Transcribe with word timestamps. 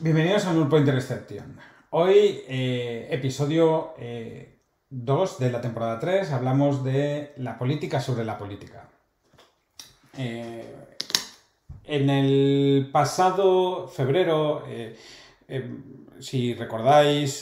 Bienvenidos 0.00 0.46
a 0.46 0.52
Null 0.52 0.68
Point 0.68 0.86
Reception. 0.86 1.58
Hoy, 1.90 2.42
eh, 2.46 3.08
episodio 3.10 3.94
2 3.96 3.98
eh, 3.98 5.44
de 5.44 5.50
la 5.50 5.60
temporada 5.60 5.98
3, 5.98 6.30
hablamos 6.30 6.84
de 6.84 7.32
la 7.38 7.58
política 7.58 8.00
sobre 8.00 8.24
la 8.24 8.38
política. 8.38 8.88
Eh, 10.16 10.72
en 11.82 12.10
el 12.10 12.90
pasado 12.92 13.88
febrero, 13.88 14.62
si 16.20 16.54
recordáis, 16.54 17.32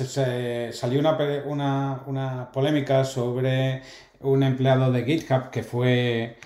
salió 0.73 1.01
una, 1.45 2.05
una, 2.07 2.51
polémica 2.53 3.05
sobre 3.05 3.83
un 4.21 4.43
empleado 4.43 4.91
de 4.91 5.05
GitHub 5.05 5.51
que 5.51 5.63
fue 5.63 6.39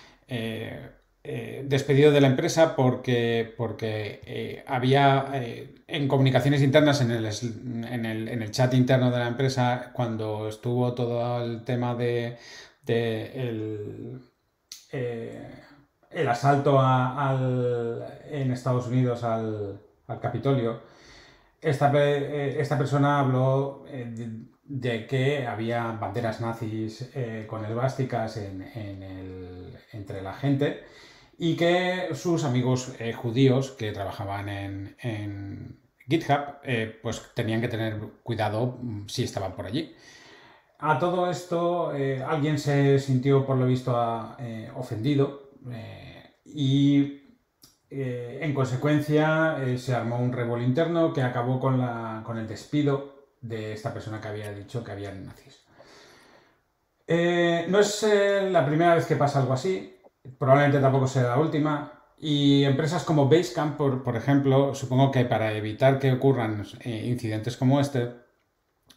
eh, 1.22 1.64
despedido 1.66 2.12
de 2.12 2.22
la 2.22 2.28
empresa 2.28 2.74
porque, 2.74 3.52
porque 3.58 4.22
eh, 4.24 4.64
había 4.66 5.30
eh, 5.34 5.74
en 5.86 6.08
comunicaciones 6.08 6.62
internas, 6.62 7.02
en 7.02 7.10
el, 7.10 7.26
en, 7.26 8.06
el, 8.06 8.28
en 8.28 8.40
el, 8.40 8.50
chat 8.50 8.72
interno 8.72 9.10
de 9.10 9.18
la 9.18 9.28
empresa, 9.28 9.90
cuando 9.92 10.48
estuvo 10.48 10.94
todo 10.94 11.44
el 11.44 11.62
tema 11.64 11.94
de, 11.94 12.38
el, 12.86 14.22
el, 14.90 16.28
asalto 16.28 16.80
al, 16.80 18.22
en 18.30 18.52
Estados 18.52 18.86
Unidos 18.86 19.22
al, 19.22 19.78
al 20.06 20.20
Capitolio, 20.20 20.80
esta, 21.60 21.92
esta, 22.02 22.78
persona 22.78 23.20
habló 23.20 23.84
de, 24.64 25.06
que 25.06 25.46
había 25.46 25.92
banderas 25.92 26.40
nazis 26.40 27.10
con 27.46 27.62
esvásticas 27.66 28.38
en, 28.38 28.62
entre 29.92 30.22
la 30.22 30.32
gente 30.32 30.82
y 31.42 31.56
que 31.56 32.10
sus 32.12 32.44
amigos 32.44 32.92
eh, 32.98 33.14
judíos 33.14 33.70
que 33.70 33.92
trabajaban 33.92 34.50
en, 34.50 35.80
GitHub 36.06 36.58
eh, 36.62 36.98
pues 37.02 37.22
tenían 37.34 37.62
que 37.62 37.68
tener 37.68 37.98
cuidado 38.22 38.76
mm, 38.78 39.08
si 39.08 39.24
estaban 39.24 39.56
por 39.56 39.64
allí. 39.64 39.96
A 40.80 40.98
todo 40.98 41.30
esto 41.30 41.94
eh, 41.94 42.22
alguien 42.22 42.58
se 42.58 42.98
sintió 42.98 43.46
por 43.46 43.56
lo 43.56 43.64
visto 43.64 43.96
ofendido 44.76 45.50
y 46.44 47.22
en 47.88 48.52
consecuencia 48.52 49.56
se 49.78 49.94
armó 49.94 50.18
un 50.18 50.32
revuelo 50.32 50.62
interno 50.62 51.12
que 51.14 51.22
acabó 51.22 51.58
con, 51.58 51.78
la, 51.78 52.22
con 52.24 52.36
el 52.36 52.46
despido 52.46 53.28
de 53.40 53.72
esta 53.72 53.94
persona 53.94 54.20
que 54.20 54.28
había 54.28 54.52
dicho 54.52 54.84
que 54.84 54.92
había 54.92 55.12
nazis. 55.12 55.64
no 57.08 57.78
es 57.80 58.06
la 58.50 58.66
primera 58.66 58.94
vez 58.94 59.06
que 59.06 59.16
pasa 59.16 59.40
algo 59.40 59.54
así 59.54 59.99
probablemente 60.38 60.80
tampoco 60.80 61.06
sea 61.06 61.22
la 61.24 61.38
última. 61.38 61.92
Y 62.18 62.64
empresas 62.64 63.04
como 63.04 63.28
Basecamp, 63.28 63.78
por, 63.78 64.16
ejemplo, 64.16 64.74
supongo 64.74 65.10
que 65.10 65.24
para 65.24 65.54
evitar 65.54 65.98
que 65.98 66.12
ocurran 66.12 66.66
eh, 66.80 67.06
incidentes 67.06 67.56
como 67.56 67.80
este, 67.80 68.10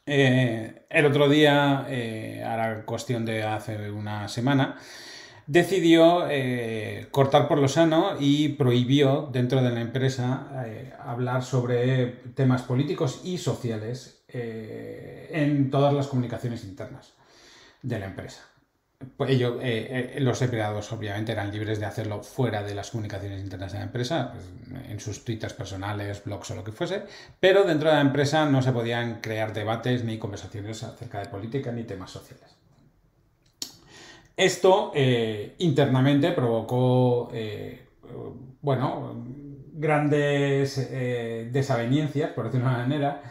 eh, 0.05 0.85
el 0.89 1.05
otro 1.05 1.29
día, 1.29 1.85
eh, 1.87 2.43
ahora 2.45 2.85
cuestión 2.85 3.23
de 3.25 3.43
hace 3.43 3.89
una 3.89 4.27
semana, 4.27 4.77
decidió 5.47 6.25
cortar 7.11 7.49
por 7.49 7.59
lo 7.59 7.67
sano 7.67 8.15
y 8.19 8.49
prohibió 8.49 9.29
dentro 9.31 9.61
de 9.61 9.71
la 9.71 9.81
empresa 9.81 10.47
hablar 11.05 11.43
sobre 11.43 12.07
temas 12.33 12.61
políticos 12.61 13.21
y 13.25 13.37
sociales 13.37 14.23
en 14.29 15.69
todas 15.69 15.93
las 15.93 16.07
comunicaciones 16.07 16.63
internas 16.63 17.13
de 17.81 17.99
la 17.99 18.05
empresa. 18.05 18.52
Pues 19.17 19.29
ellos, 19.31 19.57
eh, 19.61 20.13
eh, 20.15 20.19
los 20.19 20.41
empleados 20.41 20.91
obviamente 20.91 21.31
eran 21.31 21.51
libres 21.51 21.79
de 21.79 21.85
hacerlo 21.85 22.23
fuera 22.23 22.63
de 22.63 22.75
las 22.75 22.91
comunicaciones 22.91 23.41
internas 23.41 23.71
de 23.71 23.79
la 23.79 23.85
empresa, 23.85 24.33
pues, 24.33 24.89
en 24.89 24.99
sus 24.99 25.23
twitters 25.23 25.53
personales, 25.53 26.23
blogs 26.23 26.51
o 26.51 26.55
lo 26.55 26.63
que 26.63 26.71
fuese, 26.71 27.03
pero 27.39 27.63
dentro 27.63 27.89
de 27.89 27.95
la 27.95 28.01
empresa 28.01 28.45
no 28.45 28.61
se 28.61 28.71
podían 28.71 29.21
crear 29.21 29.53
debates 29.53 30.03
ni 30.03 30.17
conversaciones 30.17 30.83
acerca 30.83 31.19
de 31.19 31.29
política 31.29 31.71
ni 31.71 31.83
temas 31.83 32.11
sociales. 32.11 32.55
Esto 34.35 34.91
eh, 34.95 35.55
internamente 35.59 36.31
provocó, 36.31 37.31
bueno, 38.61 39.25
grandes 39.73 40.89
desavenencias, 41.51 42.31
por 42.31 42.45
decirlo 42.45 42.67
de 42.67 42.73
una 42.73 42.83
manera, 42.83 43.21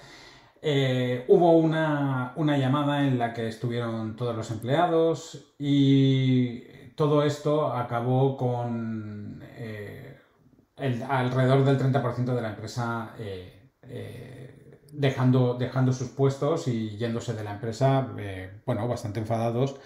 eh, 0.64 1.24
hubo 1.26 1.56
una, 1.56 2.32
llamada 2.36 3.04
en 3.04 3.18
la 3.18 3.34
que 3.34 3.48
estuvieron 3.48 4.14
todos 4.14 4.36
los 4.36 4.48
empleados 4.52 5.52
y 5.58 6.60
todo 6.94 7.24
esto 7.24 7.72
acabó 7.72 8.36
con 8.36 9.42
eh, 9.56 10.18
alrededor 10.76 11.64
del 11.64 11.78
30% 11.78 12.32
de 12.32 12.42
la 12.42 12.50
empresa 12.50 13.12
eh, 13.18 13.72
dejando, 14.92 15.54
dejando 15.54 15.92
sus 15.92 16.10
puestos 16.10 16.68
y 16.68 16.96
yéndose 16.96 17.34
de 17.34 17.42
la 17.42 17.54
empresa, 17.54 18.08
bueno, 18.64 18.86
bastante 18.86 19.18
enfadados. 19.18 19.80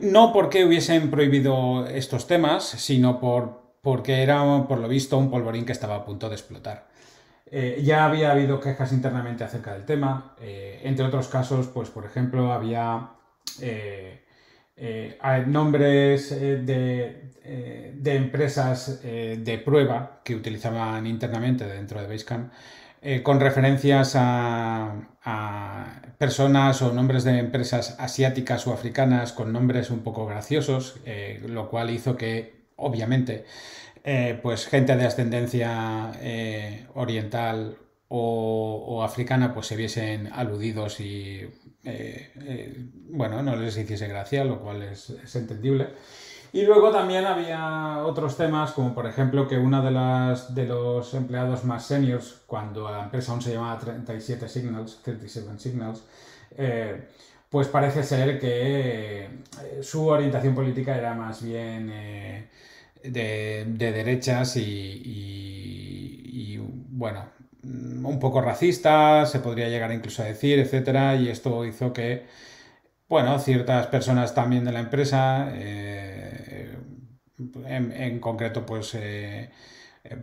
no 0.00 0.32
porque 0.32 0.64
hubiesen 0.64 1.10
prohibido 1.10 1.86
estos 1.86 2.26
temas, 2.26 2.64
sino 2.64 3.20
por, 3.20 3.74
porque 3.82 4.22
era, 4.22 4.66
por 4.66 4.78
lo 4.78 4.88
visto, 4.88 5.18
un 5.18 5.30
polvorín 5.30 5.66
que 5.66 5.72
estaba 5.72 5.96
a 5.96 6.04
punto 6.06 6.30
de 6.30 6.36
explotar. 6.36 6.93
Eh, 7.56 7.82
ya 7.84 8.04
había 8.04 8.32
habido 8.32 8.58
quejas 8.58 8.90
internamente 8.90 9.44
acerca 9.44 9.74
del 9.74 9.84
tema. 9.84 10.34
Eh, 10.40 10.80
entre 10.82 11.04
otros 11.04 11.28
casos, 11.28 11.68
pues 11.68 11.88
por 11.88 12.04
ejemplo, 12.04 12.52
había 12.52 13.10
eh, 13.60 14.24
nombres 15.46 16.30
de, 16.30 17.30
empresas 18.04 19.00
de 19.04 19.62
prueba 19.64 20.20
que 20.24 20.34
utilizaban 20.34 21.06
internamente 21.06 21.64
dentro 21.64 22.00
de 22.00 22.08
Basecamp 22.08 22.52
con 23.22 23.38
referencias 23.38 24.14
a, 24.16 24.92
personas 26.18 26.82
o 26.82 26.92
nombres 26.92 27.22
de 27.22 27.38
empresas 27.38 27.94
asiáticas 28.00 28.66
o 28.66 28.72
africanas 28.72 29.32
con 29.32 29.52
nombres 29.52 29.90
un 29.90 30.00
poco 30.00 30.26
graciosos, 30.26 30.96
lo 31.46 31.68
cual 31.70 31.90
hizo 31.90 32.16
que, 32.16 32.64
obviamente, 32.76 33.44
eh, 34.06 34.38
pues 34.42 34.66
gente 34.66 34.94
de 34.96 35.06
ascendencia 35.06 36.12
eh, 36.20 36.86
oriental 36.94 37.78
o, 38.08 39.02
africana 39.02 39.54
pues 39.54 39.66
se 39.66 39.76
viesen 39.76 40.30
aludidos 40.30 41.00
y 41.00 41.40
eh, 41.84 42.90
bueno, 43.08 43.42
no 43.42 43.56
les 43.56 43.78
hiciese 43.78 44.06
gracia, 44.06 44.44
lo 44.44 44.60
cual 44.60 44.82
es, 44.82 45.10
entendible. 45.34 45.88
Y 46.52 46.64
luego 46.64 46.90
también 46.92 47.24
había 47.24 48.04
otros 48.04 48.36
temas, 48.36 48.72
como 48.72 48.94
por 48.94 49.06
ejemplo 49.06 49.48
que 49.48 49.56
uno 49.56 49.82
de, 49.82 49.90
las, 49.90 50.54
de 50.54 50.66
los 50.66 51.14
empleados 51.14 51.64
más 51.64 51.86
seniors, 51.86 52.42
cuando 52.46 52.90
la 52.90 53.04
empresa 53.04 53.32
aún 53.32 53.40
se 53.40 53.54
llamaba 53.54 53.78
37 53.78 54.48
Signals, 54.48 55.00
37 55.02 55.58
Signals, 55.58 56.04
pues 57.48 57.68
parece 57.68 58.02
ser 58.02 58.38
que 58.38 59.30
su 59.80 60.06
orientación 60.06 60.54
política 60.54 60.96
era 60.96 61.14
más 61.14 61.42
bien 61.42 61.90
de, 63.04 63.64
derechas 63.78 64.56
y, 64.56 66.58
bueno, 66.90 67.26
un 67.62 68.18
poco 68.18 68.40
racista, 68.40 69.26
se 69.26 69.40
podría 69.40 69.68
llegar 69.68 69.92
incluso 69.92 70.22
a 70.22 70.26
decir, 70.26 70.58
etcétera, 70.58 71.16
y 71.16 71.28
esto 71.28 71.64
hizo 71.64 71.92
que, 71.92 72.26
bueno, 73.08 73.38
ciertas 73.38 73.86
personas 73.88 74.34
también 74.34 74.64
de 74.64 74.72
la 74.72 74.80
empresa, 74.80 75.50
eh, 75.54 76.76
en, 77.66 78.20
concreto, 78.20 78.64
pues, 78.66 78.94
eh, 78.94 79.50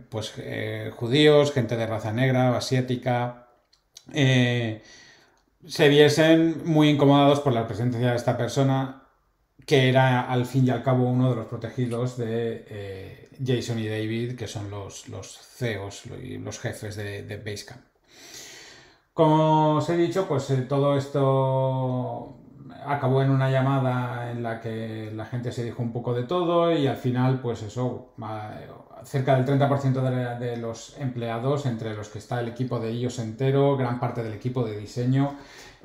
pues 0.08 0.34
eh, 0.38 0.90
judíos, 0.94 1.52
gente 1.52 1.76
de 1.76 1.86
raza 1.86 2.12
negra, 2.12 2.56
asiática, 2.56 3.48
se 5.66 5.88
viesen 5.88 6.62
muy 6.64 6.88
incomodados 6.88 7.40
por 7.40 7.52
la 7.52 7.66
presencia 7.66 8.10
de 8.10 8.16
esta 8.16 8.36
persona 8.36 9.01
que 9.66 9.88
era 9.88 10.30
al 10.30 10.46
fin 10.46 10.66
y 10.66 10.70
al 10.70 10.82
cabo 10.82 11.08
uno 11.08 11.30
de 11.30 11.36
los 11.36 11.46
protegidos 11.46 12.16
de 12.16 12.64
eh, 12.68 13.28
Jason 13.44 13.78
y 13.78 13.88
David, 13.88 14.36
que 14.36 14.48
son 14.48 14.70
los, 14.70 15.08
los 15.08 15.38
CEOs 15.38 16.06
y 16.22 16.38
los 16.38 16.58
jefes 16.58 16.96
de, 16.96 17.42
Basecamp. 17.44 17.80
Como 19.14 19.76
os 19.76 19.88
he 19.90 19.96
dicho, 19.96 20.26
pues 20.26 20.50
eh, 20.50 20.62
todo 20.62 20.96
esto 20.96 22.38
acabó 22.86 23.22
en 23.22 23.30
una 23.30 23.50
llamada 23.50 24.30
en 24.30 24.42
la 24.42 24.60
que 24.60 25.10
la 25.14 25.26
gente 25.26 25.52
se 25.52 25.64
dijo 25.64 25.82
un 25.82 25.92
poco 25.92 26.14
de 26.14 26.24
todo 26.24 26.72
y 26.72 26.86
al 26.86 26.96
final, 26.96 27.40
pues 27.40 27.62
eso, 27.62 28.14
cerca 29.04 29.36
del 29.36 29.46
30% 29.46 30.38
de, 30.38 30.56
los 30.56 30.96
empleados, 30.98 31.66
entre 31.66 31.94
los 31.94 32.08
que 32.08 32.18
está 32.18 32.40
el 32.40 32.48
equipo 32.48 32.80
de 32.80 32.90
ellos 32.90 33.18
entero, 33.18 33.76
gran 33.76 34.00
parte 34.00 34.22
del 34.22 34.32
equipo 34.32 34.64
de 34.64 34.78
diseño, 34.78 35.36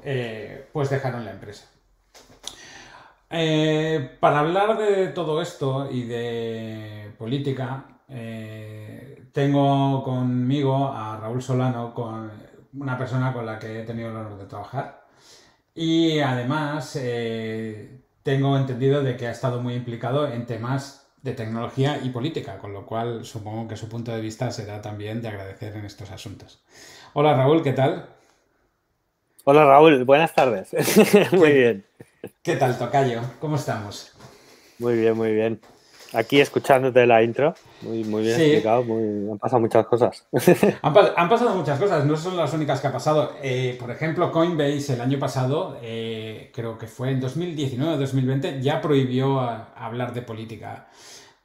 eh, 0.03 0.67
pues 0.71 0.89
dejaron 0.89 1.25
la 1.25 1.31
empresa. 1.31 1.67
Eh, 3.29 4.17
para 4.19 4.39
hablar 4.39 4.77
de 4.77 5.07
todo 5.07 5.41
esto 5.41 5.89
y 5.91 6.03
de 6.03 7.13
política, 7.17 7.99
eh, 8.07 9.25
tengo 9.33 10.03
conmigo 10.03 10.87
a 10.87 11.17
Raúl 11.17 11.41
Solano, 11.41 11.93
con 11.93 12.31
una 12.73 12.97
persona 12.97 13.33
con 13.33 13.45
la 13.45 13.59
que 13.59 13.81
he 13.81 13.83
tenido 13.83 14.09
el 14.09 14.15
honor 14.15 14.37
de 14.37 14.45
trabajar. 14.45 15.05
Y 15.75 16.19
además 16.19 16.97
eh, 16.99 18.01
tengo 18.23 18.57
entendido 18.57 19.03
de 19.03 19.17
que 19.17 19.27
ha 19.27 19.31
estado 19.31 19.61
muy 19.61 19.75
implicado 19.75 20.27
en 20.27 20.45
temas 20.45 21.07
de 21.21 21.33
tecnología 21.33 21.99
y 22.01 22.09
política, 22.09 22.57
con 22.57 22.73
lo 22.73 22.85
cual 22.85 23.25
supongo 23.25 23.67
que 23.67 23.75
su 23.75 23.89
punto 23.89 24.11
de 24.11 24.21
vista 24.21 24.49
será 24.51 24.81
también 24.81 25.21
de 25.21 25.27
agradecer 25.27 25.75
en 25.75 25.85
estos 25.85 26.11
asuntos. 26.11 26.63
Hola 27.13 27.35
Raúl, 27.35 27.61
¿qué 27.61 27.73
tal? 27.73 28.07
Hola 29.43 29.65
Raúl, 29.65 30.03
buenas 30.05 30.33
tardes. 30.33 30.75
muy 31.33 31.51
bien. 31.51 31.85
¿Qué 32.41 32.55
tal, 32.55 32.77
Tocayo? 32.77 33.21
¿Cómo 33.39 33.55
estamos? 33.55 34.13
Muy 34.79 34.95
bien, 34.95 35.15
muy 35.15 35.33
bien. 35.33 35.59
Aquí 36.13 36.39
escuchándote 36.39 37.05
la 37.05 37.21
intro, 37.21 37.53
muy, 37.81 38.05
muy 38.05 38.21
bien 38.21 38.39
explicado, 38.39 38.85
han 39.31 39.37
pasado 39.39 39.59
muchas 39.59 39.85
cosas. 39.87 40.25
Han, 40.81 40.93
pasado 40.93 41.53
muchas 41.53 41.77
cosas, 41.77 42.05
no 42.05 42.15
son 42.15 42.37
las 42.37 42.53
únicas 42.53 42.79
que 42.79 42.87
ha 42.87 42.93
pasado. 42.93 43.33
Eh, 43.43 43.75
por 43.77 43.91
ejemplo, 43.91 44.31
Coinbase 44.31 44.93
el 44.93 45.01
año 45.01 45.19
pasado, 45.19 45.77
eh, 45.81 46.49
creo 46.53 46.77
que 46.77 46.87
fue 46.87 47.11
en 47.11 47.19
2019 47.19 47.95
o 47.95 47.97
2020, 47.97 48.61
ya 48.61 48.79
prohibió 48.79 49.41
hablar 49.75 50.13
de 50.13 50.21
política 50.21 50.87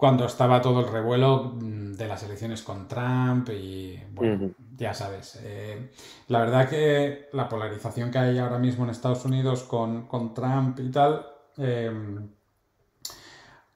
cuando 0.02 0.26
estaba 0.26 0.60
todo 0.60 0.80
el 0.80 0.88
revuelo 0.88 1.52
mm, 1.54 1.92
de 1.92 2.08
las 2.08 2.24
elecciones 2.24 2.62
con 2.62 2.88
Trump 2.88 3.48
y, 3.50 3.96
bueno, 4.10 4.50
ya 4.76 4.92
sabes. 4.92 5.38
Eh, 5.44 5.92
la 6.26 6.40
verdad 6.40 6.68
que 6.68 7.28
la 7.32 7.48
polarización 7.48 8.10
que 8.10 8.18
hay 8.18 8.38
ahora 8.38 8.58
mismo 8.58 8.82
en 8.82 8.90
Estados 8.90 9.24
Unidos 9.24 9.62
con, 9.62 10.08
con 10.08 10.34
Trump 10.34 10.80
y 10.80 10.90
tal 10.90 11.24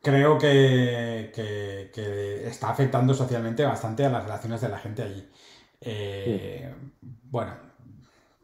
creo 0.02 0.36
que, 0.36 1.30
está 2.44 2.70
afectando 2.70 3.14
socialmente 3.14 3.64
bastante 3.64 4.04
a 4.04 4.10
las 4.10 4.24
relaciones 4.24 4.60
de 4.60 4.68
la 4.68 4.78
gente 4.78 5.02
allí. 5.04 5.30
Eh, 5.80 6.74
bueno, 7.22 7.52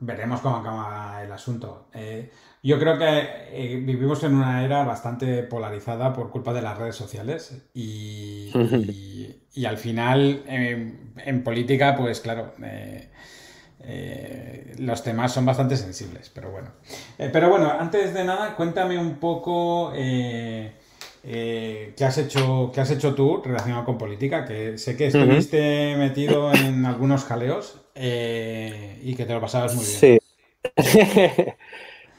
veremos 0.03 0.41
cómo 0.41 0.57
acaba 0.57 1.23
el 1.23 1.33
asunto. 1.33 1.87
Eh, 1.95 2.31
yo 2.63 2.79
creo 2.79 2.99
que 2.99 3.07
eh, 3.51 3.81
vivimos 3.83 4.23
en 4.25 4.35
una 4.35 4.65
era 4.65 4.85
bastante 4.85 5.43
polarizada 5.45 6.13
por 6.13 6.31
culpa 6.31 6.53
de 6.53 6.63
las 6.63 6.77
redes 6.77 6.97
sociales 6.97 7.63
y, 7.75 8.51
al 9.67 9.79
final 9.79 10.43
en 10.47 11.45
política, 11.45 11.97
pues 11.97 12.21
claro, 12.21 12.53
los 14.79 15.03
temas 15.03 15.33
son 15.33 15.47
bastante 15.47 15.77
sensibles, 15.77 16.31
pero 16.31 16.51
bueno. 16.51 16.71
pero 17.17 17.49
bueno, 17.49 17.71
antes 17.71 18.13
de 18.15 18.25
nada, 18.25 18.55
cuéntame 18.57 18.99
un 18.99 19.17
poco... 19.17 19.93
Eh, 21.25 21.95
¿qué, 21.97 22.05
has 22.05 22.19
hecho, 22.19 22.73
¿Qué 22.75 22.81
has 22.81 22.91
hecho 22.91 23.15
tú 23.15 23.41
relacionado 23.45 23.85
con 23.85 23.97
política? 23.97 24.45
Que 24.45 24.77
sé 24.77 24.97
que 24.97 25.07
estuviste 25.07 25.95
metido 25.97 26.53
en 26.53 26.85
algunos 26.85 27.25
jaleos 27.25 27.82
eh, 27.95 28.99
y 29.03 29.15
que 29.15 29.25
te 29.25 29.35
lo 29.35 29.41
pasabas 29.41 29.75
muy 29.75 29.85
bien. 29.85 29.99
Sí. 29.99 30.19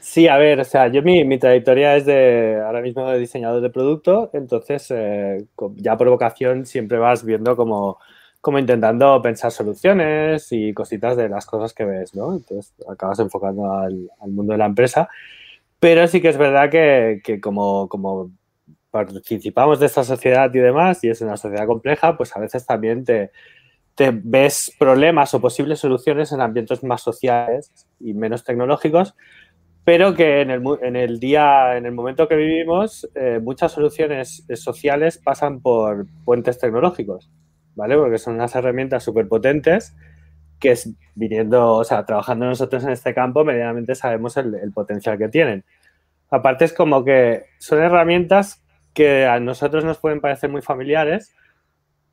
sí, 0.00 0.28
a 0.28 0.36
ver, 0.36 0.60
o 0.60 0.64
sea, 0.64 0.88
yo 0.88 1.02
mi, 1.02 1.38
trayectoria 1.38 1.96
es 1.96 2.06
de 2.06 2.60
ahora 2.64 2.80
mismo 2.80 3.08
de 3.10 3.18
diseñador 3.18 3.60
de 3.60 3.70
producto, 3.70 4.30
entonces 4.32 4.86
eh, 4.90 5.44
ya 5.76 5.96
por 5.96 6.08
vocación 6.08 6.66
siempre 6.66 6.98
vas 6.98 7.24
viendo 7.24 7.56
como, 7.56 7.98
como 8.40 8.58
intentando 8.58 9.20
pensar 9.22 9.50
soluciones 9.50 10.48
y 10.52 10.72
cositas 10.74 11.16
de 11.16 11.28
las 11.28 11.46
cosas 11.46 11.72
que 11.72 11.84
ves, 11.84 12.14
¿no? 12.14 12.34
Entonces 12.34 12.74
acabas 12.88 13.18
enfocando 13.18 13.72
al, 13.72 14.10
mundo 14.26 14.52
de 14.52 14.58
la 14.58 14.66
empresa. 14.66 15.08
Pero 15.80 16.06
sí 16.08 16.20
que 16.20 16.28
es 16.28 16.38
verdad 16.38 16.70
que, 16.70 17.20
que 17.22 17.40
como, 17.40 17.88
como 17.88 18.30
participamos 18.90 19.80
de 19.80 19.86
esta 19.86 20.04
sociedad 20.04 20.54
y 20.54 20.58
demás, 20.58 21.02
y 21.02 21.10
es 21.10 21.20
una 21.20 21.36
sociedad 21.36 21.66
compleja, 21.66 22.16
pues 22.16 22.34
a 22.36 22.40
veces 22.40 22.64
también 22.64 23.04
te, 23.04 23.32
ves 23.96 24.72
problemas 24.78 25.34
o 25.34 25.40
posibles 25.40 25.78
soluciones 25.78 26.32
en 26.32 26.40
ambientes 26.40 26.82
más 26.82 27.02
sociales 27.02 27.88
y 28.00 28.14
menos 28.14 28.44
tecnológicos, 28.44 29.14
pero 29.84 30.14
que 30.14 30.40
en 30.40 30.50
el, 30.50 30.62
en 30.82 30.96
el 30.96 31.20
día, 31.20 31.76
en 31.76 31.86
el 31.86 31.92
momento 31.92 32.26
que 32.26 32.36
vivimos, 32.36 33.08
eh, 33.14 33.40
muchas 33.42 33.72
soluciones 33.72 34.44
sociales 34.54 35.18
pasan 35.18 35.60
por 35.60 36.06
puentes 36.24 36.58
tecnológicos, 36.58 37.30
¿vale? 37.74 37.96
Porque 37.96 38.18
son 38.18 38.34
unas 38.34 38.54
herramientas 38.54 39.04
súper 39.04 39.28
potentes 39.28 39.94
que 40.58 40.72
es 40.72 40.90
viniendo, 41.14 41.74
o 41.74 41.84
sea, 41.84 42.06
trabajando 42.06 42.46
nosotros 42.46 42.84
en 42.84 42.90
este 42.90 43.12
campo, 43.12 43.44
medianamente 43.44 43.94
sabemos 43.94 44.36
el, 44.36 44.54
el 44.54 44.72
potencial 44.72 45.18
que 45.18 45.28
tienen. 45.28 45.64
Aparte 46.30 46.64
es 46.64 46.72
como 46.72 47.04
que 47.04 47.44
son 47.58 47.80
herramientas 47.82 48.64
que 48.94 49.26
a 49.26 49.40
nosotros 49.40 49.84
nos 49.84 49.98
pueden 49.98 50.20
parecer 50.20 50.50
muy 50.50 50.62
familiares, 50.62 51.34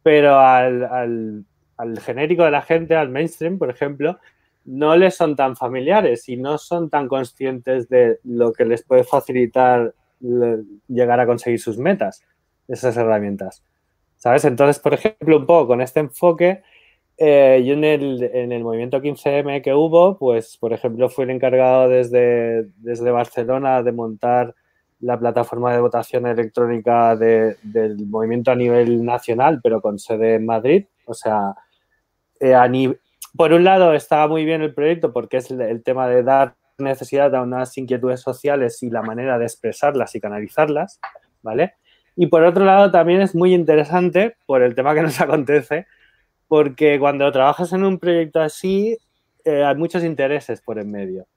pero 0.03 0.39
al, 0.39 1.45
genérico 1.99 2.43
de 2.43 2.51
la 2.51 2.61
gente, 2.61 2.95
al 2.95 3.09
mainstream, 3.09 3.57
por 3.57 3.69
ejemplo, 3.69 4.19
no 4.65 4.95
les 4.95 5.15
son 5.15 5.35
tan 5.35 5.55
familiares 5.55 6.29
y 6.29 6.37
no 6.37 6.57
son 6.57 6.89
tan 6.89 7.07
conscientes 7.07 7.89
de 7.89 8.19
lo 8.23 8.53
que 8.53 8.65
les 8.65 8.83
puede 8.83 9.03
facilitar 9.03 9.93
llegar 10.87 11.19
a 11.19 11.25
conseguir 11.25 11.59
sus 11.59 11.77
metas, 11.77 12.23
esas 12.67 12.95
herramientas. 12.95 13.63
¿Sabes? 14.17 14.45
Entonces, 14.45 14.79
por 14.79 14.93
ejemplo, 14.93 15.37
un 15.37 15.45
poco 15.47 15.67
con 15.67 15.81
este 15.81 15.99
enfoque, 15.99 16.61
eh, 17.17 17.63
yo 17.65 17.73
en 17.73 17.83
el, 17.83 18.23
en 18.23 18.51
el, 18.51 18.63
movimiento 18.63 19.01
15M 19.01 19.63
que 19.63 19.73
hubo, 19.73 20.17
pues, 20.17 20.57
por 20.57 20.73
ejemplo, 20.73 21.09
fui 21.09 21.23
el 21.23 21.31
encargado 21.31 21.89
desde, 21.89 22.67
desde 22.77 23.11
Barcelona 23.11 23.81
de 23.81 23.91
montar 23.91 24.53
la 24.99 25.19
plataforma 25.19 25.73
de 25.73 25.81
votación 25.81 26.27
electrónica 26.27 27.15
del 27.15 28.05
movimiento 28.07 28.51
a 28.51 28.55
nivel 28.55 29.03
nacional, 29.03 29.59
pero 29.61 29.81
con 29.81 29.97
sede 29.97 30.35
en 30.35 30.45
Madrid. 30.45 30.85
O 31.05 31.13
sea, 31.13 31.55
eh, 32.41 32.95
por 33.37 33.53
un 33.53 33.63
lado 33.63 33.93
estaba 33.93 34.27
muy 34.27 34.43
bien 34.43 34.61
el 34.61 34.73
proyecto 34.73 35.13
porque 35.13 35.37
es 35.37 35.49
el, 35.51 35.83
tema 35.83 36.07
de 36.07 36.23
dar 36.23 36.55
necesidad 36.77 37.33
a 37.35 37.41
unas 37.41 37.77
inquietudes 37.77 38.19
sociales 38.19 38.81
y 38.83 38.89
la 38.89 39.01
manera 39.01 39.37
de 39.37 39.45
expresarlas 39.45 40.15
y 40.15 40.19
canalizarlas, 40.19 40.99
¿vale? 41.41 41.75
Y 42.15 42.27
por 42.27 42.43
otro 42.43 42.65
lado 42.65 42.91
también 42.91 43.21
es 43.21 43.35
muy 43.35 43.53
interesante 43.53 44.35
por 44.45 44.61
el 44.61 44.75
tema 44.75 44.93
que 44.93 45.03
nos 45.03 45.21
acontece, 45.21 45.87
porque 46.47 46.99
cuando 46.99 47.31
trabajas 47.31 47.71
en 47.73 47.83
un 47.83 47.99
proyecto 47.99 48.41
así 48.41 48.97
eh, 49.45 49.63
hay 49.63 49.75
muchos 49.75 50.03
intereses 50.03 50.61
por 50.61 50.79
en 50.79 50.91
medio, 50.91 51.27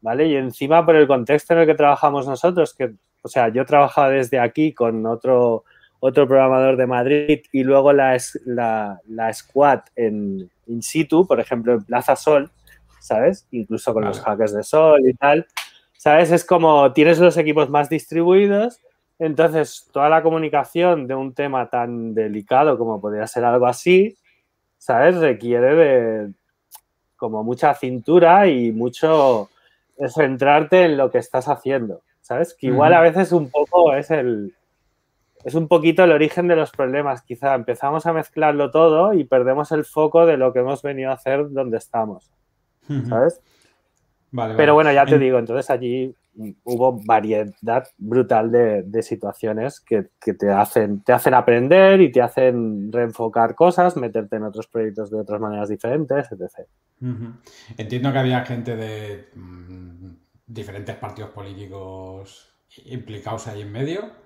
¿vale? 0.00 0.26
Y 0.26 0.36
encima 0.36 0.84
por 0.84 0.96
el 0.96 1.06
contexto 1.06 1.54
en 1.54 1.60
el 1.60 1.66
que 1.66 1.74
trabajamos 1.74 2.26
nosotros, 2.26 2.74
que 2.74 2.94
o 3.24 3.28
sea, 3.28 3.48
yo 3.48 3.64
trabajaba 3.64 4.10
desde 4.10 4.38
aquí 4.38 4.74
con 4.74 5.06
otro, 5.06 5.64
otro 6.06 6.28
programador 6.28 6.76
de 6.76 6.86
Madrid 6.86 7.40
y 7.50 7.64
luego 7.64 7.94
la, 7.94 8.18
la, 8.44 9.00
la 9.08 9.32
squad 9.32 9.80
en 9.96 10.50
in 10.66 10.82
situ, 10.82 11.26
por 11.26 11.40
ejemplo, 11.40 11.72
en 11.72 11.84
Plaza 11.84 12.14
Sol, 12.14 12.50
¿sabes? 13.00 13.46
Incluso 13.52 13.94
con 13.94 14.04
los 14.04 14.20
hackers 14.20 14.52
de 14.52 14.62
Sol 14.62 15.00
y 15.08 15.14
tal. 15.14 15.46
¿Sabes? 15.96 16.30
Es 16.30 16.44
como 16.44 16.92
tienes 16.92 17.18
los 17.18 17.38
equipos 17.38 17.70
más 17.70 17.88
distribuidos, 17.88 18.80
entonces 19.18 19.88
toda 19.92 20.10
la 20.10 20.22
comunicación 20.22 21.06
de 21.06 21.14
un 21.14 21.32
tema 21.32 21.70
tan 21.70 22.12
delicado 22.14 22.76
como 22.76 23.00
podría 23.00 23.26
ser 23.26 23.46
algo 23.46 23.66
así, 23.66 24.18
¿sabes? 24.76 25.16
Requiere 25.16 25.74
de 25.74 26.32
como 27.16 27.42
mucha 27.42 27.72
cintura 27.74 28.46
y 28.46 28.72
mucho 28.72 29.48
centrarte 30.08 30.84
en 30.84 30.98
lo 30.98 31.10
que 31.10 31.18
estás 31.18 31.48
haciendo. 31.48 32.02
¿sabes? 32.24 32.54
Que 32.54 32.68
igual 32.68 32.94
a 32.94 33.02
veces 33.02 33.32
un 33.32 33.50
poco 33.50 33.94
es 33.94 34.10
el... 34.10 34.54
Es 35.44 35.54
un 35.54 35.68
poquito 35.68 36.04
el 36.04 36.12
origen 36.12 36.48
de 36.48 36.56
los 36.56 36.70
problemas. 36.70 37.22
Quizá 37.22 37.54
empezamos 37.54 38.06
a 38.06 38.12
mezclarlo 38.12 38.70
todo 38.70 39.12
y 39.12 39.24
perdemos 39.24 39.72
el 39.72 39.84
foco 39.84 40.26
de 40.26 40.36
lo 40.36 40.52
que 40.52 40.60
hemos 40.60 40.82
venido 40.82 41.10
a 41.10 41.14
hacer 41.14 41.50
donde 41.50 41.76
estamos. 41.76 42.30
¿Sabes? 43.08 43.40
Vale, 44.30 44.54
Pero 44.56 44.74
bueno, 44.74 44.92
ya 44.92 45.06
te 45.06 45.18
digo, 45.18 45.38
entonces 45.38 45.70
allí 45.70 46.14
hubo 46.64 47.00
variedad 47.04 47.86
brutal 47.98 48.50
de, 48.50 49.02
situaciones 49.02 49.80
que, 49.80 50.08
te, 50.20 50.50
hacen, 50.50 51.02
te 51.02 51.12
hacen 51.12 51.34
aprender 51.34 52.00
y 52.00 52.10
te 52.10 52.20
hacen 52.20 52.90
reenfocar 52.92 53.54
cosas, 53.54 53.96
meterte 53.96 54.36
en 54.36 54.44
otros 54.44 54.66
proyectos 54.66 55.10
de 55.10 55.20
otras 55.20 55.40
maneras 55.40 55.68
diferentes, 55.68 56.26
etc. 56.32 56.66
Entiendo 57.76 58.12
que 58.12 58.18
había 58.18 58.44
gente 58.44 58.76
de 58.76 59.28
mm, 59.34 60.08
diferentes 60.46 60.96
partidos 60.96 61.30
políticos 61.30 62.56
implicados 62.86 63.46
ahí 63.46 63.62
en 63.62 63.72
medio. 63.72 64.23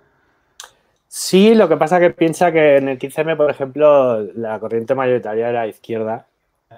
Sí, 1.08 1.54
lo 1.54 1.68
que 1.68 1.78
pasa 1.78 1.98
que 1.98 2.10
piensa 2.10 2.52
que 2.52 2.76
en 2.76 2.88
el 2.88 2.98
15M, 2.98 3.36
por 3.36 3.50
ejemplo, 3.50 4.22
la 4.34 4.60
corriente 4.60 4.94
mayoritaria 4.94 5.48
era 5.48 5.66
izquierda. 5.66 6.26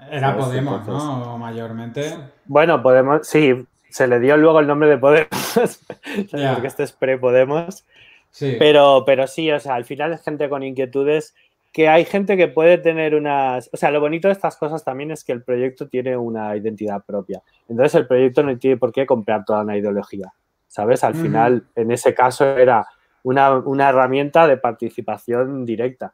Era 0.09 0.37
Podemos, 0.37 0.87
¿no? 0.87 1.37
Mayormente. 1.37 2.17
Bueno, 2.45 2.81
Podemos, 2.81 3.27
sí, 3.27 3.67
se 3.89 4.07
le 4.07 4.21
dio 4.21 4.37
luego 4.37 4.61
el 4.61 4.67
nombre 4.67 4.87
de 4.87 4.97
Podemos, 4.97 5.29
porque 6.31 6.67
este 6.67 6.83
es 6.83 6.93
pre-Podemos. 6.93 7.83
Sí. 8.29 8.55
Pero, 8.57 9.03
pero 9.05 9.27
sí, 9.27 9.51
o 9.51 9.59
sea, 9.59 9.75
al 9.75 9.83
final 9.83 10.13
es 10.13 10.23
gente 10.23 10.47
con 10.47 10.63
inquietudes 10.63 11.35
que 11.71 11.87
hay 11.87 12.05
gente 12.05 12.35
que 12.35 12.47
puede 12.47 12.77
tener 12.77 13.15
unas... 13.15 13.69
O 13.71 13.77
sea, 13.77 13.91
lo 13.91 14.01
bonito 14.01 14.27
de 14.27 14.33
estas 14.33 14.57
cosas 14.57 14.83
también 14.83 15.11
es 15.11 15.23
que 15.23 15.31
el 15.31 15.41
proyecto 15.41 15.87
tiene 15.87 16.17
una 16.17 16.55
identidad 16.55 17.03
propia. 17.03 17.41
Entonces 17.69 17.95
el 17.95 18.07
proyecto 18.07 18.43
no 18.43 18.57
tiene 18.57 18.77
por 18.77 18.91
qué 18.91 19.05
comprar 19.05 19.45
toda 19.45 19.61
una 19.61 19.77
ideología, 19.77 20.33
¿sabes? 20.67 21.03
Al 21.03 21.15
final, 21.15 21.63
en 21.75 21.91
ese 21.91 22.13
caso 22.13 22.45
era 22.57 22.85
una, 23.23 23.89
herramienta 23.89 24.47
de 24.47 24.57
participación 24.57 25.65
directa 25.65 26.13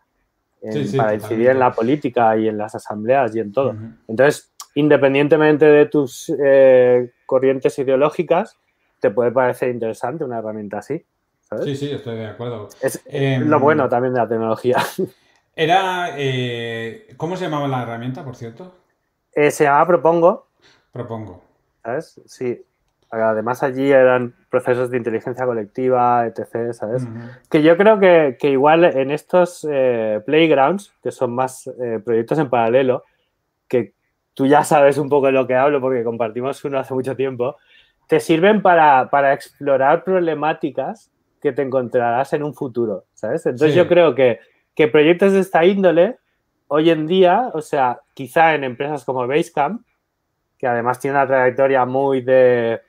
para 0.98 1.14
incidir 1.14 1.50
en 1.50 1.60
la 1.60 1.72
política 1.72 2.36
y 2.38 2.48
en 2.48 2.58
las 2.58 2.76
asambleas 2.76 3.36
y 3.36 3.40
en 3.40 3.52
todo. 3.52 3.76
Entonces, 4.08 4.52
independientemente 4.76 5.66
de 5.66 5.86
tus 5.86 6.34
eh, 6.44 7.12
corrientes 7.26 7.78
ideológicas, 7.80 8.58
te 9.00 9.12
puede 9.12 9.32
parecer 9.32 9.70
interesante 9.70 10.24
una 10.24 10.40
herramienta 10.40 10.80
así. 10.80 11.04
¿sabes? 11.42 11.66
Sí, 11.66 11.76
sí, 11.76 11.92
estoy 11.92 12.18
de 12.18 12.28
acuerdo. 12.28 12.70
Es 12.82 13.02
Em, 13.06 13.48
lo 13.48 13.60
bueno 13.60 13.88
también 13.88 14.14
de 14.14 14.20
la 14.20 14.28
tecnología. 14.28 14.78
Era. 15.56 16.10
eh, 16.18 17.08
¿Cómo 17.18 17.36
se 17.38 17.46
llamaba 17.46 17.68
la 17.68 17.84
herramienta, 17.84 18.24
por 18.24 18.36
cierto? 18.36 18.76
Eh, 19.34 19.52
se 19.52 19.64
llama 19.64 19.86
Propongo, 19.88 20.48
Propongo. 20.92 21.42
¿sabes? 21.84 22.22
Sí. 22.26 22.64
Además 23.10 23.64
allí 23.64 23.90
eran 23.90 24.34
procesos 24.50 24.90
de 24.92 24.98
inteligencia 24.98 25.46
colectiva, 25.46 26.26
etc., 26.26 26.74
¿sabes? 26.74 27.08
Que 27.50 27.62
yo 27.64 27.78
creo 27.78 28.00
que, 28.00 28.38
que 28.40 28.50
igual 28.50 28.84
en 28.84 29.12
estos 29.12 29.66
eh, 29.70 30.22
playgrounds, 30.26 30.94
que 31.02 31.12
son 31.12 31.34
más 31.34 31.68
eh, 31.68 32.00
proyectos 32.04 32.38
en 32.40 32.50
paralelo, 32.50 33.04
que 33.70 33.94
tú 34.34 34.46
ya 34.46 34.64
sabes 34.64 34.98
un 34.98 35.08
poco 35.10 35.28
de 35.28 35.32
lo 35.32 35.48
que 35.48 35.56
hablo 35.56 35.80
porque 35.80 36.04
compartimos 36.04 36.64
uno 36.66 36.80
hace 36.80 36.94
mucho 36.94 37.16
tiempo, 37.16 37.56
te 38.08 38.20
sirven 38.20 38.62
para, 38.62 39.10
para 39.10 39.34
explorar 39.34 40.04
problemáticas 40.04 41.10
que 41.42 41.52
te 41.54 41.62
encontrarás 41.62 42.34
en 42.34 42.44
un 42.44 42.54
futuro, 42.54 43.06
¿sabes? 43.14 43.46
Entonces 43.46 43.72
Sí. 43.72 43.78
yo 43.78 43.88
creo 43.88 44.16
que, 44.16 44.40
que 44.76 44.88
proyectos 44.88 45.34
de 45.34 45.40
esta 45.40 45.64
índole, 45.66 46.18
hoy 46.68 46.90
en 46.90 47.08
día, 47.08 47.52
o 47.54 47.62
sea, 47.62 48.02
quizá 48.14 48.54
en 48.54 48.64
empresas 48.64 49.06
como 49.06 49.26
Basecamp, 49.28 49.82
que 50.58 50.68
además 50.68 51.00
tiene 51.00 51.18
una 51.18 51.28
trayectoria 51.28 51.86
muy 51.86 52.22
de 52.22 52.82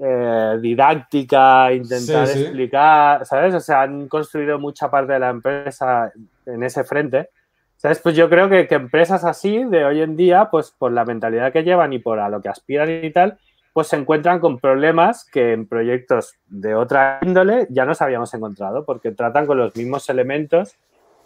eh, 0.00 0.58
didáctica, 0.60 1.72
intentar 1.72 2.26
Sí, 2.26 2.34
sí. 2.34 2.42
explicar, 2.44 3.26
¿sabes? 3.26 3.54
O 3.54 3.60
sea, 3.60 3.82
han 3.82 4.08
construido 4.08 4.58
mucha 4.58 4.90
parte 4.90 5.14
de 5.14 5.18
la 5.18 5.30
empresa 5.30 6.12
en 6.46 6.62
ese 6.62 6.84
frente. 6.84 7.30
¿Sabes? 7.76 8.00
Pues 8.00 8.16
yo 8.16 8.28
creo 8.28 8.48
que, 8.48 8.66
que 8.66 8.74
empresas 8.74 9.24
así 9.24 9.62
de 9.62 9.84
hoy 9.84 10.00
en 10.00 10.16
día, 10.16 10.48
pues 10.50 10.72
por 10.76 10.90
la 10.90 11.04
mentalidad 11.04 11.52
que 11.52 11.62
llevan 11.62 11.92
y 11.92 12.00
por 12.00 12.18
a 12.18 12.28
lo 12.28 12.40
que 12.40 12.48
aspiran 12.48 12.90
y 12.90 13.10
tal, 13.12 13.38
pues 13.72 13.86
se 13.86 13.94
encuentran 13.96 14.40
con 14.40 14.58
problemas 14.58 15.24
que 15.24 15.52
en 15.52 15.68
proyectos 15.68 16.34
de 16.48 16.74
otra 16.74 17.20
índole 17.22 17.68
ya 17.70 17.84
nos 17.84 18.02
habíamos 18.02 18.34
encontrado, 18.34 18.84
porque 18.84 19.12
tratan 19.12 19.46
con 19.46 19.58
los 19.58 19.76
mismos 19.76 20.08
elementos 20.10 20.74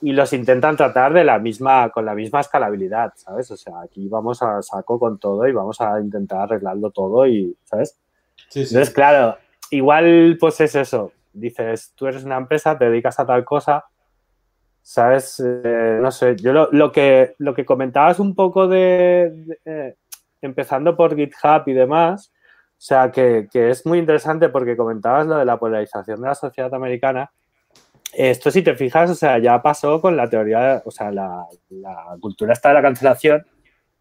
y 0.03 0.13
los 0.13 0.35
intentan 0.35 0.77
tratar 0.77 1.15
de 1.15 1.25
la 1.25 1.39
misma, 1.39 1.89
con 1.89 2.05
la 2.05 2.15
misma 2.15 2.41
escalabilidad, 2.41 3.13
¿sabes? 3.17 3.51
O 3.51 3.57
sea, 3.57 3.81
aquí 3.83 4.09
vamos 4.09 4.43
a 4.43 4.61
saco 4.61 4.99
con 4.99 5.19
todo 5.19 5.47
y 5.49 5.53
vamos 5.53 5.81
a 5.81 5.99
intentar 6.01 6.41
arreglarlo 6.41 6.91
todo 6.91 7.27
y, 7.27 7.57
¿sabes? 7.65 7.99
Sí, 8.49 8.67
sí. 8.67 8.75
Entonces, 8.75 8.95
claro, 8.95 9.39
igual 9.71 10.37
pues 10.39 10.61
es 10.61 10.75
eso. 10.75 11.13
Dices, 11.33 11.93
tú 11.95 12.07
eres 12.07 12.25
una 12.25 12.37
empresa, 12.37 12.77
te 12.77 12.85
dedicas 12.85 13.19
a 13.19 13.27
tal 13.27 13.45
cosa, 13.45 13.85
¿sabes? 14.83 15.41
Eh, 15.41 15.99
no 16.01 16.11
sé, 16.11 16.37
yo 16.37 16.53
lo, 16.53 16.69
lo 16.73 16.93
que, 16.93 17.35
lo 17.39 17.55
que 17.55 17.65
comentabas 17.65 18.19
un 18.19 18.35
poco 18.35 18.69
de, 18.69 19.33
de, 19.33 19.59
eh, 19.65 19.95
empezando 20.43 20.97
por 20.97 21.17
GitHub 21.17 21.63
y 21.67 21.73
demás, 21.73 22.33
o 22.83 22.85
sea, 22.85 23.11
que, 23.11 23.49
que, 23.51 23.71
es 23.71 23.87
muy 23.87 23.99
interesante 23.99 24.49
porque 24.49 24.77
comentabas 24.77 25.27
lo 25.27 25.37
de 25.37 25.45
la 25.45 25.59
polarización 25.59 26.21
de 26.21 26.29
la 26.29 26.35
sociedad 26.35 26.75
americana. 26.75 27.31
Esto, 28.13 28.51
si 28.51 28.63
te 28.63 28.75
fijas, 28.75 29.09
o 29.09 29.15
sea, 29.15 29.39
ya 29.39 29.63
pasó 29.63 30.01
con 30.01 30.17
la 30.17 30.29
teoría, 30.29 30.83
o 30.85 30.91
sea, 30.91 31.11
la, 31.13 31.47
la 31.71 32.17
cultura 32.21 32.53
está 32.53 32.71
de 32.71 32.75
la 32.75 32.83
cancelación, 32.83 33.47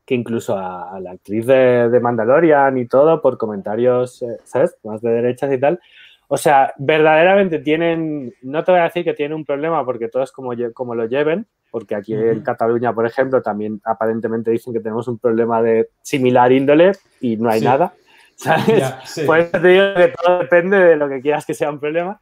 que 0.06 0.16
incluso 0.16 0.58
a, 0.58 0.96
a 0.96 1.00
la 1.00 1.12
actriz 1.12 1.46
de, 1.46 1.90
de, 1.90 2.00
Mandalorian 2.00 2.78
y 2.78 2.88
todo, 2.88 3.22
por 3.22 3.38
comentarios, 3.38 4.22
eh, 4.22 4.38
¿sabes? 4.44 4.76
Más 4.84 5.02
de 5.02 5.12
derechas 5.12 5.52
y 5.54 5.60
tal. 5.60 5.80
O 6.28 6.38
sea, 6.38 6.74
verdaderamente 6.78 7.60
tienen, 7.60 8.34
no 8.42 8.64
te 8.64 8.72
voy 8.72 8.80
a 8.82 8.86
decir 8.86 9.04
que 9.04 9.14
tienen 9.14 9.36
un 9.36 9.46
problema 9.46 9.84
porque 9.86 10.08
todo 10.08 10.24
es 10.24 10.32
como, 10.32 10.52
como 10.74 10.96
lo 10.96 11.06
lleven, 11.06 11.46
porque 11.70 11.96
aquí 11.96 12.16
uh 12.16 12.20
-huh. 12.20 12.32
en 12.32 12.42
Cataluña, 12.42 12.94
por 12.94 13.06
ejemplo, 13.06 13.42
también 13.42 13.82
aparentemente 13.84 14.52
dicen 14.52 14.74
que 14.74 14.80
tenemos 14.80 15.08
un 15.08 15.20
problema 15.20 15.62
de 15.62 15.90
similar 16.02 16.52
índole 16.52 16.94
y 17.20 17.38
no 17.38 17.50
hay 17.50 17.60
sí. 17.60 17.66
nada. 17.66 17.94
¿sabes? 18.36 18.80
Ya, 18.80 19.02
sí. 19.06 19.24
Por 19.24 19.40
eso 19.40 19.60
te 19.60 19.68
digo 19.68 19.94
que 19.96 20.08
todo 20.10 20.40
depende 20.40 20.78
de 20.78 20.96
lo 20.96 21.08
que 21.10 21.22
quieras 21.22 21.46
que 21.46 21.54
sea 21.54 21.70
un 21.70 21.80
problema. 21.80 22.20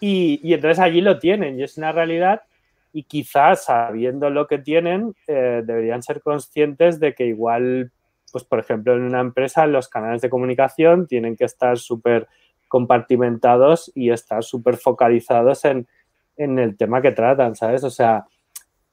Y, 0.00 0.40
y 0.42 0.54
entonces 0.54 0.78
allí 0.78 1.00
lo 1.00 1.18
tienen 1.18 1.58
y 1.58 1.62
es 1.62 1.78
una 1.78 1.92
realidad 1.92 2.42
y 2.92 3.04
quizás 3.04 3.64
sabiendo 3.64 4.30
lo 4.30 4.46
que 4.46 4.58
tienen 4.58 5.14
eh, 5.26 5.62
deberían 5.64 6.02
ser 6.02 6.20
conscientes 6.20 7.00
de 7.00 7.14
que 7.14 7.26
igual, 7.26 7.90
pues 8.30 8.44
por 8.44 8.58
ejemplo 8.58 8.94
en 8.94 9.02
una 9.02 9.20
empresa 9.20 9.66
los 9.66 9.88
canales 9.88 10.20
de 10.22 10.30
comunicación 10.30 11.06
tienen 11.06 11.36
que 11.36 11.44
estar 11.44 11.78
súper 11.78 12.28
compartimentados 12.68 13.90
y 13.94 14.10
estar 14.10 14.42
súper 14.44 14.76
focalizados 14.76 15.64
en, 15.64 15.86
en 16.36 16.58
el 16.58 16.76
tema 16.76 17.02
que 17.02 17.12
tratan, 17.12 17.54
¿sabes? 17.54 17.84
O 17.84 17.90
sea, 17.90 18.26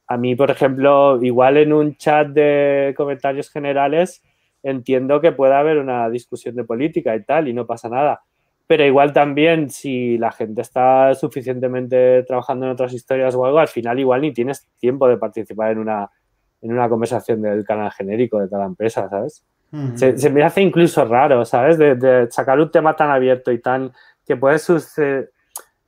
a 0.08 0.18
mí, 0.18 0.36
por 0.36 0.50
ejemplo, 0.50 1.24
igual 1.24 1.58
en 1.58 1.72
un 1.72 1.96
chat 1.96 2.28
de 2.30 2.94
comentarios 2.98 3.50
generales 3.50 4.24
entiendo 4.64 5.22
que 5.22 5.32
pueda 5.32 5.60
haber 5.60 5.78
una 5.78 6.10
discusión 6.10 6.56
de 6.56 6.64
política 6.64 7.16
y 7.16 7.24
tal 7.24 7.48
y 7.48 7.54
no 7.54 7.66
pasa 7.66 7.90
nada. 7.90 8.24
Pero 8.70 8.86
igual 8.86 9.14
también 9.14 9.72
si 9.72 10.20
la 10.20 10.32
gente 10.32 10.62
está 10.62 11.16
suficientemente 11.16 12.22
trabajando 12.22 12.68
en 12.68 12.72
otras 12.74 12.94
historias 12.94 13.34
o 13.34 13.44
algo, 13.44 13.58
al 13.58 13.68
final 13.68 13.98
igual 13.98 14.22
ni 14.22 14.32
tienes 14.32 14.68
tiempo 14.78 15.08
de 15.08 15.18
participar 15.18 15.72
en 15.72 15.80
una, 15.80 16.12
en 16.62 16.74
una 16.74 16.88
conversación 16.88 17.42
del 17.42 17.66
canal 17.66 17.92
genérico 17.92 18.40
de 18.40 18.48
cada 18.48 18.66
empresa, 18.66 19.10
¿sabes? 19.10 19.44
Uh 19.72 19.78
-huh. 19.78 19.98
se, 19.98 20.20
se, 20.20 20.30
me 20.30 20.44
hace 20.44 20.62
incluso 20.62 21.04
raro, 21.04 21.46
¿sabes? 21.46 21.80
De, 21.80 21.96
de, 21.96 22.28
sacar 22.30 22.60
un 22.60 22.70
tema 22.70 22.96
tan 22.96 23.10
abierto 23.10 23.52
y 23.52 23.60
tan 23.60 23.92
que 24.24 24.38
puede 24.38 24.60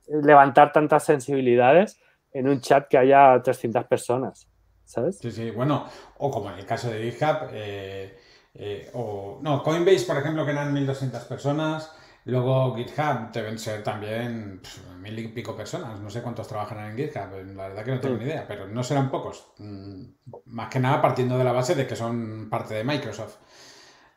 levantar 0.08 0.72
tantas 0.72 1.04
sensibilidades 1.04 2.00
en 2.32 2.48
un 2.48 2.60
chat 2.60 2.88
que 2.88 2.98
haya 2.98 3.40
300 3.44 3.84
personas, 3.84 4.48
¿sabes? 4.84 5.18
Sí, 5.18 5.30
sí, 5.30 5.52
bueno, 5.52 5.86
o 6.18 6.32
como 6.32 6.50
en 6.50 6.58
el 6.58 6.66
caso 6.66 6.90
de 6.90 7.12
GitHub, 7.12 7.48
eh, 7.52 8.18
eh, 8.54 8.90
o 8.92 9.38
no, 9.40 9.62
Coinbase, 9.62 10.04
por 10.04 10.18
ejemplo, 10.18 10.44
que 10.44 10.50
eran 10.50 10.72
1200 10.74 11.22
personas. 11.26 12.01
Luego 12.24 12.74
GitHub 12.76 13.32
deben 13.32 13.58
ser 13.58 13.82
también 13.82 14.60
pff, 14.62 14.78
mil 14.98 15.18
y 15.18 15.28
pico 15.28 15.56
personas. 15.56 15.98
No 16.00 16.08
sé 16.10 16.22
cuántos 16.22 16.46
trabajan 16.48 16.78
en 16.90 16.96
GitHub. 16.96 17.32
La 17.56 17.68
verdad 17.68 17.84
que 17.84 17.90
no 17.92 18.00
tengo 18.00 18.16
ni 18.16 18.24
idea, 18.24 18.46
pero 18.46 18.68
no 18.68 18.82
serán 18.84 19.10
pocos. 19.10 19.52
Mm, 19.58 20.04
Más 20.46 20.68
que 20.68 20.78
nada 20.80 21.02
partiendo 21.02 21.36
de 21.38 21.44
la 21.44 21.52
base 21.52 21.74
de 21.74 21.86
que 21.86 21.96
son 21.96 22.48
parte 22.50 22.74
de 22.74 22.84
Microsoft. 22.84 23.36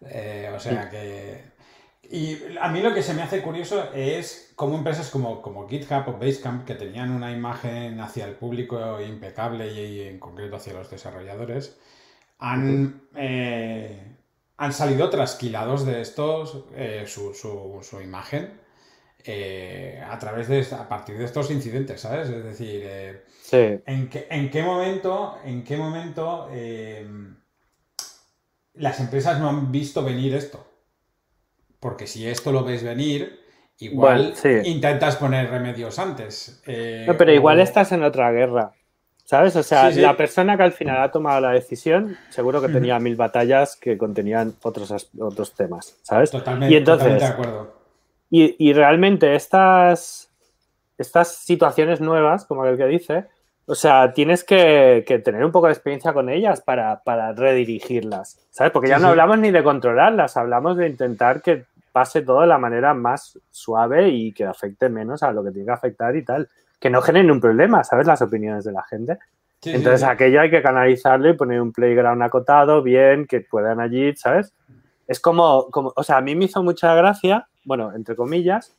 Eh, 0.01 0.51
o 0.55 0.59
sea 0.59 0.89
que... 0.89 1.53
Y 2.03 2.37
a 2.61 2.69
mí 2.69 2.81
lo 2.81 2.93
que 2.93 3.01
se 3.01 3.15
me 3.15 3.23
hace 3.23 3.41
curioso 3.41 3.91
es 3.93 4.53
cómo 4.55 4.75
empresas 4.77 5.09
como, 5.09 5.41
como 5.41 5.67
GitHub 5.67 6.07
o 6.07 6.19
Basecamp, 6.19 6.65
que 6.65 6.75
tenían 6.75 7.09
una 7.11 7.31
imagen 7.31 7.99
hacia 7.99 8.25
el 8.25 8.35
público 8.35 9.01
impecable 9.01 9.73
y, 9.73 9.79
y 9.79 10.01
en 10.07 10.19
concreto 10.19 10.57
hacia 10.57 10.73
los 10.73 10.89
desarrolladores, 10.91 11.79
han... 12.39 13.01
Eh, 13.15 14.14
han 14.57 14.73
salido 14.73 15.09
trasquilados 15.09 15.85
de 15.85 16.01
estos 16.01 16.65
eh, 16.75 17.03
su, 17.07 17.33
su, 17.33 17.79
su, 17.81 18.01
imagen 18.01 18.59
eh, 19.23 20.01
a 20.07 20.17
través 20.17 20.47
de 20.47 20.65
a 20.75 20.87
partir 20.87 21.17
de 21.17 21.25
estos 21.25 21.51
incidentes, 21.51 22.01
¿sabes? 22.01 22.29
Es 22.29 22.43
decir, 22.43 22.81
eh, 22.85 23.23
sí. 23.41 23.81
¿en, 23.85 24.09
qué, 24.09 24.27
¿en 24.29 24.49
qué 24.49 24.63
momento, 24.63 25.37
en 25.43 25.63
qué 25.63 25.77
momento 25.77 26.47
las 28.73 28.99
empresas 28.99 29.39
no 29.39 29.49
han 29.49 29.71
visto 29.71 30.03
venir 30.03 30.35
esto? 30.35 30.65
Porque 31.79 32.07
si 32.07 32.27
esto 32.27 32.51
lo 32.51 32.63
ves 32.63 32.83
venir, 32.83 33.41
igual 33.79 34.17
bueno, 34.17 34.35
sí. 34.35 34.69
intentas 34.69 35.17
poner 35.17 35.49
remedios 35.49 35.99
antes. 35.99 36.61
no, 36.65 37.17
pero 37.17 37.31
o... 37.31 37.35
igual 37.35 37.59
estás 37.59 37.91
en 37.91 38.03
otra 38.03 38.31
guerra. 38.31 38.73
¿Sabes? 39.25 39.55
O 39.55 39.63
sea, 39.63 39.89
sí, 39.89 39.95
sí. 39.95 40.01
la 40.01 40.15
persona 40.15 40.55
que 40.55 40.61
al 40.61 40.71
final 40.71 41.01
ha 41.01 41.11
tomado 41.11 41.41
la 41.41 41.49
decisión, 41.49 42.15
seguro 42.29 42.61
que 42.61 42.69
tenía 42.69 42.99
mil 42.99 43.15
batallas 43.15 43.75
que 43.75 43.97
contenían 43.97 44.53
otros, 44.61 45.09
otros 45.19 45.53
temas, 45.55 45.97
¿sabes? 46.03 46.29
Totalmente, 46.29 46.71
y 46.71 46.77
entonces, 46.77 47.07
totalmente 47.07 47.25
de 47.25 47.31
acuerdo. 47.31 47.73
Y, 48.29 48.55
y, 48.59 48.73
realmente 48.73 49.33
estas, 49.33 50.29
estas 50.99 51.37
situaciones 51.37 52.01
nuevas, 52.01 52.45
como 52.45 52.67
el 52.67 52.77
que 52.77 52.85
dice, 52.85 53.25
o 53.65 53.73
sea, 53.73 54.13
tienes 54.13 54.43
que, 54.43 55.03
que, 55.07 55.17
tener 55.17 55.43
un 55.43 55.51
poco 55.51 55.65
de 55.67 55.73
experiencia 55.73 56.13
con 56.13 56.29
ellas 56.29 56.61
para, 56.61 57.01
para 57.01 57.33
redirigirlas, 57.33 58.37
¿sabes? 58.51 58.71
Porque 58.71 58.89
ya 58.89 58.97
sí, 58.97 59.01
no 59.01 59.09
hablamos 59.09 59.39
ni 59.39 59.49
de 59.49 59.63
controlarlas, 59.63 60.37
hablamos 60.37 60.77
de 60.77 60.87
intentar 60.87 61.41
que 61.41 61.65
pase 61.91 62.21
todo 62.21 62.41
de 62.41 62.47
la 62.47 62.59
manera 62.59 62.93
más 62.93 63.39
suave 63.49 64.09
y 64.09 64.33
que 64.33 64.45
afecte 64.45 64.87
menos 64.87 65.23
a 65.23 65.31
lo 65.31 65.43
que 65.43 65.49
tiene 65.49 65.65
que 65.65 65.71
afectar 65.71 66.15
y 66.15 66.23
tal 66.23 66.47
que 66.79 66.89
no 66.89 67.01
generen 67.01 67.31
un 67.31 67.41
problema, 67.41 67.83
¿sabes? 67.83 68.07
Las 68.07 68.21
opiniones 68.21 68.63
de 68.63 68.71
la 68.71 68.83
gente. 68.83 69.17
Sí, 69.61 69.71
Entonces, 69.71 70.01
sí, 70.01 70.05
sí. 70.05 70.11
aquello 70.11 70.41
hay 70.41 70.51
que 70.51 70.61
canalizarlo 70.61 71.29
y 71.29 71.33
poner 71.33 71.61
un 71.61 71.71
playground 71.71 72.21
acotado, 72.21 72.83
bien, 72.83 73.25
que 73.25 73.41
puedan 73.41 73.79
allí, 73.79 74.15
¿sabes? 74.15 74.53
Es 75.07 75.19
como, 75.19 75.69
como, 75.71 75.93
o 75.95 76.03
sea, 76.03 76.17
a 76.17 76.21
mí 76.21 76.35
me 76.35 76.45
hizo 76.45 76.63
mucha 76.63 76.93
gracia, 76.95 77.47
bueno, 77.63 77.93
entre 77.95 78.15
comillas, 78.15 78.75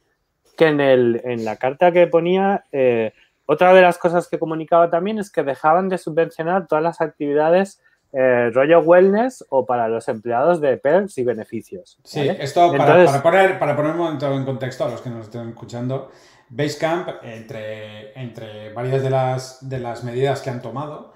que 0.57 0.69
en, 0.69 0.81
el, 0.81 1.21
en 1.25 1.45
la 1.45 1.57
carta 1.57 1.93
que 1.93 2.07
ponía, 2.07 2.65
eh, 2.73 3.13
otra 3.47 3.73
de 3.75 3.83
las 3.83 3.99
cosas 3.99 4.29
que 4.29 4.39
comunicaba 4.39 4.91
también 4.91 5.19
es 5.19 5.31
que 5.31 5.43
dejaban 5.43 5.89
de 5.89 5.99
subvencionar 5.99 6.67
todas 6.67 6.83
las 6.83 7.01
actividades 7.01 7.81
eh, 8.19 8.49
rollo 8.51 8.81
wellness 8.81 9.45
o 9.51 9.67
para 9.67 9.89
los 9.89 10.09
empleados 10.09 10.59
de 10.63 10.79
perks 10.79 11.19
y 11.19 11.25
beneficios. 11.25 11.99
¿vale? 12.03 12.33
Sí, 12.33 12.37
esto 12.41 12.73
para, 12.73 12.85
Entonces, 12.85 13.11
para, 13.11 13.23
poner, 13.23 13.59
para 13.59 13.77
poner 13.77 13.91
un 13.91 13.99
momento 13.99 14.33
en 14.33 14.47
contexto 14.47 14.87
a 14.87 14.89
los 14.89 15.03
que 15.03 15.11
nos 15.11 15.27
estén 15.27 15.51
escuchando, 15.51 16.11
Basecamp, 16.49 17.09
entre, 17.23 18.19
entre 18.19 18.73
varias 18.73 19.03
de 19.03 19.11
las, 19.11 19.69
de 19.69 19.81
las 19.81 20.03
medidas 20.03 20.41
que 20.41 20.49
han 20.49 20.63
tomado, 20.63 21.13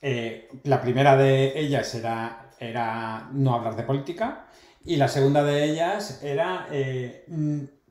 eh, 0.00 0.48
la 0.62 0.80
primera 0.80 1.16
de 1.16 1.58
ellas 1.58 1.92
era, 1.96 2.50
era 2.60 3.28
no 3.32 3.52
hablar 3.52 3.74
de 3.74 3.82
política 3.82 4.46
y 4.84 4.98
la 4.98 5.08
segunda 5.08 5.42
de 5.42 5.64
ellas 5.64 6.22
era 6.22 6.68
eh, 6.70 7.26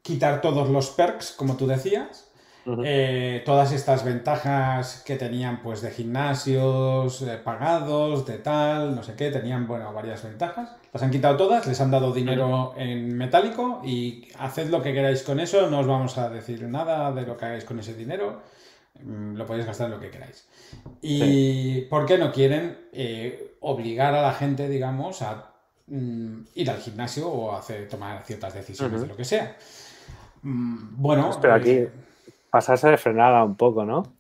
quitar 0.01 0.39
todos 0.39 0.69
los 0.69 0.91
perks, 0.91 1.33
como 1.33 1.57
tú 1.57 1.67
decías. 1.67 2.31
Eh, 2.83 3.43
todas 3.45 3.71
estas 3.73 4.03
ventajas 4.03 5.03
que 5.05 5.17
tenían 5.17 5.61
pues 5.61 5.81
de 5.81 5.91
gimnasios 5.91 7.21
eh, 7.21 7.39
pagados, 7.43 8.25
de 8.25 8.39
tal, 8.39 8.95
no 8.95 9.03
sé 9.03 9.13
qué, 9.15 9.29
tenían 9.29 9.67
bueno, 9.67 9.93
varias 9.93 10.23
ventajas. 10.23 10.75
Las 10.91 11.03
han 11.03 11.11
quitado 11.11 11.37
todas, 11.37 11.67
les 11.67 11.79
han 11.79 11.91
dado 11.91 12.11
dinero 12.11 12.73
en 12.75 13.15
metálico 13.15 13.81
y 13.85 14.27
haced 14.39 14.69
lo 14.71 14.81
que 14.81 14.93
queráis 14.93 15.21
con 15.21 15.39
eso, 15.39 15.69
no 15.69 15.79
os 15.79 15.87
vamos 15.87 16.17
a 16.17 16.29
decir 16.29 16.63
nada 16.63 17.11
de 17.11 17.21
lo 17.21 17.37
que 17.37 17.45
hagáis 17.45 17.65
con 17.65 17.77
ese 17.79 17.93
dinero, 17.93 18.41
mm, 19.03 19.35
lo 19.35 19.45
podéis 19.45 19.67
gastar 19.67 19.87
en 19.87 19.93
lo 19.93 19.99
que 19.99 20.09
queráis. 20.09 20.47
¿Y 21.01 21.81
por 21.81 22.07
qué 22.07 22.17
no 22.17 22.31
quieren 22.31 22.79
eh, 22.93 23.57
obligar 23.59 24.15
a 24.15 24.23
la 24.23 24.33
gente, 24.33 24.67
digamos, 24.69 25.21
a 25.21 25.51
mm, 25.85 26.39
ir 26.55 26.71
al 26.71 26.77
gimnasio 26.77 27.29
o 27.29 27.55
hacer, 27.55 27.87
tomar 27.87 28.23
ciertas 28.25 28.55
decisiones 28.55 29.01
de 29.01 29.07
lo 29.07 29.15
que 29.15 29.25
sea? 29.25 29.55
Mm, 30.41 30.95
bueno, 30.99 31.29
pero 31.39 31.53
aquí 31.53 31.87
pasarse 32.55 32.87
de 32.87 32.95
frenada 32.95 33.43
un 33.43 33.57
poco, 33.57 33.83
¿no? 33.83 34.15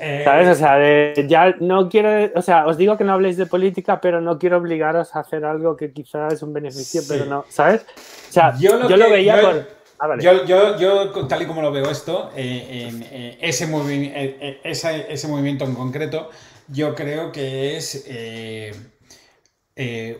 Eh, 0.00 0.22
¿Sabes? 0.24 0.48
O 0.48 0.54
sea, 0.54 1.14
ya 1.26 1.54
no 1.60 1.90
quiero, 1.90 2.32
o 2.34 2.40
sea, 2.40 2.64
os 2.66 2.78
digo 2.78 2.96
que 2.96 3.04
no 3.04 3.12
habléis 3.12 3.36
de 3.36 3.44
política, 3.44 4.00
pero 4.00 4.22
no 4.22 4.38
quiero 4.38 4.56
obligaros 4.56 5.14
a 5.14 5.20
hacer 5.20 5.44
algo 5.44 5.76
que 5.76 5.92
quizás 5.92 6.32
es 6.32 6.42
un 6.42 6.54
beneficio, 6.54 7.02
pero 7.06 7.26
no, 7.26 7.44
¿sabes? 7.50 7.82
O 7.82 8.32
sea, 8.32 8.56
yo 8.58 8.78
lo, 8.78 9.10
veía 9.10 9.38
por... 9.42 9.68
Ah, 9.98 10.16
yo, 10.18 10.46
yo, 10.46 10.78
yo, 10.78 11.26
tal 11.26 11.42
y 11.42 11.46
como 11.46 11.60
lo 11.60 11.70
veo 11.70 11.90
esto, 11.90 12.30
eh, 12.34 12.88
en, 12.88 13.02
eh, 13.02 13.36
ese, 13.42 15.12
ese, 15.12 15.28
movimiento 15.28 15.66
en 15.66 15.74
concreto, 15.74 16.30
yo 16.68 16.94
creo 16.94 17.30
que 17.30 17.76
es 17.76 18.08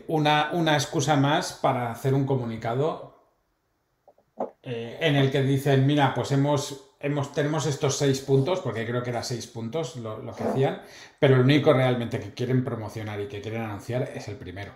una, 0.07 0.51
una 0.53 0.73
excusa 0.75 1.15
más 1.15 1.53
para 1.53 1.89
hacer 1.89 2.13
un 2.13 2.27
comunicado 2.27 3.15
en 4.61 5.15
el 5.15 5.31
que 5.31 5.41
dicen, 5.41 5.87
mira, 5.87 6.13
pues 6.13 6.31
hemos 6.33 6.90
tenemos 7.33 7.65
estos 7.65 7.97
seis 7.97 8.21
puntos, 8.21 8.59
porque 8.59 8.85
creo 8.85 9.03
que 9.03 9.09
eran 9.09 9.23
seis 9.23 9.47
puntos 9.47 9.95
lo, 9.97 10.19
que 10.35 10.43
hacían, 10.43 10.81
pero 11.19 11.35
el 11.35 11.41
único 11.41 11.73
realmente 11.73 12.19
que 12.19 12.33
quieren 12.33 12.63
promocionar 12.63 13.19
y 13.19 13.27
que 13.27 13.41
quieren 13.41 13.63
anunciar 13.63 14.09
es 14.13 14.27
el 14.27 14.35
primero. 14.35 14.71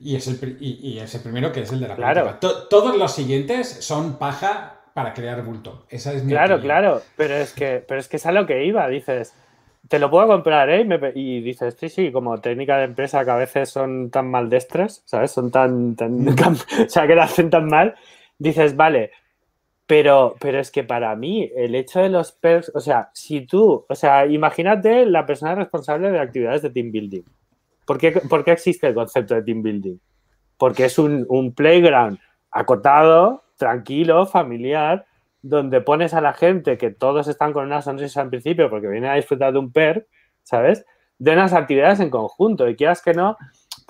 Y 0.00 0.16
es 0.16 0.26
el, 0.26 0.56
y, 0.60 0.98
es 0.98 1.14
el 1.14 1.20
primero 1.20 1.52
que 1.52 1.60
es 1.60 1.72
el 1.72 1.80
de 1.80 1.88
la 1.88 1.96
claro. 1.96 2.38
todos 2.40 2.96
los 2.96 3.12
siguientes 3.12 3.68
son 3.68 4.18
paja 4.18 4.80
para 4.94 5.14
crear 5.14 5.42
bulto. 5.42 5.86
Esa 5.88 6.12
es 6.12 6.24
mi 6.24 6.32
Claro, 6.32 6.60
claro, 6.60 7.02
pero 7.16 7.34
es, 7.34 7.52
que, 7.52 7.84
pero 7.86 8.00
es 8.00 8.08
que 8.08 8.16
es 8.16 8.26
a 8.26 8.32
lo 8.32 8.46
que 8.46 8.64
iba, 8.64 8.86
dices. 8.88 9.34
Te 9.88 9.98
lo 9.98 10.10
puedo 10.10 10.28
comprar, 10.28 10.70
¿eh? 10.70 10.86
Y, 11.14 11.40
dices, 11.40 11.76
sí, 11.78 11.88
sí, 11.88 12.12
como 12.12 12.40
técnica 12.40 12.78
de 12.78 12.84
empresa 12.84 13.24
que 13.24 13.30
a 13.32 13.36
veces 13.36 13.68
son 13.68 14.10
tan 14.10 14.30
maldestres, 14.30 15.02
¿sabes? 15.04 15.32
Son 15.32 15.50
tan, 15.50 15.96
tan 15.96 16.28
o 16.38 16.88
sea, 16.88 17.06
que 17.06 17.14
lo 17.14 17.22
hacen 17.22 17.50
tan 17.50 17.66
mal. 17.66 17.96
Dices, 18.38 18.76
vale, 18.76 19.10
pero, 19.92 20.36
pero 20.40 20.58
es 20.58 20.70
que 20.70 20.84
para 20.84 21.14
mí 21.16 21.50
el 21.54 21.74
hecho 21.74 22.00
de 22.00 22.08
los 22.08 22.32
perks, 22.32 22.72
o 22.74 22.80
sea, 22.80 23.10
si 23.12 23.44
tú, 23.44 23.84
o 23.86 23.94
sea, 23.94 24.24
imagínate 24.24 25.04
la 25.04 25.26
persona 25.26 25.54
responsable 25.54 26.10
de 26.10 26.18
actividades 26.18 26.62
de 26.62 26.70
team 26.70 26.90
building. 26.90 27.20
¿Por 27.84 27.98
qué, 27.98 28.22
existe 28.46 28.86
el 28.86 28.94
concepto 28.94 29.34
de 29.34 29.42
team 29.42 29.62
building? 29.62 29.98
Porque 30.56 30.86
es 30.86 30.98
un, 30.98 31.52
playground 31.54 32.18
acotado, 32.50 33.44
tranquilo, 33.58 34.24
familiar, 34.24 35.04
donde 35.42 35.82
pones 35.82 36.14
a 36.14 36.22
la 36.22 36.32
gente 36.32 36.78
que 36.78 36.90
todos 36.90 37.28
están 37.28 37.52
con 37.52 37.66
una 37.66 37.82
sonrisa 37.82 38.22
al 38.22 38.30
principio 38.30 38.70
porque 38.70 38.88
vienen 38.88 39.10
a 39.10 39.16
disfrutar 39.16 39.52
de 39.52 39.58
un 39.58 39.72
perk, 39.72 40.06
¿sabes? 40.42 40.86
De 41.18 41.32
unas 41.32 41.52
actividades 41.52 42.00
en 42.00 42.08
conjunto 42.08 42.66
y 42.66 42.76
quieras 42.76 43.02
que 43.02 43.12
no, 43.12 43.36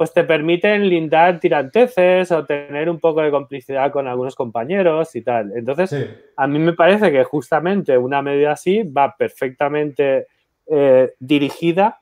pues 0.02 0.12
te 0.12 0.24
permiten 0.24 0.88
lindar 0.88 1.38
tiranteces 1.38 2.32
o 2.32 2.44
tener 2.44 2.90
un 2.90 2.98
poco 2.98 3.22
de 3.22 3.30
complicidad 3.30 3.92
con 3.92 4.08
algunos 4.08 4.34
compañeros 4.34 5.14
y 5.14 5.22
tal. 5.22 5.52
Entonces, 5.54 5.94
a 6.36 6.48
mí 6.48 6.58
me 6.58 6.72
parece 6.72 7.12
que 7.12 7.22
justamente 7.22 7.96
una 7.96 8.20
medida 8.20 8.50
así 8.50 8.82
va 8.82 9.14
perfectamente 9.16 10.26
eh, 10.66 11.14
dirigida 11.20 12.00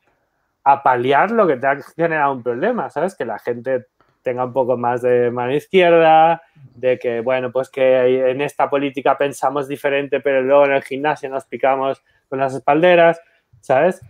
a 0.64 0.83
paliar 0.83 1.30
lo 1.30 1.47
que 1.47 1.57
te 1.57 1.66
ha 1.66 1.76
generado 1.95 2.33
un 2.33 2.42
problema, 2.42 2.88
¿sabes? 2.88 3.14
Que 3.14 3.26
la 3.26 3.38
gente 3.38 3.88
tenga 4.23 4.47
un 4.47 4.54
poco 4.54 4.78
más 4.78 5.02
de 5.02 5.30
mano 5.30 5.52
izquierda, 5.52 6.40
de 6.75 6.99
que, 6.99 7.21
bueno, 7.21 7.52
pues 7.52 7.69
que 7.69 8.30
en 8.30 8.41
esta 8.41 8.71
política 8.71 9.19
pensamos 9.19 9.69
diferente, 9.69 10.21
pero 10.21 10.41
luego 10.41 10.65
en 10.65 10.73
el 10.73 10.82
gimnasio 10.84 11.28
nos 11.28 11.45
picamos 11.45 12.02
con 12.30 12.39
las 12.39 12.54
espalderas, 12.54 13.21
¿sabes? 13.60 14.00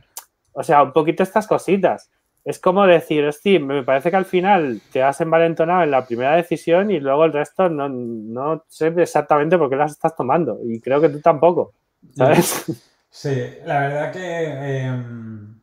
O 0.52 0.62
sea, 0.62 0.80
un 0.80 0.92
poquito 0.92 1.24
estas 1.24 1.48
cositas 1.48 2.08
es 2.44 2.58
como 2.58 2.86
decir, 2.86 3.24
hostia, 3.24 3.60
me 3.60 3.82
parece 3.82 4.10
que 4.10 4.16
al 4.16 4.24
final 4.24 4.80
te 4.92 5.02
has 5.02 5.20
envalentonado 5.20 5.82
en 5.82 5.90
la 5.90 6.06
primera 6.06 6.36
decisión 6.36 6.90
y 6.90 6.98
luego 6.98 7.24
el 7.24 7.32
resto 7.32 7.68
no, 7.68 8.64
sé 8.68 8.88
exactamente 8.96 9.58
por 9.58 9.68
qué 9.68 9.76
las 9.76 9.92
estás 9.92 10.16
tomando. 10.16 10.58
Y 10.64 10.80
creo 10.80 11.00
que 11.00 11.10
tú 11.10 11.20
tampoco, 11.20 11.74
¿sabes? 12.14 12.86
Sí, 13.12 13.54
la 13.64 13.80
verdad 13.80 14.12
que 14.12 14.84
em, 14.84 15.60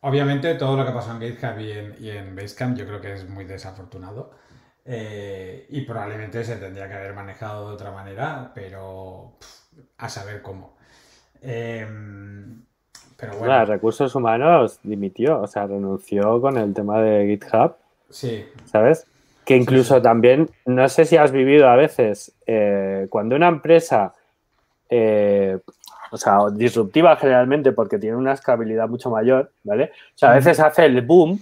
obviamente 0.00 0.54
todo 0.56 0.76
lo 0.76 0.84
que 0.84 0.92
pasó 0.92 1.12
en 1.12 1.20
GitHub 1.22 1.58
y 1.58 1.72
en, 1.72 1.96
y 1.98 2.10
en 2.10 2.36
Basecamp 2.36 2.76
yo 2.76 2.86
creo 2.86 3.00
que 3.00 3.14
es 3.14 3.26
muy 3.26 3.46
desafortunado. 3.46 4.30
Eh, 4.84 5.66
y 5.70 5.82
probablemente 5.82 6.44
se 6.44 6.56
tendría 6.56 6.86
que 6.88 6.94
haber 6.94 7.14
manejado 7.14 7.68
de 7.68 7.74
otra 7.74 7.92
manera, 7.92 8.52
pero 8.54 9.38
a 9.96 10.08
saber 10.08 10.42
cómo. 10.42 10.76
Eh, 11.40 11.86
pero 13.20 13.36
bueno. 13.36 13.64
recursos 13.66 14.14
humanos 14.14 14.80
dimitió, 14.82 15.40
o 15.40 15.46
sea, 15.46 15.66
renunció 15.66 16.40
con 16.40 16.56
el 16.56 16.72
tema 16.72 17.00
de 17.00 17.26
GitHub. 17.26 17.74
Sí. 18.08 18.44
¿Sabes? 18.64 19.06
Que 19.44 19.56
incluso 19.56 20.00
también, 20.00 20.50
no 20.64 20.88
sé 20.88 21.04
si 21.04 21.16
has 21.16 21.30
vivido 21.30 21.68
a 21.68 21.76
veces, 21.76 22.32
eh, 22.46 23.06
cuando 23.10 23.36
una 23.36 23.48
empresa, 23.48 24.14
eh, 24.88 25.58
o 26.10 26.16
sea, 26.16 26.38
disruptiva 26.52 27.16
generalmente 27.16 27.72
porque 27.72 27.98
tiene 27.98 28.16
una 28.16 28.32
escalabilidad 28.32 28.88
mucho 28.88 29.10
mayor, 29.10 29.52
¿vale? 29.64 29.92
O 30.14 30.18
sea, 30.18 30.32
a 30.32 30.34
veces 30.34 30.58
hace 30.58 30.86
el 30.86 31.02
boom, 31.02 31.40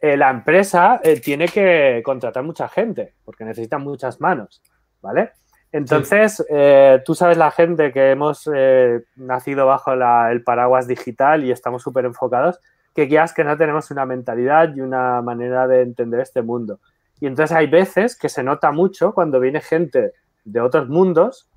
eh, 0.00 0.16
la 0.16 0.30
empresa 0.30 1.00
tiene 1.22 1.46
que 1.46 2.02
contratar 2.04 2.42
mucha 2.42 2.68
gente 2.68 3.14
porque 3.24 3.44
necesita 3.44 3.78
muchas 3.78 4.20
manos, 4.20 4.62
¿vale? 5.00 5.32
Entonces, 5.72 6.44
eh, 6.50 7.00
tú 7.04 7.14
sabes 7.14 7.38
la 7.38 7.50
gente 7.50 7.92
que 7.92 8.10
hemos 8.10 8.48
eh, 8.54 9.04
nacido 9.16 9.66
bajo 9.66 9.92
el 9.92 10.44
paraguas 10.44 10.86
digital 10.86 11.44
y 11.44 11.50
estamos 11.50 11.82
súper 11.82 12.04
enfocados, 12.04 12.60
que 12.94 13.08
quieras 13.08 13.32
que 13.32 13.42
no 13.42 13.56
tenemos 13.56 13.90
una 13.90 14.04
mentalidad 14.04 14.74
y 14.76 14.82
una 14.82 15.22
manera 15.22 15.66
de 15.66 15.80
entender 15.80 16.20
este 16.20 16.42
mundo. 16.42 16.78
Y 17.20 17.26
entonces 17.26 17.56
hay 17.56 17.68
veces 17.68 18.18
que 18.18 18.28
se 18.28 18.42
nota 18.42 18.70
mucho 18.70 19.14
cuando 19.14 19.40
viene 19.40 19.62
gente 19.62 20.12
de 20.44 20.60
otros 20.60 20.88
mundos 20.88 21.48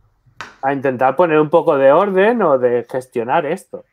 a 0.62 0.74
intentar 0.74 1.18
poner 1.18 1.40
un 1.40 1.50
poco 1.50 1.78
de 1.78 1.92
orden 1.92 2.42
o 2.42 2.58
de 2.58 2.86
gestionar 2.90 3.46
esto. 3.46 3.84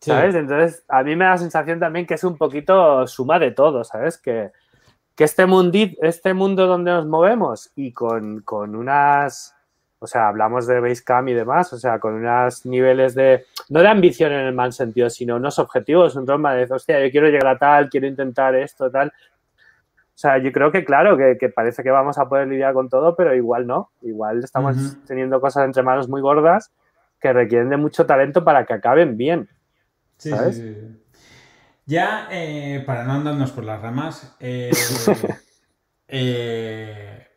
¿Sabes? 0.00 0.34
Entonces, 0.34 0.84
a 0.88 1.02
mí 1.02 1.16
me 1.16 1.24
da 1.24 1.30
la 1.30 1.38
sensación 1.38 1.80
también 1.80 2.04
que 2.04 2.12
es 2.12 2.24
un 2.24 2.36
poquito 2.36 3.06
suma 3.06 3.38
de 3.38 3.52
todo, 3.52 3.84
¿sabes? 3.84 4.18
Que, 4.18 4.52
que 5.14 5.24
este, 5.24 5.46
este 6.02 6.34
mundo 6.34 6.66
donde 6.66 6.90
nos 6.90 7.06
movemos 7.06 7.70
y 7.76 7.92
con, 7.92 8.40
con 8.40 8.74
unas 8.74 9.54
o 10.04 10.06
sea, 10.06 10.28
hablamos 10.28 10.66
de 10.66 10.80
Basecamp 10.80 11.28
y 11.28 11.32
demás, 11.32 11.72
o 11.72 11.78
sea, 11.78 11.98
con 11.98 12.12
unos 12.12 12.66
niveles 12.66 13.14
de, 13.14 13.46
no 13.70 13.80
de 13.80 13.88
ambición 13.88 14.32
en 14.32 14.40
el 14.40 14.54
mal 14.54 14.74
sentido, 14.74 15.08
sino 15.08 15.36
unos 15.36 15.58
objetivos, 15.58 16.14
un 16.14 16.26
trauma 16.26 16.52
de, 16.52 16.70
hostia, 16.70 17.02
yo 17.02 17.10
quiero 17.10 17.28
llegar 17.28 17.46
a 17.46 17.58
tal, 17.58 17.88
quiero 17.88 18.06
intentar 18.06 18.54
esto, 18.54 18.90
tal. 18.90 19.08
O 19.08 20.16
sea, 20.16 20.36
yo 20.36 20.52
creo 20.52 20.70
que 20.70 20.84
claro, 20.84 21.16
que, 21.16 21.48
parece 21.48 21.82
que 21.82 21.90
vamos 21.90 22.18
a 22.18 22.28
poder 22.28 22.48
lidiar 22.48 22.74
con 22.74 22.90
todo, 22.90 23.16
pero 23.16 23.34
igual 23.34 23.66
no. 23.66 23.92
Igual 24.02 24.44
estamos 24.44 24.76
teniendo 25.06 25.40
cosas 25.40 25.64
entre 25.64 25.82
manos 25.82 26.06
muy 26.06 26.20
gordas 26.20 26.70
que 27.18 27.32
requieren 27.32 27.70
de 27.70 27.78
mucho 27.78 28.04
talento 28.04 28.44
para 28.44 28.66
que 28.66 28.74
acaben 28.74 29.16
bien. 29.16 29.48
Sí, 30.18 30.28
¿sabes? 30.28 30.56
sí, 30.56 30.74
sí. 30.74 31.03
Ya, 31.86 32.28
eh, 32.30 32.82
para 32.86 33.04
no 33.04 33.12
andarnos 33.12 33.52
por 33.52 33.64
las 33.64 33.82
ramas, 33.82 34.34
eh, 34.40 34.70
eh 36.08 37.28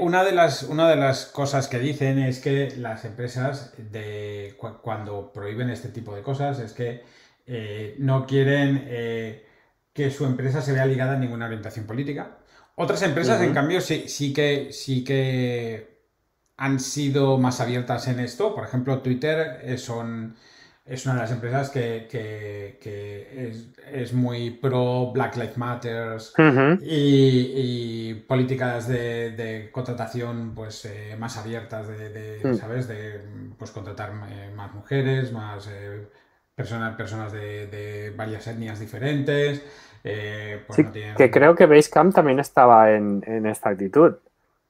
una, 0.00 0.22
de 0.22 0.32
las, 0.32 0.62
una 0.62 0.88
de 0.88 0.96
las 0.96 1.26
cosas 1.26 1.66
que 1.66 1.80
dicen 1.80 2.20
es 2.20 2.38
que 2.38 2.76
las 2.76 3.04
empresas, 3.04 3.74
de, 3.76 4.56
cuando 4.82 5.32
prohíben 5.32 5.70
este 5.70 5.88
tipo 5.88 6.14
de 6.14 6.22
cosas, 6.22 6.60
es 6.60 6.72
que 6.72 7.02
no 7.98 8.26
quieren 8.26 8.86
que 9.92 10.10
su 10.10 10.24
empresa 10.24 10.62
se 10.62 10.72
vea 10.72 10.86
ligada 10.86 11.14
a 11.14 11.18
ninguna 11.18 11.46
orientación 11.46 11.86
política. 11.86 12.38
Otras 12.76 13.02
empresas, 13.02 13.42
en 13.42 13.52
cambio, 13.52 13.80
sí, 13.80 14.04
sí, 14.06 14.32
que, 14.32 14.72
sí 14.72 15.04
que 15.04 16.06
han 16.56 16.78
sido 16.78 17.38
más 17.38 17.60
abiertas 17.60 18.06
en 18.06 18.20
esto. 18.20 18.54
Por 18.54 18.64
ejemplo, 18.64 19.02
Twitter 19.02 19.76
son 19.78 20.36
es 20.84 21.06
una 21.06 21.14
de 21.14 21.20
las 21.20 21.30
empresas 21.30 21.70
que, 21.70 22.78
es, 23.92 24.12
muy 24.12 24.50
pro 24.50 25.12
Black 25.12 25.36
Lives 25.36 25.56
Matter 25.56 26.16
y, 26.80 28.14
políticas 28.26 28.88
de, 28.88 29.70
contratación 29.72 30.54
pues 30.54 30.84
eh, 30.84 31.16
más 31.18 31.36
abiertas 31.38 31.86
de, 31.86 32.40
mm. 32.42 32.54
¿sabes? 32.54 32.88
De 32.88 33.20
pues 33.58 33.70
contratar 33.70 34.10
eh, 34.28 34.50
más 34.54 34.74
mujeres, 34.74 35.32
más 35.32 35.68
eh, 35.72 36.08
personas, 36.54 36.96
personas 36.96 37.32
de, 37.32 38.12
varias 38.16 38.46
etnias 38.48 38.80
diferentes. 38.80 39.62
Pues 40.66 40.84
que 41.16 41.30
creo 41.30 41.54
que 41.54 41.66
Basecamp 41.66 42.12
también 42.12 42.40
estaba 42.40 42.90
en, 42.90 43.46
esta 43.46 43.70
actitud. 43.70 44.14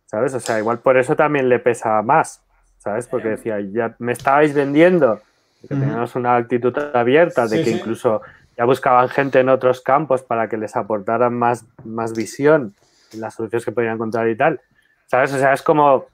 ¿sabes? 0.05 0.35
O 0.35 0.41
sea, 0.41 0.59
igual 0.59 0.81
por 0.81 0.99
eso 0.99 1.17
también 1.17 1.49
le 1.49 1.59
pesa 1.59 2.03
más, 2.03 2.43
¿sabes? 2.77 3.07
Porque 3.07 3.29
decía, 3.29 3.59
ya 3.61 3.97
me 3.99 4.13
estabais 4.13 4.53
vendiendo, 4.53 5.23
que 5.63 5.69
teníamos 5.69 6.15
una 6.17 6.37
actitud 6.37 6.77
abierta, 6.95 7.47
de 7.47 7.63
que 7.63 7.71
incluso 7.71 8.23
ya 8.57 8.65
buscaban 8.65 9.09
gente 9.09 9.41
en 9.41 9.49
otros 9.49 9.81
campos 9.81 10.23
para 10.23 10.49
que 10.49 10.57
les 10.57 10.77
aportaran 10.77 11.35
más, 11.35 11.65
más 11.85 12.13
visión 12.13 12.75
en 13.13 13.21
las 13.21 13.35
soluciones 13.35 13.65
que 13.65 13.73
podían 13.73 13.95
encontrar 13.95 14.29
y 14.29 14.37
tal. 14.37 14.61
¿Sabes? 15.07 15.33
O 15.33 15.39
sea, 15.39 15.53
es 15.53 15.63
como, 15.63 16.07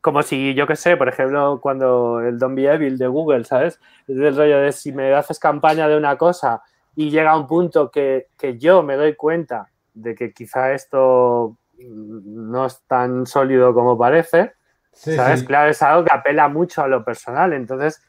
como 0.00 0.22
si, 0.22 0.54
yo 0.54 0.66
qué 0.66 0.76
sé, 0.76 0.96
por 0.96 1.08
ejemplo, 1.08 1.60
cuando 1.60 2.20
el 2.20 2.38
Don't 2.38 2.54
Be 2.56 2.66
Evil 2.66 2.98
de 2.98 3.06
Google, 3.06 3.44
¿sabes? 3.44 3.80
Es 4.06 4.16
del 4.16 4.36
rollo 4.36 4.58
de 4.60 4.72
si 4.72 4.92
me 4.92 5.14
haces 5.14 5.38
campaña 5.38 5.88
de 5.88 5.96
una 5.96 6.16
cosa 6.16 6.62
y 6.94 7.10
llega 7.10 7.32
a 7.32 7.36
un 7.36 7.46
punto 7.46 7.90
que, 7.90 8.28
que 8.36 8.58
yo 8.58 8.82
me 8.82 8.96
doy 8.96 9.14
cuenta 9.14 9.68
de 9.94 10.14
que 10.14 10.32
quizá 10.32 10.72
esto 10.72 11.56
no 11.78 12.66
es 12.66 12.80
tan 12.86 13.26
sólido 13.26 13.74
como 13.74 13.98
parece, 13.98 14.52
¿sabes? 14.92 15.44
Claro, 15.44 15.70
es 15.70 15.82
algo 15.82 16.04
que 16.04 16.12
apela 16.12 16.48
mucho 16.48 16.82
a 16.82 16.88
lo 16.88 17.04
personal. 17.04 17.52
Entonces, 17.52 18.02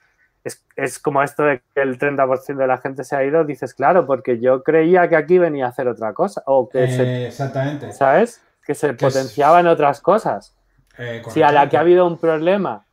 es, 0.44 1.00
como 1.00 1.22
esto 1.22 1.44
de 1.44 1.62
que 1.74 1.82
el 1.82 1.98
30% 1.98 2.56
de 2.56 2.68
la 2.68 2.78
gente 2.78 3.04
se 3.04 3.16
ha 3.16 3.24
ido, 3.24 3.44
dices, 3.44 3.74
claro, 3.74 4.06
porque 4.06 4.40
yo 4.40 4.64
creía 4.64 5.08
que 5.10 5.16
aquí 5.16 5.38
venía 5.38 5.66
a 5.66 5.70
hacer 5.70 5.88
otra 5.88 6.14
cosa. 6.14 6.42
O 6.46 6.70
que 6.70 6.88
se, 6.88 7.28
exactamente. 7.28 7.92
¿Sabes? 7.94 8.42
Que 8.66 8.76
se 8.76 8.94
potenciaban 8.94 9.68
otras 9.68 10.02
cosas. 10.02 10.56
Eh, 10.98 11.22
si 11.30 11.42
a 11.42 11.52
la 11.52 11.70
que 11.70 11.78
ha 11.78 11.82
habido 11.82 12.06
un 12.06 12.18
problema 12.18 12.86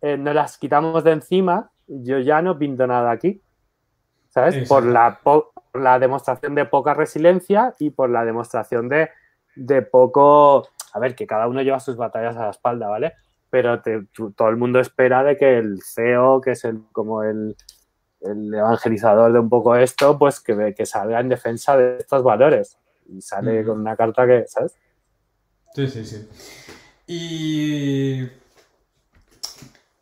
eh, 0.00 0.16
no 0.16 0.32
las 0.32 0.58
quitamos 0.58 1.04
de 1.04 1.12
encima, 1.12 1.70
yo 1.86 2.18
ya 2.18 2.42
no 2.42 2.58
pinto 2.58 2.86
nada 2.86 3.10
aquí. 3.10 3.42
¿Sabes? 4.30 4.66
Por 4.66 4.84
la, 4.84 5.18
por 5.22 5.50
la 5.74 5.98
demostración 5.98 6.54
de 6.54 6.64
poca 6.64 6.94
resiliencia 6.94 7.74
y 7.78 7.90
por 7.90 8.08
la 8.08 8.24
demostración 8.24 8.88
de 8.88 9.10
de 9.54 9.82
poco, 9.82 10.68
a 10.92 10.98
ver, 10.98 11.14
que 11.14 11.26
cada 11.26 11.46
uno 11.46 11.62
lleva 11.62 11.80
sus 11.80 11.96
batallas 11.96 12.36
a 12.36 12.44
la 12.44 12.50
espalda, 12.50 12.88
¿vale? 12.88 13.14
Pero 13.52 13.82
todo 14.34 14.48
el 14.48 14.56
mundo 14.56 14.80
espera 14.80 15.22
de 15.22 15.36
que 15.36 15.58
el 15.58 15.82
CEO, 15.82 16.40
que 16.40 16.52
es 16.52 16.64
el, 16.64 16.80
como 16.90 17.22
el, 17.22 17.54
evangelizador 18.22 19.30
de 19.30 19.40
un 19.40 19.50
poco 19.50 19.76
esto, 19.76 20.18
pues 20.18 20.40
que, 20.40 20.72
que 20.74 20.86
salga 20.86 21.20
en 21.20 21.28
defensa 21.28 21.76
de 21.76 21.98
estos 21.98 22.22
valores. 22.22 22.78
Y 23.06 23.20
sale 23.20 23.62
con 23.62 23.78
una 23.78 23.94
carta 23.94 24.26
que, 24.26 24.44
¿sabes? 24.48 24.74
Sí, 25.74 25.86
sí, 25.86 26.02
sí. 26.06 26.28
Y... 27.06 28.22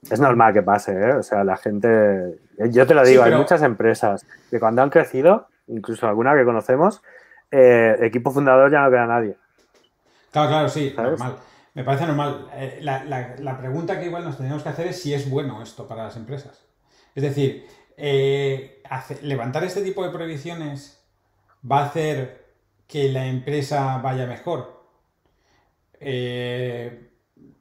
Es 0.08 0.20
normal 0.20 0.52
que 0.52 0.62
pase, 0.62 0.92
¿eh? 0.92 1.14
O 1.14 1.22
sea, 1.24 1.42
la 1.42 1.56
gente... 1.56 2.38
Yo 2.70 2.86
te 2.86 2.94
lo 2.94 3.04
digo, 3.04 3.24
hay 3.24 3.34
muchas 3.34 3.62
empresas 3.62 4.24
que 4.48 4.60
cuando 4.60 4.82
han 4.82 4.90
crecido, 4.90 5.48
incluso 5.66 6.06
alguna 6.06 6.36
que 6.36 6.44
conocemos, 6.44 7.02
eh, 7.50 7.96
equipo 8.02 8.30
fundador 8.30 8.70
ya 8.70 8.82
no 8.82 8.90
queda 8.90 9.06
nadie. 9.06 9.36
Claro, 10.30 10.48
claro, 10.50 10.68
sí, 10.68 10.94
normal. 10.96 11.49
Me 11.74 11.84
parece 11.84 12.06
normal. 12.06 12.48
Eh, 12.54 12.78
la, 12.82 13.58
pregunta 13.58 13.98
que 13.98 14.06
igual 14.06 14.24
nos 14.24 14.36
tenemos 14.36 14.62
que 14.62 14.68
hacer 14.68 14.88
es 14.88 15.00
si 15.00 15.14
es 15.14 15.28
bueno 15.30 15.62
esto 15.62 15.86
para 15.86 16.04
las 16.04 16.16
empresas. 16.16 16.66
Es 17.14 17.22
decir, 17.22 17.66
eh, 17.96 18.82
levantar 19.22 19.64
este 19.64 19.82
tipo 19.82 20.04
de 20.04 20.10
prohibiciones 20.10 21.02
va 21.70 21.80
a 21.80 21.86
hacer 21.86 22.46
que 22.86 23.10
la 23.12 23.26
empresa 23.26 23.98
vaya 23.98 24.26
mejor. 24.26 24.80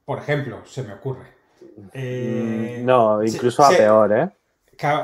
por 0.05 0.19
ejemplo, 0.19 0.65
se 0.65 0.83
me 0.83 0.93
ocurre. 0.93 1.39
Mm, 1.93 2.85
no, 2.85 3.23
incluso 3.23 3.63
a 3.63 3.69
peor, 3.69 4.11
¿eh? 4.13 4.29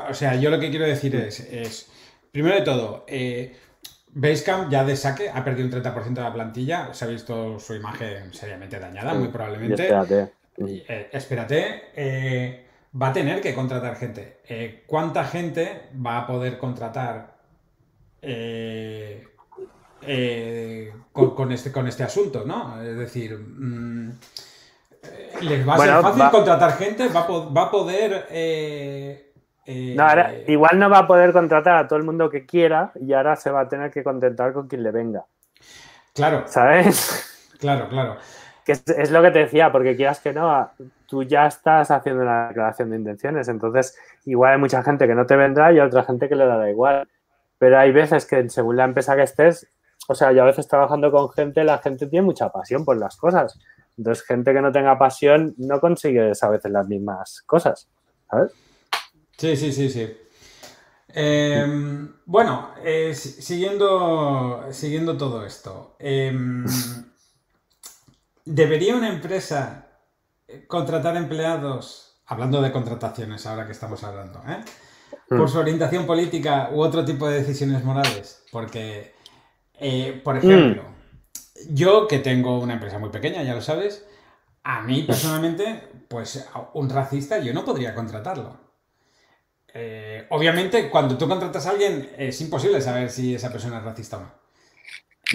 o 0.08 0.14
sea, 0.14 0.36
yo 0.36 0.50
lo 0.50 0.58
que 0.58 0.70
quiero 0.70 0.86
decir 0.86 1.14
es, 1.16 1.40
es 1.40 1.90
primero 2.32 2.56
de 2.56 2.62
todo, 2.62 3.04
Basecamp 4.18 4.70
ya 4.70 4.82
de 4.82 4.96
saque 4.96 5.28
ha 5.28 5.44
perdido 5.44 5.66
un 5.66 5.72
30% 5.84 6.14
de 6.14 6.22
la 6.22 6.32
plantilla. 6.32 6.94
Se 6.94 7.04
ha 7.04 7.08
visto 7.08 7.58
su 7.58 7.74
imagen 7.74 8.32
seriamente 8.32 8.80
dañada, 8.80 9.12
muy 9.12 9.28
probablemente. 9.28 9.82
espérate. 9.82 10.32
Eh, 10.56 11.10
espérate. 11.12 11.90
Eh, 11.94 12.66
va 13.00 13.08
a 13.08 13.12
tener 13.12 13.42
que 13.42 13.54
contratar 13.54 13.94
gente. 13.96 14.38
Eh, 14.48 14.84
¿Cuánta 14.86 15.22
gente 15.26 15.90
va 15.94 16.20
a 16.20 16.26
poder 16.26 16.56
contratar 16.56 17.36
con, 21.12 21.52
este, 21.52 21.70
con 21.70 21.86
este 21.86 22.02
asunto? 22.02 22.42
¿no? 22.46 22.80
Es 22.82 22.96
decir, 22.96 23.36
mm, 23.36 24.12
¿les 25.42 25.68
va 25.68 25.74
a 25.74 25.78
ser 25.78 26.00
fácil 26.00 26.30
contratar 26.30 26.78
gente? 26.78 27.08
¿Va, 27.08 27.26
va 27.26 27.62
a 27.64 27.70
poder 27.70 29.25
no, 29.66 30.02
ahora, 30.04 30.32
eh, 30.32 30.44
igual 30.48 30.78
no 30.78 30.88
va 30.88 30.98
a 30.98 31.06
poder 31.06 31.32
contratar 31.32 31.76
a 31.76 31.88
todo 31.88 31.98
el 31.98 32.04
mundo 32.04 32.30
que 32.30 32.46
quiera 32.46 32.92
y 33.00 33.12
ahora 33.12 33.34
se 33.36 33.50
va 33.50 33.62
a 33.62 33.68
tener 33.68 33.90
que 33.90 34.04
contentar 34.04 34.52
con 34.52 34.68
quien 34.68 34.82
le 34.82 34.90
venga. 34.90 35.24
Claro. 36.14 36.44
¿Sabes? 36.46 37.32
Claro, 37.58 37.88
claro. 37.88 38.16
Que 38.64 38.72
es, 38.72 39.10
lo 39.10 39.22
que 39.22 39.30
te 39.30 39.38
decía, 39.38 39.72
porque 39.72 39.96
quieras 39.96 40.20
que 40.20 40.32
no, 40.32 40.70
tú 41.06 41.22
ya 41.22 41.46
estás 41.46 41.90
haciendo 41.90 42.22
una 42.22 42.48
declaración 42.48 42.90
de 42.90 42.96
intenciones, 42.96 43.48
entonces 43.48 43.96
igual 44.24 44.52
hay 44.52 44.58
mucha 44.58 44.82
gente 44.82 45.06
que 45.06 45.14
no 45.14 45.24
te 45.24 45.36
vendrá 45.36 45.72
y 45.72 45.78
hay 45.78 45.86
otra 45.86 46.04
gente 46.04 46.28
que 46.28 46.34
le 46.34 46.46
da 46.46 46.68
igual. 46.68 47.08
Pero 47.58 47.78
hay 47.78 47.92
veces 47.92 48.26
que 48.26 48.48
según 48.50 48.76
la 48.76 48.84
empresa 48.84 49.16
que 49.16 49.22
estés, 49.22 49.66
o 50.08 50.14
sea, 50.14 50.32
yo 50.32 50.42
a 50.42 50.46
veces 50.46 50.68
trabajando 50.68 51.10
con 51.10 51.30
gente, 51.30 51.64
la 51.64 51.78
gente 51.78 52.06
tiene 52.06 52.26
mucha 52.26 52.50
pasión 52.50 52.84
por 52.84 52.98
las 52.98 53.16
cosas. 53.16 53.58
Entonces, 53.96 54.24
gente 54.26 54.52
que 54.52 54.60
no 54.60 54.70
tenga 54.72 54.98
pasión 54.98 55.54
no 55.56 55.80
consigue 55.80 56.32
a 56.38 56.48
veces 56.48 56.70
las 56.70 56.86
mismas 56.86 57.42
cosas, 57.46 57.88
¿sabes? 58.30 58.52
Sí, 59.36 59.56
sí, 59.56 59.72
sí, 59.72 59.90
sí. 59.90 60.16
Em, 61.08 62.12
bueno, 62.26 62.70
eh, 62.84 63.14
siguiendo, 63.14 64.66
siguiendo 64.70 65.16
todo 65.16 65.46
esto, 65.46 65.96
em, 65.98 66.64
¿debería 68.44 68.96
una 68.96 69.08
empresa 69.08 69.88
contratar 70.66 71.16
empleados, 71.16 72.20
hablando 72.26 72.60
de 72.60 72.72
contrataciones 72.72 73.46
ahora 73.46 73.66
que 73.66 73.72
estamos 73.72 74.04
hablando, 74.04 74.42
¿eh? 74.48 74.60
por 75.28 75.44
mm. 75.44 75.48
su 75.48 75.58
orientación 75.58 76.06
política 76.06 76.70
u 76.72 76.80
otro 76.80 77.04
tipo 77.04 77.28
de 77.28 77.38
decisiones 77.38 77.84
morales? 77.84 78.42
Porque, 78.52 79.14
eh, 79.80 80.20
por 80.22 80.36
ejemplo, 80.36 80.82
mm. 80.82 81.74
yo 81.74 82.08
que 82.08 82.18
tengo 82.18 82.58
una 82.58 82.74
empresa 82.74 82.98
muy 82.98 83.10
pequeña, 83.10 83.42
ya 83.42 83.54
lo 83.54 83.62
sabes, 83.62 84.06
a 84.64 84.82
mí 84.82 85.02
personalmente, 85.02 85.88
pues 86.08 86.46
un 86.74 86.90
racista 86.90 87.38
yo 87.38 87.54
no 87.54 87.64
podría 87.64 87.94
contratarlo. 87.94 88.65
Eh, 89.74 90.26
obviamente, 90.30 90.88
cuando 90.88 91.18
tú 91.18 91.28
contratas 91.28 91.66
a 91.66 91.70
alguien, 91.70 92.10
es 92.16 92.40
imposible 92.40 92.80
saber 92.80 93.10
si 93.10 93.34
esa 93.34 93.52
persona 93.52 93.78
es 93.78 93.84
racista 93.84 94.16
o 94.16 94.20
no. 94.20 94.32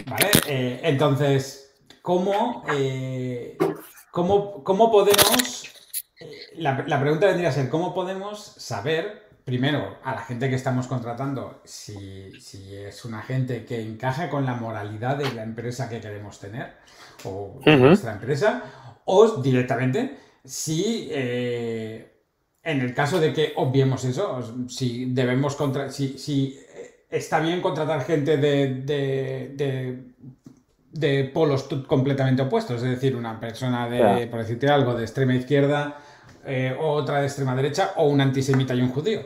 ¿Vale? 0.08 0.32
Eh, 0.48 0.80
entonces, 0.84 1.76
¿cómo, 2.02 2.64
eh, 2.74 3.58
cómo, 4.12 4.92
podemos... 4.92 5.72
La, 6.56 7.00
pregunta 7.00 7.28
vendría 7.28 7.50
a 7.50 7.52
ser, 7.52 7.70
¿cómo 7.70 7.94
podemos 7.94 8.40
saber, 8.58 9.30
primero, 9.44 9.98
a 10.04 10.16
la 10.16 10.22
gente 10.22 10.50
que 10.50 10.56
estamos 10.56 10.88
contratando, 10.88 11.62
si, 11.64 12.32
es 12.72 13.06
una 13.06 13.22
gente 13.22 13.66
que 13.66 13.82
encaja 13.82 14.30
con 14.30 14.46
la 14.46 14.56
moralidad 14.56 15.18
de 15.18 15.32
la 15.34 15.44
empresa 15.44 15.90
que 15.90 16.00
queremos 16.00 16.40
tener, 16.40 16.78
o 17.26 17.60
nuestra 17.66 18.14
empresa, 18.14 18.64
o 19.06 19.42
directamente, 19.42 20.18
si 20.44 21.10
en 22.64 22.82
el 22.82 22.94
caso 22.94 23.20
de 23.20 23.34
que 23.34 23.54
obviemos 23.56 24.04
eso, 24.04 24.68
si 24.68 25.06
debemos 25.06 25.56
contra 25.56 25.90
si, 25.90 26.18
si 26.18 26.60
está 27.10 27.40
bien 27.40 27.62
contratar 27.62 28.04
gente 28.06 28.38
de, 28.38 30.04
de, 30.92 31.24
polos 31.34 31.64
completamente 31.88 32.42
opuestos, 32.42 32.78
es 32.84 32.90
decir, 32.90 33.16
una 33.16 33.40
persona 33.40 33.90
de, 33.90 34.28
por 34.28 34.40
decirte 34.40 34.70
algo, 34.70 34.94
de 34.94 35.04
extrema 35.04 35.36
izquierda, 35.36 35.98
eh, 36.46 36.76
otra 36.80 37.20
de 37.20 37.28
extrema 37.28 37.56
derecha, 37.56 37.94
o 37.98 38.08
un 38.08 38.22
antisemita 38.22 38.74
y 38.74 38.82
un 38.82 38.90
judío. 38.90 39.22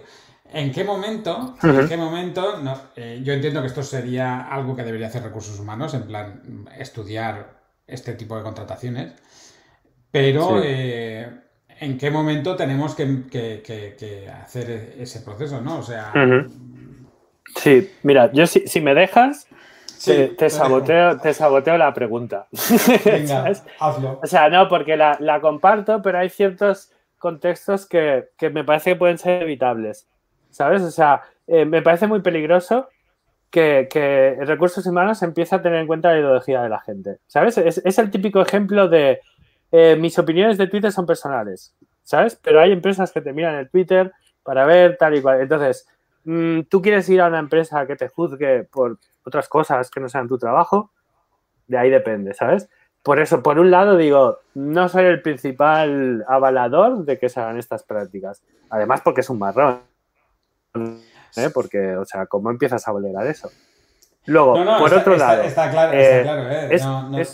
¿En 0.51 0.71
qué 0.71 0.83
momento? 0.83 1.55
¿En 1.61 1.87
qué 1.87 1.97
momento? 1.97 2.61
Eh, 2.95 3.21
yo 3.23 3.33
entiendo 3.33 3.61
que 3.61 3.67
esto 3.67 3.83
sería 3.83 4.47
algo 4.47 4.75
que 4.75 4.83
debería 4.83 5.07
hacer 5.07 5.23
recursos 5.23 5.59
humanos, 5.59 5.93
en 5.93 6.03
plan 6.03 6.65
estudiar 6.77 7.61
este 7.85 8.13
tipo 8.13 8.37
de 8.37 8.43
contrataciones. 8.43 9.13
Pero 10.11 10.61
eh, 10.63 11.44
en 11.79 11.97
qué 11.97 12.09
momento 12.09 12.55
tenemos 12.55 12.95
que, 12.95 14.29
hacer 14.41 14.95
ese 14.97 15.21
proceso, 15.21 15.61
¿no? 15.61 15.79
O 15.79 15.83
sea. 15.83 16.11
Sí, 17.57 17.91
mira, 18.03 18.31
yo 18.33 18.47
si, 18.47 18.81
me 18.81 18.93
dejas, 18.93 19.47
te, 20.03 20.49
saboteo, 20.49 21.77
la 21.77 21.93
pregunta. 21.93 22.47
Venga, 23.05 23.51
hazlo. 23.79 24.19
O 24.21 24.27
sea, 24.27 24.49
no, 24.49 24.67
porque 24.67 24.97
la, 24.97 25.39
comparto, 25.41 26.01
pero 26.01 26.19
hay 26.19 26.29
ciertos 26.29 26.91
contextos 27.17 27.85
que, 27.85 28.27
me 28.51 28.63
parece 28.63 28.91
que 28.91 28.95
pueden 28.97 29.17
ser 29.17 29.43
evitables. 29.43 30.07
¿Sabes? 30.49 30.81
O 30.83 30.91
sea, 30.91 31.21
eh, 31.47 31.65
me 31.65 31.81
parece 31.81 32.07
muy 32.07 32.21
peligroso 32.21 32.87
que, 33.49 34.37
recursos 34.41 34.85
humanos 34.85 35.21
empiece 35.21 35.55
a 35.55 35.61
tener 35.61 35.79
en 35.79 35.87
cuenta 35.87 36.11
la 36.11 36.19
ideología 36.19 36.61
de 36.61 36.69
la 36.69 36.79
gente. 36.79 37.17
¿Sabes? 37.27 37.57
es 37.57 37.97
el 37.99 38.11
típico 38.11 38.41
ejemplo 38.41 38.87
de 38.87 39.19
eh, 39.77 39.95
mis 39.95 40.17
opiniones 40.17 40.57
de 40.57 40.67
Twitter 40.67 40.91
son 40.91 41.05
personales, 41.05 41.75
¿sabes? 42.03 42.39
Pero 42.41 42.61
hay 42.61 42.71
empresas 42.71 43.11
que 43.11 43.21
te 43.21 43.33
miran 43.33 43.55
el 43.55 43.69
Twitter 43.69 44.11
para 44.43 44.65
ver 44.65 44.97
tal 44.97 45.15
y 45.15 45.21
cual. 45.21 45.41
Entonces, 45.41 45.87
mm, 46.23 46.61
tú 46.69 46.81
quieres 46.81 47.09
ir 47.09 47.21
a 47.21 47.27
una 47.27 47.39
empresa 47.39 47.85
que 47.87 47.95
te 47.95 48.07
juzgue 48.07 48.63
por 48.63 48.99
otras 49.23 49.49
cosas 49.49 49.89
que 49.89 49.99
no 49.99 50.09
sean 50.09 50.27
tu 50.27 50.37
trabajo, 50.37 50.91
de 51.67 51.77
ahí 51.77 51.89
depende, 51.89 52.33
¿sabes? 52.33 52.69
por 53.05 53.19
eso, 53.19 53.43
por 53.43 53.59
un 53.59 53.69
lado 53.69 53.97
digo, 53.97 54.39
no 54.55 54.89
soy 54.89 55.05
el 55.05 55.21
principal 55.21 56.25
avalador 56.27 57.05
de 57.05 57.19
que 57.19 57.29
se 57.29 57.39
hagan 57.39 57.59
estas 57.59 57.83
prácticas. 57.83 58.41
Además, 58.71 59.01
porque 59.03 59.21
es 59.21 59.29
un 59.29 59.37
marrón. 59.37 59.81
¿eh? 60.73 61.51
Porque, 61.53 61.95
o 61.97 62.03
sea, 62.03 62.25
¿cómo 62.25 62.49
empiezas 62.49 62.87
a 62.87 62.91
a 62.91 63.25
eso? 63.29 63.51
Luego, 64.25 64.55
por 64.79 64.91
otro 64.91 65.17
lado. 65.17 65.43
Está, 65.43 65.69
claro, 65.69 65.93
está 65.93 66.23
claro 66.23 66.49
¿eh? 66.49 67.27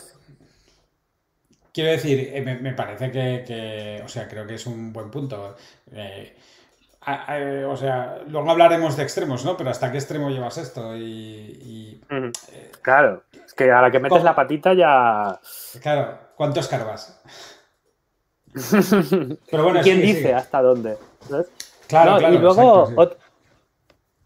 Quiero 1.74 1.92
decir, 1.92 2.42
me, 2.44 2.56
me 2.56 2.74
parece 2.74 3.12
que, 3.12 3.44
que, 3.48 4.02
o 4.04 4.08
sea, 4.08 4.28
creo 4.28 4.46
que 4.46 4.56
es 4.56 4.66
un 4.66 4.92
buen 4.92 5.10
punto. 5.10 5.56
Eh, 5.92 6.36
o 7.68 7.76
sea, 7.76 8.20
luego 8.28 8.52
hablaremos 8.52 8.96
de 8.96 9.04
extremos, 9.04 9.44
¿no? 9.44 9.58
Pero 9.58 9.72
¿hasta 9.72 9.92
qué 9.92 9.98
extremo 9.98 10.30
llevas 10.30 10.58
esto? 10.58 10.96
Y, 10.96 12.00
eh, 12.10 12.72
claro, 12.82 13.24
es 13.46 13.54
que 13.54 13.72
a 13.72 13.82
la 13.82 13.90
que 13.90 14.00
metes 14.00 14.24
la 14.24 14.36
patita 14.36 14.74
ya... 14.74 15.40
Claro, 15.82 16.20
¿cuánto 16.36 16.60
escarbas? 16.60 17.20
Pero 19.50 19.64
bueno, 19.64 19.80
¿Quién 19.82 20.02
dice 20.02 20.34
hasta 20.34 20.62
dónde? 20.62 20.98
Claro, 21.88 22.18
claro, 22.18 22.34
Y 22.34 22.38
luego, 22.38 22.94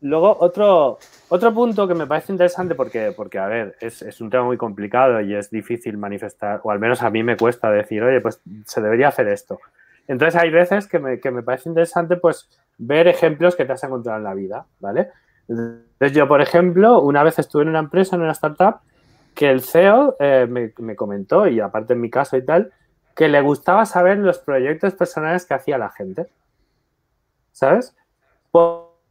luego 0.01 0.37
otro, 0.39 0.99
otro 1.29 1.53
punto 1.53 1.87
que 1.87 1.95
me 1.95 2.07
parece 2.07 2.31
interesante 2.31 2.75
porque, 2.75 3.13
porque 3.15 3.39
a 3.39 3.47
ver, 3.47 3.75
es, 3.79 4.01
es, 4.01 4.21
un 4.21 4.29
tema 4.29 4.43
muy 4.43 4.57
complicado 4.57 5.21
y 5.21 5.35
es 5.35 5.49
difícil 5.49 5.97
manifestar, 5.97 6.61
o 6.63 6.71
al 6.71 6.79
menos 6.79 7.01
a 7.01 7.09
mí 7.09 7.23
me 7.23 7.37
cuesta 7.37 7.71
decir, 7.71 8.03
oye, 8.03 8.21
pues 8.21 8.41
se 8.65 8.81
debería 8.81 9.07
hacer 9.07 9.27
esto. 9.27 9.59
Entonces 10.07 10.39
hay 10.39 10.51
veces 10.51 10.87
que 10.87 10.99
me, 10.99 11.19
que 11.19 11.31
me 11.31 11.41
parece 11.41 11.69
interesante, 11.69 12.17
pues, 12.17 12.49
ver 12.77 13.07
ejemplos 13.07 13.55
que 13.55 13.65
te 13.65 13.73
has 13.73 13.83
encontrado 13.83 14.17
en 14.17 14.23
la 14.23 14.33
vida, 14.33 14.65
¿vale? 14.79 15.09
Entonces 15.47 16.11
yo, 16.11 16.27
por 16.27 16.41
ejemplo, 16.41 17.01
una 17.01 17.23
vez 17.23 17.39
estuve 17.39 17.63
en 17.63 17.69
una 17.69 17.79
empresa, 17.79 18.15
en 18.15 18.21
una 18.21 18.31
startup, 18.31 18.79
que 19.33 19.49
el 19.49 19.61
CEO 19.61 20.15
eh, 20.19 20.47
me, 20.47 20.95
comentó, 20.95 21.47
y 21.47 21.59
aparte 21.59 21.93
en 21.93 22.01
mi 22.01 22.09
caso 22.09 22.37
y 22.37 22.45
tal, 22.45 22.71
que 23.15 23.27
le 23.27 23.41
gustaba 23.41 23.85
saber 23.85 24.17
los 24.17 24.39
proyectos 24.39 24.93
personales 24.93 25.45
que 25.45 25.53
hacía 25.53 25.77
la 25.77 25.89
gente. 25.89 26.27
¿Sabes? 27.51 27.95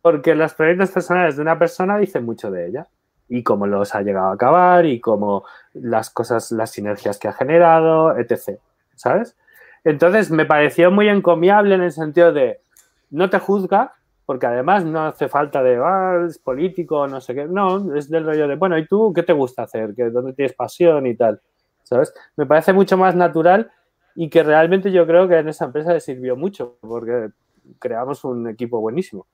Porque 0.05 0.35
los 0.35 0.53
proyectos 0.53 0.91
personales 0.91 1.37
de 1.37 1.41
una 1.41 1.59
persona 1.59 1.97
dicen 1.97 2.27
mucho 2.27 2.51
de 2.51 2.67
ella. 2.67 2.87
Y 3.27 3.43
cómo 3.43 3.67
los 3.67 3.95
ha 3.95 4.03
llegado 4.03 4.27
a 4.27 4.35
acabar, 4.35 4.85
y 4.85 5.01
cómo 5.01 5.45
las 5.73 6.11
cosas, 6.11 6.53
las 6.53 6.73
sinergias 6.73 7.19
que 7.19 7.29
ha 7.29 7.33
generado, 7.33 8.15
etc. 8.19 8.61
¿Sabes? 8.97 9.35
Entonces 9.83 10.31
me 10.31 10.45
pareció 10.45 10.91
muy 10.91 11.09
encomiable 11.09 11.75
en 11.75 11.81
el 11.81 11.91
sentido 11.91 12.35
de, 12.35 12.61
no 13.09 13.31
te 13.31 13.39
juzga, 13.39 13.95
porque 14.27 14.45
además 14.45 14.85
no 14.85 15.07
hace 15.07 15.27
falta 15.29 15.63
de, 15.63 15.81
ah, 15.83 16.27
es 16.29 16.39
político, 16.39 17.07
no 17.07 17.23
sé 17.23 17.35
qué, 17.35 17.47
no, 17.47 17.95
es 17.95 18.11
del 18.11 18.27
rollo 18.27 18.47
de, 18.47 18.57
bueno, 18.57 18.77
¿y 18.77 18.87
tú 18.87 19.11
qué 19.15 19.23
te 19.23 19.33
gusta 19.33 19.63
hacer? 19.63 19.95
¿Qué, 19.95 20.11
¿Dónde 20.11 20.35
tienes 20.35 20.53
pasión 20.53 21.07
y 21.07 21.15
tal? 21.15 21.41
¿Sabes? 21.83 22.13
Me 22.37 22.45
parece 22.45 22.75
mucho 22.75 22.99
más 22.99 23.17
natural 23.17 23.71
y 24.15 24.29
que 24.29 24.43
realmente 24.43 24.93
yo 24.93 25.07
creo 25.07 25.29
que 25.29 25.39
en 25.39 25.49
esa 25.49 25.65
empresa 25.65 25.95
le 25.95 26.01
sirvió 26.01 26.37
mucho, 26.37 26.77
porque 26.83 27.31
creamos 27.79 28.23
un 28.25 28.49
equipo 28.51 28.81
buenísimo, 28.81 29.27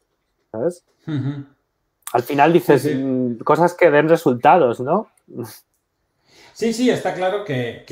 ¿sabes? 0.51 0.85
Al 2.13 2.23
final 2.23 2.53
dices 2.53 2.89
mm, 2.95 3.39
cosas 3.39 3.75
que 3.75 3.91
den 3.91 4.09
resultados, 4.09 4.81
¿no? 4.81 5.09
Sí, 6.53 6.73
sí, 6.73 6.91
está 6.91 7.15
claro 7.15 7.45
que, 7.45 7.85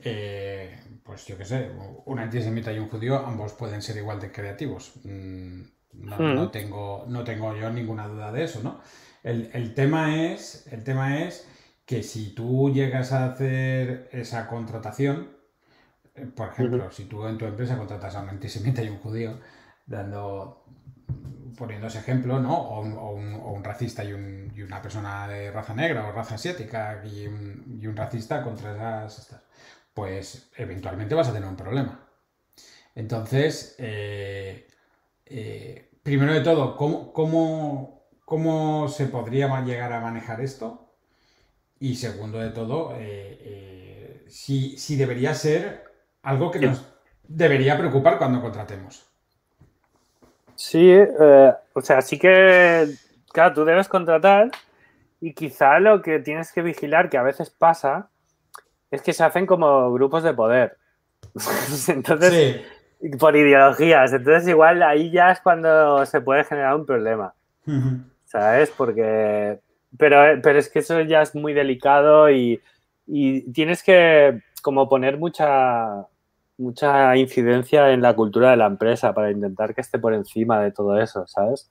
eh, 0.00 0.80
pues 1.04 1.26
yo 1.26 1.38
qué 1.38 1.44
sé, 1.44 1.70
un 2.04 2.18
antisemita 2.18 2.72
y 2.72 2.78
un 2.78 2.88
judío, 2.88 3.18
ambos 3.18 3.52
pueden 3.54 3.82
ser 3.82 3.96
igual 3.96 4.20
de 4.20 4.32
creativos. 4.32 4.92
Mm, 5.04 5.62
hmm. 5.92 6.34
No, 6.34 6.50
tengo, 6.50 7.04
no 7.08 7.24
tengo 7.24 7.54
yo 7.56 7.70
ninguna 7.70 8.08
duda 8.08 8.32
de 8.32 8.44
eso, 8.44 8.60
¿no? 8.62 8.80
El, 9.22 9.74
tema 9.74 10.32
es, 10.32 10.66
el 10.72 10.82
tema 10.82 11.22
es 11.22 11.46
que 11.84 12.02
si 12.02 12.34
tú 12.34 12.72
llegas 12.72 13.12
a 13.12 13.26
hacer 13.26 14.08
esa 14.12 14.46
contratación, 14.46 15.30
eh, 16.14 16.26
por 16.26 16.48
ejemplo, 16.48 16.90
si 16.90 17.04
tú 17.04 17.26
en 17.26 17.36
tu 17.36 17.44
empresa 17.44 17.76
contratas 17.76 18.16
a 18.16 18.22
un 18.22 18.30
antisemita 18.30 18.82
y 18.82 18.88
un 18.88 18.98
judío, 18.98 19.38
dando, 19.86 20.64
poniendo 21.56 21.86
ese 21.86 21.98
ejemplo, 21.98 22.40
¿no? 22.40 22.56
O 22.56 22.80
un, 22.80 23.64
racista 23.64 24.02
y, 24.04 24.12
una 24.12 24.82
persona 24.82 25.28
de 25.28 25.50
raza 25.50 25.74
negra 25.74 26.06
o 26.08 26.12
raza 26.12 26.36
asiática 26.36 27.02
y 27.04 27.26
un, 27.26 27.96
racista 27.96 28.42
contra 28.42 29.06
esas 29.06 29.40
pues 29.94 30.50
eventualmente 30.56 31.14
vas 31.14 31.28
a 31.28 31.32
tener 31.32 31.48
un 31.48 31.56
problema. 31.56 32.08
Entonces, 32.94 33.74
eh, 33.78 34.66
eh, 35.26 35.90
primero 36.02 36.32
de 36.32 36.40
todo, 36.40 36.76
¿cómo, 36.76 37.12
cómo, 38.24 38.88
se 38.88 39.06
podría 39.06 39.60
llegar 39.62 39.92
a 39.92 40.00
manejar 40.00 40.40
esto? 40.40 40.94
Y 41.78 41.96
segundo 41.96 42.38
de 42.38 42.50
todo, 42.50 42.94
eh, 42.96 44.24
si, 44.28 44.96
debería 44.96 45.34
ser 45.34 45.84
algo 46.22 46.50
que 46.50 46.60
nos 46.60 46.84
debería 47.24 47.76
preocupar 47.78 48.18
cuando 48.18 48.40
contratemos. 48.40 49.09
Sí, 50.60 50.94
o 50.94 51.80
sea, 51.80 52.02
sí 52.02 52.18
que, 52.18 52.86
claro, 53.32 53.54
tú 53.54 53.64
debes 53.64 53.88
contratar 53.88 54.50
y 55.18 55.32
quizá 55.32 55.80
lo 55.80 56.02
que 56.02 56.18
tienes 56.18 56.52
que 56.52 56.60
vigilar, 56.60 57.08
que 57.08 57.16
a 57.16 57.22
veces 57.22 57.48
pasa, 57.48 58.10
es 58.90 59.00
que 59.00 59.14
se 59.14 59.24
hacen 59.24 59.46
como 59.46 59.90
grupos 59.90 60.22
de 60.22 60.34
poder. 60.34 60.76
Entonces, 61.88 62.60
por 63.18 63.36
ideologías. 63.36 64.12
Entonces, 64.12 64.48
igual 64.48 64.82
ahí 64.82 65.10
ya 65.10 65.30
es 65.30 65.40
cuando 65.40 66.04
se 66.04 66.20
puede 66.20 66.44
generar 66.44 66.74
un 66.74 66.84
problema. 66.84 67.32
¿Sabes? 68.26 68.70
Porque. 68.76 69.60
Pero, 69.96 70.42
pero 70.42 70.58
es 70.58 70.68
que 70.68 70.80
eso 70.80 71.00
ya 71.00 71.22
es 71.22 71.34
muy 71.34 71.54
delicado 71.54 72.30
y, 72.30 72.60
tienes 73.54 73.82
que 73.82 74.42
como 74.60 74.90
poner 74.90 75.16
mucha, 75.16 76.06
mucha 76.60 77.16
incidencia 77.16 77.90
en 77.90 78.02
la 78.02 78.14
cultura 78.14 78.50
de 78.50 78.56
la 78.56 78.66
empresa 78.66 79.12
para 79.12 79.30
intentar 79.30 79.74
que 79.74 79.80
esté 79.80 79.98
por 79.98 80.14
encima 80.14 80.60
de 80.60 80.70
todo 80.72 81.00
eso, 81.00 81.26
¿sabes? 81.26 81.70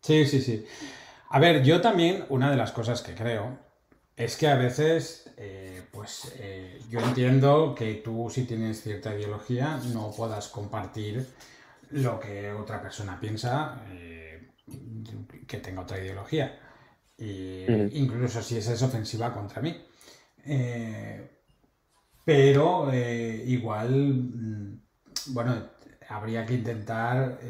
Sí, 0.00 0.26
sí, 0.26 0.40
sí. 0.40 0.66
A 1.30 1.38
ver, 1.38 1.62
yo 1.62 1.80
también, 1.80 2.24
una 2.28 2.50
de 2.50 2.56
las 2.56 2.72
cosas 2.72 3.02
que 3.02 3.14
creo 3.14 3.58
es 4.16 4.36
que 4.36 4.48
a 4.48 4.56
veces 4.56 5.32
eh, 5.36 5.82
pues 5.90 6.34
eh, 6.38 6.80
yo 6.90 7.00
entiendo 7.00 7.74
que 7.74 7.94
tú 7.94 8.28
si 8.30 8.44
tienes 8.44 8.82
cierta 8.82 9.14
ideología 9.14 9.78
no 9.92 10.10
puedas 10.10 10.48
compartir 10.48 11.26
lo 11.90 12.20
que 12.20 12.52
otra 12.52 12.80
persona 12.80 13.18
piensa 13.20 13.82
eh, 13.90 14.50
que 15.46 15.58
tenga 15.58 15.82
otra 15.82 15.98
ideología. 15.98 16.58
Incluso 17.18 18.42
si 18.42 18.56
esa 18.56 18.72
es 18.72 18.82
ofensiva 18.82 19.32
contra 19.32 19.62
mí. 19.62 19.76
Eh, 20.44 21.41
pero 22.24 22.92
igual, 22.94 24.14
mm, 24.14 24.80
bueno, 25.28 25.68
habría 26.08 26.46
que 26.46 26.54
intentar 26.54 27.40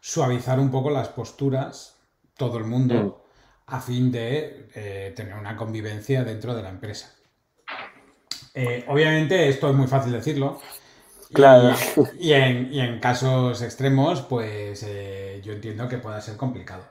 suavizar 0.00 0.60
un 0.60 0.70
poco 0.70 0.90
las 0.90 1.08
posturas, 1.08 1.98
todo 2.36 2.58
el 2.58 2.64
mundo, 2.64 3.24
mm. 3.66 3.74
a 3.74 3.80
fin 3.80 4.12
de 4.12 5.12
tener 5.16 5.34
una 5.34 5.56
convivencia 5.56 6.24
dentro 6.24 6.54
de 6.54 6.62
la 6.62 6.68
empresa. 6.70 7.16
Eh, 8.58 8.86
obviamente 8.88 9.50
esto 9.50 9.68
es 9.68 9.76
muy 9.76 9.86
fácil 9.86 10.12
decirlo. 10.12 10.58
Claro. 11.32 11.74
Y, 12.18 12.32
en, 12.32 12.98
casos 13.00 13.60
extremos, 13.60 14.22
pues 14.22 14.82
eh, 14.88 15.42
yo 15.44 15.52
entiendo 15.52 15.86
que 15.88 15.98
pueda 15.98 16.22
ser 16.22 16.38
complicado. 16.38 16.84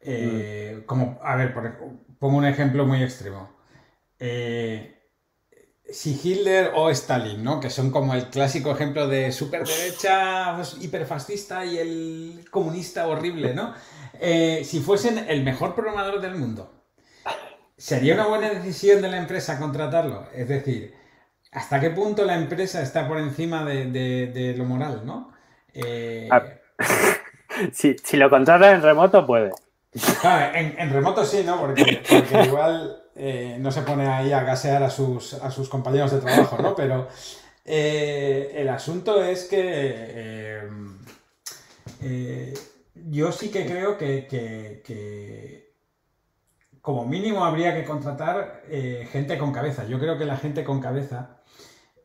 Eh, 0.00 0.78
mm. 0.78 0.86
Como, 0.86 1.18
a 1.22 1.36
ver, 1.36 1.54
pongo 2.18 2.38
un 2.38 2.46
ejemplo 2.46 2.86
muy 2.86 3.02
extremo. 3.02 3.50
Si 5.90 6.20
Hitler 6.22 6.72
o 6.74 6.90
Stalin, 6.90 7.42
¿no? 7.42 7.60
Que 7.60 7.70
son 7.70 7.90
como 7.90 8.14
el 8.14 8.26
clásico 8.26 8.70
ejemplo 8.70 9.08
de 9.08 9.32
superderecha 9.32 10.54
pues, 10.56 10.76
hiperfascista 10.80 11.64
y 11.64 11.78
el 11.78 12.44
comunista 12.50 13.06
horrible, 13.06 13.54
¿no? 13.54 13.74
si 14.20 14.80
fuesen 14.80 15.18
el 15.28 15.44
mejor 15.44 15.76
programador 15.76 16.20
del 16.20 16.34
mundo, 16.34 16.78
¿Sería 17.78 18.14
una 18.14 18.26
buena 18.26 18.50
decisión 18.50 19.00
de 19.00 19.08
la 19.08 19.18
empresa 19.18 19.56
contratarlo? 19.56 20.26
Es 20.34 20.48
decir, 20.48 20.96
¿hasta 21.52 21.78
qué 21.78 21.90
punto 21.90 22.24
la 22.24 22.34
empresa 22.34 22.82
está 22.82 23.06
por 23.06 23.18
encima 23.18 23.64
de, 23.64 24.54
lo 24.58 24.64
moral, 24.64 25.02
no? 25.06 25.32
Eh, 25.72 26.28
si, 27.72 27.94
lo 28.16 28.28
contrata 28.28 28.72
en 28.72 28.82
remoto, 28.82 29.24
puede. 29.24 29.52
En, 30.54 30.90
remoto 30.90 31.24
sí, 31.24 31.42
¿no? 31.44 31.60
Porque, 31.60 32.02
igual 32.44 33.02
eh, 33.16 33.56
no 33.60 33.70
se 33.70 33.82
pone 33.82 34.06
ahí 34.06 34.32
a 34.32 34.42
gasear 34.42 34.82
a 34.82 34.90
sus, 34.90 35.34
a 35.34 35.50
sus 35.50 35.68
compañeros 35.68 36.12
de 36.12 36.20
trabajo, 36.20 36.58
¿no? 36.60 36.74
Pero 36.74 37.08
eh, 37.64 38.52
el 38.54 38.68
asunto 38.68 39.22
es 39.22 39.44
que 39.44 40.60
yo 42.94 43.32
sí 43.32 43.50
que 43.50 43.66
creo 43.66 43.98
que 43.98 45.68
como 46.88 47.04
mínimo 47.04 47.44
habría 47.44 47.74
que 47.74 47.84
contratar 47.84 48.62
eh, 48.66 49.06
gente 49.12 49.36
con 49.36 49.52
cabeza. 49.52 49.86
Yo 49.86 49.98
creo 49.98 50.16
que 50.16 50.24
la 50.24 50.38
gente 50.38 50.64
con 50.64 50.80
cabeza, 50.80 51.42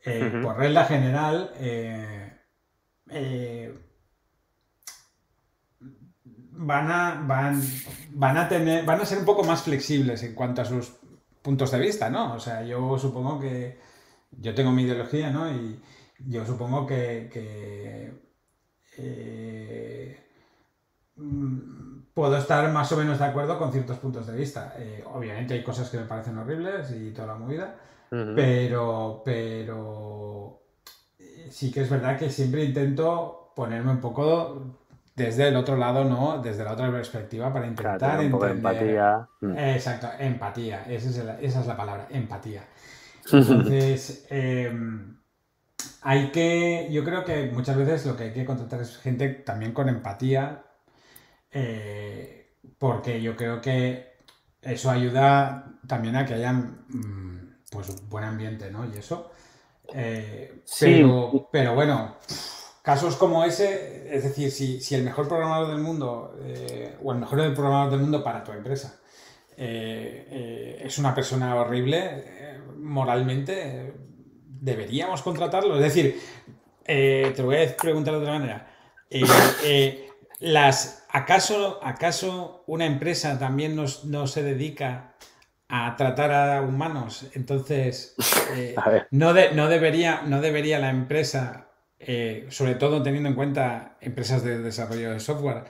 eh, 0.04 0.42
por 0.44 0.58
regla 0.58 0.84
general, 0.84 1.54
eh, 1.58 2.34
van, 6.66 6.92
a, 6.92 7.24
van, 7.26 7.62
van, 8.12 8.38
a 8.38 8.48
tener, 8.48 8.86
van 8.86 9.02
a 9.02 9.06
ser 9.06 9.20
un 9.20 9.26
poco 9.26 9.44
más 9.44 9.64
flexibles 9.64 10.24
en 10.24 10.34
cuanto 10.34 10.62
a 10.62 10.66
sus 10.66 10.94
puntos 11.42 11.72
de 11.72 11.80
vista, 11.80 12.10
¿no? 12.10 12.34
O 12.34 12.40
sea, 12.40 12.64
yo 12.64 12.98
supongo 12.98 13.40
que 13.40 13.78
yo 14.32 14.54
tengo 14.54 14.72
mi 14.72 14.84
ideología, 14.84 15.30
¿no? 15.30 15.52
Y 15.52 15.80
yo 16.20 16.46
supongo 16.46 16.88
que, 16.88 17.30
que 17.32 18.14
eh, 18.98 20.26
mm, 21.16 22.04
puedo 22.14 22.38
estar 22.38 22.72
más 22.72 22.92
o 22.92 22.98
menos 22.98 23.20
de 23.20 23.26
acuerdo 23.26 23.58
con 23.60 23.72
ciertos 23.72 23.98
puntos 23.98 24.28
de 24.28 24.38
vista. 24.38 24.76
Eh, 24.78 25.04
obviamente 25.14 25.54
hay 25.54 25.64
cosas 25.64 25.90
que 25.90 25.98
me 25.98 26.06
parecen 26.06 26.38
horribles 26.38 26.92
y 26.92 27.12
toda 27.12 27.28
la 27.28 27.36
movida, 27.36 27.76
pero, 28.10 29.24
pero 29.26 30.62
sí 31.50 31.72
que 31.72 31.82
es 31.82 31.90
verdad 31.90 32.18
que 32.18 32.30
siempre 32.30 32.64
intento 32.64 33.52
ponerme 33.56 33.92
un 33.92 34.02
poco 34.02 34.83
desde 35.16 35.48
el 35.48 35.56
otro 35.56 35.78
lado, 35.78 36.04
¿no? 36.06 36.42
Desde 36.42 36.64
la 36.64 36.74
otra 36.74 36.92
perspectiva 36.92 37.54
para 37.54 37.68
intentar 37.68 38.20
un 38.20 38.32
poco 38.32 38.46
de 38.46 38.52
empatía. 38.52 39.28
Mm. 39.42 39.58
Exacto, 39.58 40.10
empatía. 40.20 40.86
Esa 40.90 41.38
es, 41.40 41.68
la 41.68 41.78
palabra, 41.78 42.08
empatía. 42.10 42.66
Entonces, 43.32 44.26
em, 44.30 45.18
hay 46.02 46.32
que, 46.32 46.90
yo 46.92 47.04
creo 47.04 47.24
que 47.24 47.52
muchas 47.52 47.78
veces 47.78 48.06
lo 48.06 48.18
que 48.18 48.24
hay 48.26 48.34
que 48.34 48.46
contratar 48.46 48.82
es 48.82 48.98
gente 48.98 49.30
también 49.30 49.72
con 49.72 49.88
empatía, 49.88 50.64
eh, 51.52 52.58
porque 52.78 53.22
yo 53.22 53.36
creo 53.36 53.62
que 53.62 54.14
eso 54.62 54.90
ayuda 54.90 55.80
también 55.88 56.16
a 56.16 56.26
que 56.26 56.34
haya 56.34 56.54
mm, 56.54 57.60
pues 57.72 58.08
buen 58.10 58.24
ambiente, 58.24 58.72
¿no? 58.72 58.86
Y 58.92 58.98
eso. 58.98 59.32
Eh, 59.94 60.64
pero, 60.80 61.50
pero 61.52 61.76
bueno, 61.76 62.16
casos 62.84 63.16
como 63.16 63.44
ese, 63.44 64.16
es 64.16 64.24
decir, 64.24 64.52
si, 64.52 64.94
el 64.94 65.04
mejor 65.04 65.28
programador 65.28 65.70
del 65.70 65.80
mundo 65.80 66.38
eh, 66.44 66.96
o 67.04 67.12
el 67.12 67.18
mejor 67.18 67.52
programador 67.56 67.94
del 67.94 68.02
mundo 68.02 68.24
para 68.24 68.44
tu 68.44 68.52
empresa 68.52 69.00
es 69.56 70.98
una 70.98 71.14
persona 71.14 71.56
horrible 71.56 72.60
moralmente, 72.76 73.94
deberíamos 74.48 75.22
contratarlo. 75.22 75.76
Es 75.76 75.84
decir, 75.84 76.20
te 76.84 77.36
lo 77.38 77.46
voy 77.46 77.58
a 77.58 77.78
preguntar 77.78 78.16
de 78.16 78.20
otra 78.20 78.34
manera. 78.34 78.68
las, 80.40 81.06
¿acaso, 81.10 81.80
¿Acaso 81.84 82.64
una 82.66 82.86
empresa 82.86 83.38
también 83.38 83.76
no 83.76 84.28
se 84.28 84.44
dedica 84.44 85.14
a 85.76 85.96
tratar 85.96 86.32
a 86.32 86.62
humanos. 86.62 87.26
Entonces, 87.34 88.16
eh, 88.56 88.76
no, 89.12 89.34
no, 89.34 89.68
debería, 89.68 90.22
no 90.24 90.40
debería 90.40 90.78
la 90.78 90.92
empresa, 90.92 91.70
eh, 92.08 92.46
sobre 92.50 92.76
todo 92.76 93.02
teniendo 93.02 93.30
en 93.30 93.36
cuenta 93.36 93.98
empresas 94.02 94.44
de 94.44 94.60
desarrollo 94.60 95.12
de 95.12 95.20
software, 95.20 95.64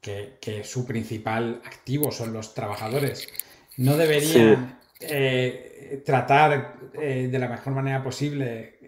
que, 0.00 0.62
su 0.64 0.86
principal 0.86 1.60
activo 1.64 2.10
son 2.10 2.32
los 2.32 2.54
trabajadores, 2.54 3.28
no 3.76 3.96
debería 3.96 4.78
eh, 5.00 6.02
tratar 6.04 6.74
de 6.92 7.38
la 7.38 7.48
mejor 7.48 7.74
manera 7.74 8.02
posible 8.02 8.78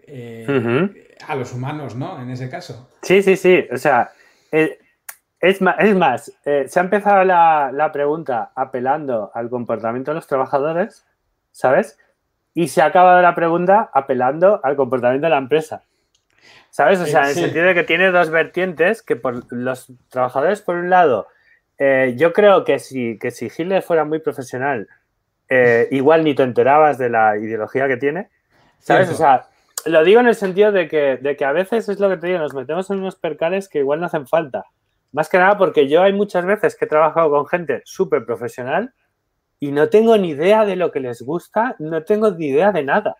a 1.26 1.34
los 1.34 1.52
humanos, 1.52 1.94
¿no? 1.94 2.20
En 2.20 2.30
ese 2.30 2.48
caso. 2.48 2.88
Sí, 3.02 3.22
sí, 3.22 3.36
sí. 3.36 3.66
O 3.70 3.76
sea, 3.76 4.10
es 5.42 5.60
más, 5.60 6.32
eh, 6.44 6.66
se 6.68 6.78
ha 6.78 6.84
empezado 6.84 7.24
la, 7.24 7.90
pregunta 7.92 8.52
apelando 8.54 9.32
al 9.34 9.50
comportamiento 9.50 10.12
de 10.12 10.14
los 10.14 10.28
trabajadores, 10.28 11.04
¿sabes? 11.50 11.98
Y 12.54 12.68
se 12.68 12.80
ha 12.80 12.86
acabado 12.86 13.20
la 13.20 13.34
pregunta 13.34 13.90
apelando 13.92 14.60
al 14.62 14.76
comportamiento 14.76 15.26
de 15.26 15.30
la 15.30 15.38
empresa. 15.38 15.82
¿Sabes? 16.72 17.00
O 17.00 17.04
sea, 17.04 17.24
en 17.24 17.28
el 17.28 17.34
sentido 17.34 17.66
de 17.66 17.74
que 17.74 17.82
tiene 17.82 18.10
dos 18.10 18.30
vertientes, 18.30 19.02
que 19.02 19.14
por 19.14 19.52
los 19.52 19.92
trabajadores, 20.08 20.62
por 20.62 20.76
un 20.76 20.88
lado, 20.88 21.28
eh, 21.76 22.14
yo 22.16 22.32
creo 22.32 22.64
que 22.64 22.78
si, 22.78 23.18
que 23.18 23.30
si 23.30 23.52
Hitler 23.54 23.82
fuera 23.82 24.06
muy 24.06 24.20
profesional, 24.20 24.88
eh, 25.50 25.86
igual 25.90 26.24
ni 26.24 26.34
te 26.34 26.44
enterabas 26.44 26.96
de 26.96 27.10
la 27.10 27.36
ideología 27.36 27.88
que 27.88 27.98
tiene. 27.98 28.30
¿Sabes? 28.78 29.10
O 29.10 29.14
sea, 29.14 29.48
lo 29.84 30.02
digo 30.02 30.20
en 30.20 30.28
el 30.28 30.34
sentido 30.34 30.72
de 30.72 30.88
que, 30.88 31.18
de 31.18 31.36
que 31.36 31.44
a 31.44 31.52
veces 31.52 31.90
es 31.90 32.00
lo 32.00 32.08
que 32.08 32.16
te 32.16 32.28
digo, 32.28 32.38
nos 32.38 32.54
metemos 32.54 32.88
en 32.88 33.00
unos 33.00 33.16
percales 33.16 33.68
que 33.68 33.80
igual 33.80 34.00
no 34.00 34.06
hacen 34.06 34.26
falta. 34.26 34.64
Más 35.12 35.28
que 35.28 35.36
nada 35.36 35.58
porque 35.58 35.88
yo 35.88 36.02
hay 36.02 36.14
muchas 36.14 36.46
veces 36.46 36.74
que 36.74 36.86
he 36.86 36.88
trabajado 36.88 37.28
con 37.28 37.46
gente 37.46 37.82
súper 37.84 38.24
profesional 38.24 38.94
y 39.60 39.72
no 39.72 39.90
tengo 39.90 40.16
ni 40.16 40.30
idea 40.30 40.64
de 40.64 40.76
lo 40.76 40.90
que 40.90 41.00
les 41.00 41.20
gusta, 41.20 41.76
no 41.78 42.02
tengo 42.02 42.30
ni 42.30 42.46
idea 42.46 42.72
de 42.72 42.82
nada. 42.82 43.16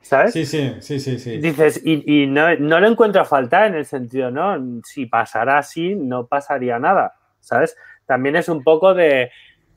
¿Sabes? 0.00 0.32
Sí, 0.32 0.46
sí, 0.46 0.76
sí, 0.80 1.00
sí. 1.00 1.18
sí. 1.18 1.38
Dices, 1.38 1.82
y, 1.84 2.26
no, 2.26 2.54
no, 2.56 2.80
lo 2.80 2.88
encuentro 2.88 3.20
a 3.20 3.24
faltar 3.24 3.66
en 3.66 3.74
el 3.74 3.84
sentido, 3.84 4.30
¿no? 4.30 4.80
Si 4.84 5.06
pasara 5.06 5.58
así, 5.58 5.94
no 5.94 6.26
pasaría 6.26 6.78
nada, 6.78 7.14
¿sabes? 7.40 7.76
También 8.06 8.36
es 8.36 8.48
un 8.48 8.62
poco 8.62 8.94
de, 8.94 9.30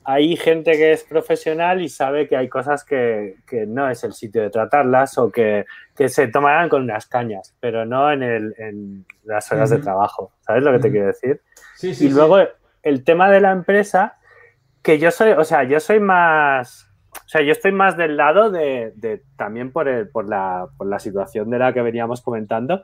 hay 0.04 0.36
gente 0.36 0.72
que 0.72 0.92
es 0.92 1.04
profesional 1.04 1.80
y 1.82 1.88
sabe 1.88 2.26
que 2.26 2.36
hay 2.36 2.48
cosas 2.48 2.84
que, 2.84 3.36
no 3.68 3.88
es 3.88 4.02
el 4.04 4.12
sitio 4.12 4.42
de 4.42 4.50
tratarlas 4.50 5.18
o 5.18 5.30
que, 5.30 5.64
se 6.06 6.28
tomarán 6.28 6.68
con 6.68 6.82
unas 6.82 7.06
cañas, 7.06 7.54
pero 7.60 7.84
no 7.84 8.10
en, 8.10 8.22
el, 8.22 8.54
en 8.58 9.06
las 9.24 9.50
horas 9.52 9.70
de 9.70 9.78
trabajo. 9.78 10.32
¿Sabes 10.40 10.62
lo 10.62 10.72
que 10.72 10.78
te 10.80 10.90
quiero 10.90 11.06
decir? 11.06 11.40
Sí, 11.76 11.94
sí, 11.94 12.06
y 12.06 12.10
luego 12.10 12.38
el 12.82 13.04
tema 13.04 13.30
de 13.30 13.40
la 13.40 13.52
empresa, 13.52 14.18
que 14.82 14.98
yo 14.98 15.10
soy, 15.10 15.32
o 15.32 15.44
sea, 15.44 15.62
yo 15.64 15.78
soy 15.78 16.00
más, 16.00 16.91
o 17.12 17.28
sea, 17.28 17.42
yo 17.42 17.52
estoy 17.52 17.72
más 17.72 17.96
del 17.96 18.16
lado 18.16 18.50
de, 18.50 19.22
también 19.36 19.72
por, 19.72 19.88
el, 19.88 20.08
por, 20.08 20.28
la, 20.28 20.66
por 20.76 20.86
la 20.86 20.98
situación 20.98 21.50
de 21.50 21.58
la 21.58 21.72
que 21.72 21.82
veníamos 21.82 22.20
comentando, 22.22 22.82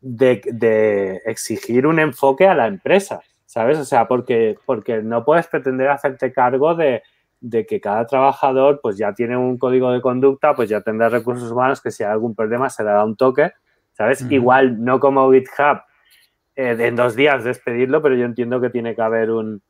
de, 0.00 0.40
de 0.44 1.22
exigir 1.26 1.86
un 1.86 1.98
enfoque 1.98 2.46
a 2.46 2.54
la 2.54 2.66
empresa. 2.66 3.20
¿sabes? 3.52 3.78
O 3.78 3.84
sea, 3.84 4.08
porque, 4.08 4.56
porque 4.64 5.02
no 5.02 5.26
puedes 5.26 5.46
pretender 5.46 5.90
hacerte 5.90 6.32
cargo 6.32 6.74
de, 6.74 7.02
que 7.68 7.80
cada 7.82 8.06
trabajador 8.06 8.80
pues 8.82 8.96
ya 8.96 9.12
tiene 9.12 9.36
un 9.36 9.58
código 9.58 9.92
de 9.92 10.00
conducta, 10.00 10.54
pues 10.54 10.70
ya 10.70 10.80
tendrá 10.80 11.10
recursos 11.10 11.52
humanos 11.52 11.82
que 11.82 11.90
si 11.90 12.02
hay 12.02 12.12
algún 12.12 12.34
problema 12.34 12.70
se 12.70 12.82
dará 12.82 13.04
un 13.04 13.14
toque, 13.14 13.52
¿sabes? 13.92 14.24
Igual 14.30 14.82
no 14.82 14.98
como 15.00 15.30
GitHub 15.30 15.82
eh, 16.56 16.76
en 16.78 16.96
dos 16.96 17.14
días 17.14 17.44
despedirlo, 17.44 18.00
pero 18.00 18.14
yo 18.14 18.24
entiendo 18.24 18.58
que 18.58 18.70
tiene 18.70 18.94
que 18.94 19.02
haber 19.02 19.30
un, 19.30 19.62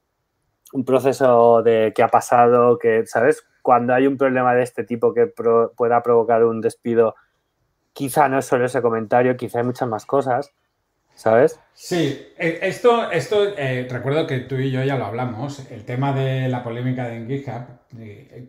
proceso 0.84 1.62
de 1.62 1.92
qué 1.94 2.02
ha 2.02 2.08
pasado, 2.08 2.78
que, 2.78 3.06
¿sabes? 3.06 3.44
Cuando 3.62 3.94
hay 3.94 4.06
un 4.06 4.16
problema 4.16 4.54
de 4.54 4.62
este 4.62 4.84
tipo 4.84 5.14
que 5.14 5.26
pueda 5.26 6.02
provocar 6.02 6.44
un 6.44 6.60
despido, 6.60 7.14
quizá 7.92 8.28
no 8.28 8.38
es 8.38 8.46
solo 8.46 8.64
ese 8.64 8.82
comentario, 8.82 9.36
quizá 9.36 9.58
hay 9.58 9.64
muchas 9.64 9.88
más 9.88 10.06
cosas. 10.06 10.52
¿sabes? 11.14 11.60
Sí, 11.74 12.26
eh, 12.38 12.58
esto, 12.62 13.10
esto 13.10 13.56
eh, 13.56 13.86
recuerdo 13.90 14.26
que 14.26 14.40
tú 14.40 14.56
y 14.56 14.70
yo 14.70 14.82
ya 14.82 14.96
lo 14.96 15.06
hablamos, 15.06 15.70
el 15.70 15.84
tema 15.84 16.12
de 16.12 16.48
la 16.48 16.62
polémica 16.62 17.06
de 17.08 17.26
GitHub, 17.26 17.62
eh, 17.98 18.48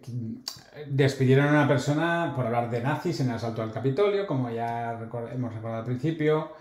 despidieron 0.88 1.47
a 1.47 1.51
una 1.51 1.67
persona 1.67 2.33
por 2.36 2.45
hablar 2.45 2.69
de 2.69 2.81
nazis 2.81 3.19
en 3.19 3.29
el 3.29 3.36
asalto 3.36 3.62
al 3.62 3.71
Capitolio, 3.71 4.25
como 4.25 4.49
ya 4.49 4.99
hemos 5.33 5.53
recordado 5.53 5.81
al 5.81 5.86
principio, 5.86 6.53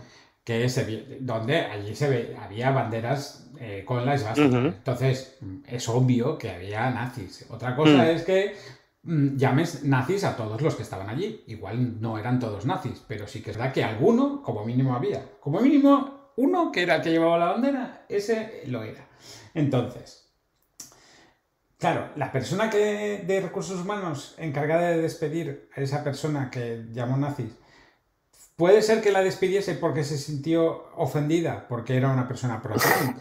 que 0.45 0.69
se, 0.69 1.19
donde 1.21 1.59
allí 1.61 1.95
se 1.95 2.09
ve, 2.09 2.37
había 2.41 2.71
banderas 2.71 3.51
con 3.85 4.05
la 4.05 4.15
esvástica. 4.15 4.59
Entonces, 4.59 5.39
es 5.69 5.89
obvio 5.89 6.37
que 6.37 6.51
había 6.51 6.91
nazis. 6.91 7.47
Otra 7.49 7.77
cosa 7.77 7.99
mm. 7.99 8.07
es 8.09 8.23
que 8.23 8.57
Mm, 9.05 9.37
llames 9.37 9.83
nazis 9.83 10.23
a 10.23 10.37
todos 10.37 10.61
los 10.63 10.77
que 10.77 10.83
estaban 10.83 11.09
allí. 11.09 11.43
Igual 11.49 12.01
no 12.01 12.19
eran 12.19 12.39
todos 12.39 12.67
nazis, 12.67 13.03
pero 13.09 13.27
sí 13.27 13.43
que 13.43 13.51
es 13.51 13.57
verdad 13.57 13.73
que 13.73 13.85
alguno, 13.85 14.43
como 14.43 14.65
mínimo, 14.65 14.95
había. 14.95 15.23
Como 15.41 15.61
mínimo, 15.61 16.33
uno 16.37 16.71
que 16.71 16.83
era 16.83 16.97
el 16.97 17.03
que 17.03 17.11
llevaba 17.11 17.39
la 17.39 17.53
bandera, 17.53 18.07
ese 18.09 18.63
lo 18.67 18.83
era. 18.83 19.09
Entonces, 19.55 20.31
claro, 21.79 22.11
la 22.17 22.31
persona 22.31 22.71
que 22.71 23.25
de 23.27 23.41
recursos 23.41 23.81
humanos 23.81 24.35
encargada 24.39 24.91
de 24.91 25.03
despedir 25.03 25.69
a 25.77 25.81
esa 25.81 26.05
persona 26.05 26.51
que 26.51 26.87
llamó 26.93 27.17
nazis, 27.17 27.53
puede 28.63 28.81
ser 28.81 29.01
que 29.01 29.11
la 29.11 29.25
despidiese 29.25 29.75
porque 29.75 30.05
se 30.05 30.17
sintió 30.17 30.85
ofendida, 30.95 31.67
porque 31.69 31.97
era 31.97 32.11
una 32.11 32.29
persona. 32.29 32.63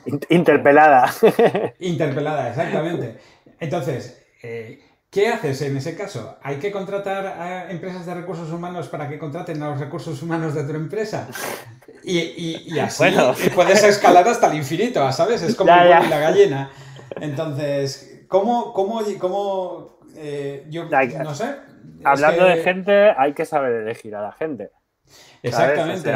Interpelada. 0.29 1.11
Interpelada, 1.79 2.49
exactamente. 2.49 3.17
Entonces, 3.59 4.23
eh, 4.43 4.83
¿Qué 5.09 5.29
haces 5.29 5.63
en 5.63 5.75
ese 5.75 5.97
caso? 5.97 6.37
¿Hay 6.43 6.57
que 6.57 6.71
contratar 6.71 7.25
a 7.25 7.71
empresas 7.71 8.05
de 8.05 8.13
recursos 8.13 8.51
humanos 8.51 8.87
para 8.87 9.09
que 9.09 9.17
contraten 9.17 9.61
a 9.63 9.71
los 9.71 9.79
recursos 9.79 10.21
humanos 10.21 10.53
de 10.53 10.63
tu 10.63 10.75
empresa? 10.75 11.27
Y, 12.03 12.77
así 12.77 13.03
puedes 13.55 13.83
escalar 13.83 14.27
hasta 14.27 14.51
el 14.51 14.57
infinito, 14.57 15.11
¿sabes? 15.11 15.41
Es 15.41 15.55
como 15.55 15.71
la 15.71 16.19
gallina. 16.19 16.69
Entonces, 17.19 18.25
¿cómo, 18.27 18.73
cómo, 18.73 19.01
cómo 19.17 19.99
eh, 20.15 20.67
yo 20.69 20.85
no 20.85 21.33
sé? 21.33 21.55
Hablando 22.03 22.45
de 22.45 22.57
gente, 22.57 23.09
hay 23.17 23.33
que 23.33 23.45
saber 23.45 23.81
elegir 23.81 24.15
a 24.15 24.21
la 24.21 24.33
gente. 24.33 24.69
Exactamente. 25.43 26.09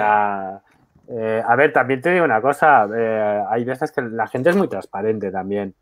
Eh, 1.08 1.44
a 1.48 1.56
ver, 1.56 1.72
también 1.72 2.02
te 2.02 2.12
digo 2.12 2.26
una 2.26 2.42
cosa, 2.42 2.88
eh, 2.96 3.44
hay 3.50 3.64
veces 3.64 3.92
que 3.92 4.02
la 4.02 4.28
gente 4.28 4.50
es 4.50 4.56
muy 4.56 4.68
transparente 4.68 5.32
también. 5.32 5.76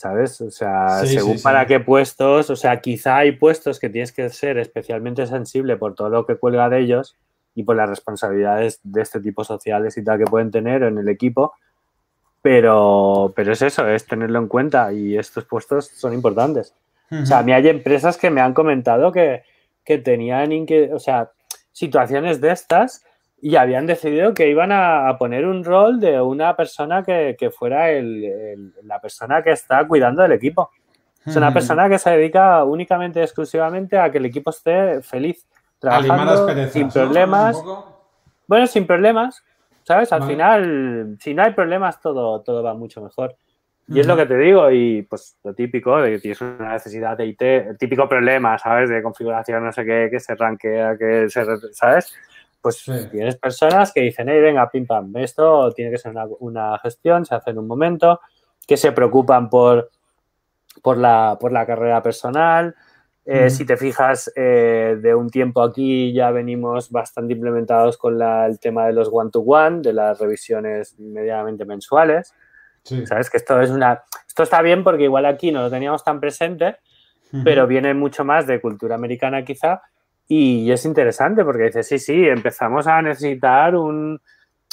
¿sabes? 0.00 0.40
O 0.40 0.50
sea, 0.50 1.04
según 1.04 1.42
para 1.42 1.66
qué 1.66 1.78
puestos, 1.78 2.48
o 2.48 2.56
sea, 2.56 2.80
quizá 2.80 3.18
hay 3.18 3.32
puestos 3.32 3.78
que 3.78 3.90
tienes 3.90 4.12
que 4.12 4.30
ser 4.30 4.56
especialmente 4.56 5.26
sensible 5.26 5.76
por 5.76 5.94
todo 5.94 6.08
lo 6.08 6.24
que 6.24 6.36
cuelga 6.36 6.70
de 6.70 6.80
ellos 6.80 7.18
y 7.54 7.64
por 7.64 7.76
las 7.76 7.86
responsabilidades 7.86 8.80
de 8.82 9.02
este 9.02 9.20
tipo 9.20 9.44
sociales 9.44 9.98
y 9.98 10.02
tal 10.02 10.16
que 10.16 10.24
pueden 10.24 10.50
tener 10.50 10.84
en 10.84 10.96
el 10.96 11.06
equipo, 11.10 11.52
pero, 12.40 13.34
pero 13.36 13.52
es 13.52 13.60
eso, 13.60 13.86
es 13.88 14.06
tenerlo 14.06 14.38
en 14.38 14.48
cuenta 14.48 14.90
y 14.90 15.18
estos 15.18 15.44
puestos 15.44 15.88
son 15.88 16.14
importantes. 16.14 16.74
O 17.10 17.26
sea, 17.26 17.40
a 17.40 17.42
mí 17.42 17.52
hay 17.52 17.68
empresas 17.68 18.16
que 18.16 18.30
me 18.30 18.40
han 18.40 18.54
comentado 18.54 19.12
que, 19.12 19.42
que 19.84 19.98
tenían, 19.98 20.50
o 20.94 20.98
sea, 20.98 21.30
situaciones 21.72 22.40
de 22.40 22.52
estas 22.52 23.04
y 23.42 23.56
habían 23.56 23.86
decidido 23.86 24.34
que 24.34 24.48
iban 24.48 24.70
a, 24.72 25.16
poner 25.18 25.46
un 25.46 25.64
rol 25.64 25.98
de 25.98 26.20
una 26.20 26.54
persona 26.56 27.02
que, 27.02 27.50
fuera 27.56 27.90
el, 27.90 28.72
la 28.82 29.00
persona 29.00 29.42
que 29.42 29.52
está 29.52 29.86
cuidando 29.86 30.22
del 30.22 30.32
equipo. 30.32 30.70
Es 31.24 31.36
una 31.36 31.52
persona 31.52 31.88
que 31.88 31.98
se 31.98 32.10
dedica 32.10 32.64
únicamente, 32.64 33.22
exclusivamente 33.22 33.98
a 33.98 34.10
que 34.10 34.18
el 34.18 34.26
equipo 34.26 34.50
esté 34.50 35.02
feliz, 35.02 35.46
trabajando 35.78 36.70
sin 36.70 36.88
problemas. 36.88 37.62
Bueno, 38.46 38.66
sin 38.66 38.86
problemas, 38.86 39.44
¿sabes? 39.84 40.12
Al 40.12 40.24
final, 40.24 41.16
si 41.20 41.34
no 41.34 41.42
hay 41.42 41.52
problemas, 41.52 42.00
todo, 42.00 42.40
todo 42.40 42.62
va 42.62 42.74
mucho 42.74 43.00
mejor. 43.00 43.36
Y 43.92 43.98
es 43.98 44.06
lo 44.06 44.16
que 44.16 44.26
te 44.26 44.36
digo, 44.36 44.70
y 44.70 45.02
pues 45.02 45.36
lo 45.42 45.52
típico, 45.52 46.00
de 46.00 46.12
que 46.12 46.18
tienes 46.20 46.40
una 46.40 46.74
necesidad 46.74 47.16
de 47.16 47.26
IT, 47.26 47.42
el 47.42 47.76
típico 47.76 48.08
problema, 48.08 48.56
¿sabes? 48.56 48.88
De 48.88 49.02
configuración, 49.02 49.64
no 49.64 49.72
sé 49.72 49.84
qué, 49.84 50.08
que 50.08 50.20
se 50.20 50.36
ranquea, 50.36 50.96
que 50.96 51.28
se, 51.28 51.44
¿sabes? 51.72 52.14
Pues 52.60 52.84
tienes 53.10 53.36
personas 53.36 53.92
que 53.92 54.02
dicen, 54.02 54.28
hey, 54.28 54.40
venga, 54.40 54.70
pim 54.70 54.86
pam, 54.86 55.16
esto 55.16 55.72
tiene 55.72 55.90
que 55.90 55.98
ser 55.98 56.14
una, 56.38 56.78
gestión, 56.78 57.26
se 57.26 57.34
hace 57.34 57.50
en 57.50 57.58
un 57.58 57.66
momento, 57.66 58.20
que 58.64 58.76
se 58.76 58.92
preocupan 58.92 59.50
por, 59.50 59.90
por, 60.82 60.96
la, 60.96 61.36
por 61.40 61.50
la 61.50 61.66
carrera 61.66 62.00
personal. 62.00 62.76
Eh, 63.24 63.50
si 63.50 63.64
te 63.64 63.76
fijas, 63.76 64.30
eh, 64.36 64.98
de 65.00 65.14
un 65.16 65.30
tiempo 65.30 65.62
aquí 65.62 66.12
ya 66.12 66.30
venimos 66.30 66.90
bastante 66.90 67.32
implementados 67.32 67.98
con 67.98 68.22
el 68.22 68.60
tema 68.60 68.86
de 68.86 68.92
los 68.92 69.08
one-to-one, 69.10 69.80
de 69.80 69.92
las 69.92 70.20
revisiones 70.20 70.96
medianamente 71.00 71.64
mensuales. 71.64 72.34
¿Sabes? 72.82 73.30
Que 73.30 73.36
esto 73.36 73.60
es 73.60 73.70
una. 73.70 74.02
Esto 74.26 74.42
está 74.42 74.62
bien 74.62 74.82
porque 74.82 75.04
igual 75.04 75.26
aquí 75.26 75.52
no 75.52 75.62
lo 75.62 75.70
teníamos 75.70 76.02
tan 76.02 76.20
presente, 76.20 76.76
pero 77.44 77.66
viene 77.66 77.94
mucho 77.94 78.24
más 78.24 78.46
de 78.46 78.60
cultura 78.60 78.94
americana, 78.94 79.44
quizá, 79.44 79.82
y 80.32 80.70
es 80.70 80.84
interesante 80.84 81.44
porque 81.44 81.64
dices, 81.64 81.88
sí, 81.88 81.98
sí, 81.98 82.26
empezamos 82.26 82.86
a 82.86 83.02
necesitar 83.02 83.74
un, 83.74 84.20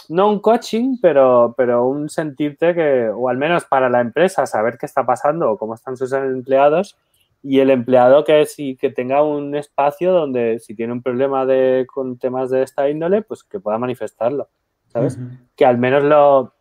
no 0.10 0.30
un 0.30 0.40
coaching, 0.40 0.98
pero, 1.02 1.56
pero 1.58 1.88
un 1.88 2.10
sentirte 2.10 2.74
que, 2.76 3.10
o 3.10 3.28
al 3.28 3.38
menos 3.38 3.66
para 3.66 3.90
la 3.90 4.02
empresa, 4.02 4.46
saber 4.46 4.78
qué 4.78 4.86
está 4.86 5.06
pasando 5.06 5.52
o 5.52 5.58
cómo 5.58 5.74
están 5.74 5.98
sus 5.98 6.14
empleados 6.14 6.96
y 7.42 7.60
el 7.60 7.72
empleado 7.72 8.24
que 8.24 8.46
sí 8.46 8.76
que 8.76 8.90
tenga 8.90 9.24
un 9.24 9.56
espacio 9.56 10.12
donde 10.12 10.60
si 10.60 10.76
tiene 10.76 10.94
un 10.94 11.02
problema 11.02 11.46
de, 11.46 11.88
con 11.92 12.18
temas 12.18 12.50
de 12.50 12.64
esta 12.64 12.90
índole, 12.90 13.22
pues 13.22 13.44
que 13.44 13.60
pueda 13.60 13.78
manifestarlo, 13.78 14.50
¿sabes? 14.88 15.18
Que 15.56 15.66
al 15.66 15.78
menos 15.78 16.04
lo, 16.04 16.54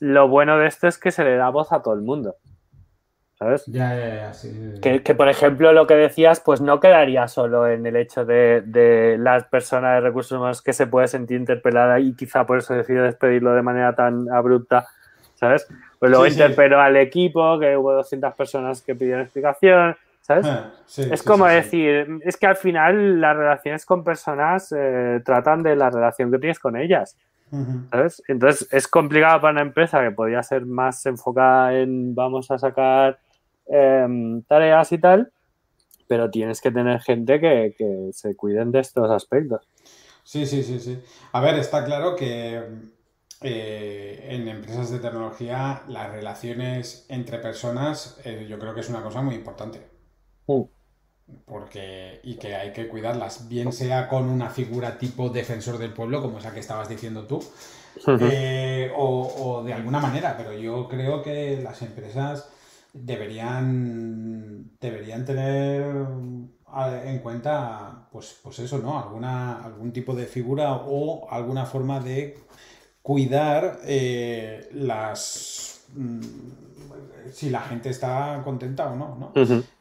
lo 0.00 0.28
bueno 0.28 0.58
de 0.58 0.66
esto 0.66 0.88
es 0.88 0.98
que 0.98 1.12
se 1.12 1.24
le 1.24 1.36
da 1.36 1.48
voz 1.50 1.72
a 1.72 1.82
todo 1.82 1.94
el 1.94 2.02
mundo. 2.02 2.36
¿sabes? 3.40 3.64
Ya, 3.66 3.96
ya, 3.96 4.32
Que, 4.82 5.14
por 5.14 5.30
ejemplo, 5.30 5.72
lo 5.72 5.86
que 5.86 5.94
decías, 5.94 6.40
pues 6.40 6.60
no 6.60 6.78
quedaría 6.78 7.26
solo 7.26 7.66
en 7.66 7.86
el 7.86 7.96
hecho 7.96 8.26
de, 8.26 8.62
de 8.66 9.16
la 9.18 9.40
persona 9.48 9.94
de 9.94 10.00
recursos 10.00 10.36
humanos 10.36 10.60
que 10.60 10.74
se 10.74 10.86
puede 10.86 11.08
sentir 11.08 11.38
interpelada 11.38 11.98
y 12.00 12.14
quizá 12.14 12.44
por 12.44 12.58
eso 12.58 12.74
decide 12.74 13.00
despedirlo 13.00 13.54
de 13.54 13.62
manera 13.62 13.94
tan 13.94 14.30
abrupta, 14.30 14.86
¿sabes? 15.36 15.66
Pues 15.98 16.10
luego 16.10 16.26
interpeló 16.26 16.80
al 16.80 16.98
equipo, 16.98 17.58
que 17.58 17.74
hubo 17.78 17.94
200 17.94 18.34
personas 18.34 18.82
que 18.82 18.94
pidieron 18.94 19.22
explicación, 19.22 19.96
¿sabes? 20.20 20.44
Ah, 20.46 20.72
es 21.10 21.22
como 21.22 21.46
decir, 21.46 22.20
es 22.22 22.36
que 22.36 22.46
al 22.46 22.56
final 22.56 23.22
las 23.22 23.34
relaciones 23.34 23.86
con 23.86 24.04
personas 24.04 24.70
eh, 24.76 25.22
tratan 25.24 25.62
de 25.62 25.76
la 25.76 25.88
relación 25.88 26.30
que 26.30 26.38
tienes 26.38 26.58
con 26.58 26.76
ellas. 26.76 27.16
¿Sabes? 27.90 28.22
Entonces 28.28 28.68
es 28.70 28.86
complicado 28.86 29.40
para 29.40 29.52
una 29.52 29.62
empresa 29.62 30.02
que 30.02 30.12
podría 30.12 30.42
ser 30.42 30.66
más 30.66 31.04
enfocada 31.06 31.74
en 31.74 32.14
vamos 32.14 32.50
a 32.50 32.58
sacar 32.58 33.18
Em, 33.72 34.42
tareas 34.42 34.90
y 34.90 34.98
tal, 34.98 35.32
pero 36.08 36.28
tienes 36.28 36.60
que 36.60 36.72
tener 36.72 37.00
gente 37.00 37.38
que, 37.38 38.10
se 38.12 38.34
cuiden 38.34 38.72
de 38.72 38.80
estos 38.80 39.08
aspectos. 39.08 39.60
Sí, 40.24 40.44
sí, 40.44 40.64
sí, 40.64 40.80
sí. 40.80 41.00
A 41.32 41.40
ver, 41.40 41.56
está 41.56 41.84
claro 41.84 42.16
que 42.16 42.60
eh, 43.42 44.26
en 44.28 44.48
empresas 44.48 44.90
de 44.90 44.98
tecnología 44.98 45.82
las 45.86 46.10
relaciones 46.10 47.06
entre 47.08 47.38
personas 47.38 48.20
eh, 48.24 48.46
yo 48.48 48.58
creo 48.58 48.74
que 48.74 48.80
es 48.80 48.88
una 48.88 49.02
cosa 49.02 49.22
muy 49.22 49.36
importante. 49.36 49.86
Uh. 50.46 50.66
Porque, 51.46 52.20
y 52.22 52.34
que 52.36 52.54
hay 52.54 52.72
que 52.72 52.88
cuidarlas, 52.88 53.48
bien 53.48 53.72
sea 53.72 54.08
con 54.08 54.28
una 54.30 54.50
figura 54.50 54.98
tipo 54.98 55.28
defensor 55.28 55.78
del 55.78 55.92
pueblo, 55.92 56.22
como 56.22 56.38
esa 56.38 56.52
que 56.54 56.60
estabas 56.60 56.88
diciendo 56.88 57.26
tú, 57.26 57.42
eh, 58.20 58.92
o, 58.96 59.26
o, 59.26 59.64
de 59.64 59.72
alguna 59.72 60.00
manera, 60.00 60.36
pero 60.36 60.52
yo 60.52 60.88
creo 60.88 61.22
que 61.22 61.60
las 61.62 61.82
empresas 61.82 62.48
deberían, 62.92 64.70
deberían 64.80 65.24
tener 65.24 65.84
en 67.04 67.18
cuenta, 67.18 68.08
pues, 68.12 68.38
pues 68.42 68.58
eso, 68.60 68.78
¿no? 68.78 68.98
Alguna, 68.98 69.62
algún 69.64 69.92
tipo 69.92 70.14
de 70.14 70.26
figura 70.26 70.72
o 70.72 71.28
alguna 71.30 71.66
forma 71.66 72.00
de 72.00 72.38
cuidar 73.02 73.80
eh, 73.84 74.68
las 74.72 75.86
mm, 75.94 76.20
si 77.32 77.50
la 77.50 77.60
gente 77.60 77.90
está 77.90 78.40
contenta 78.44 78.90
o 78.90 78.96
no, 78.96 79.16
¿no? 79.16 79.32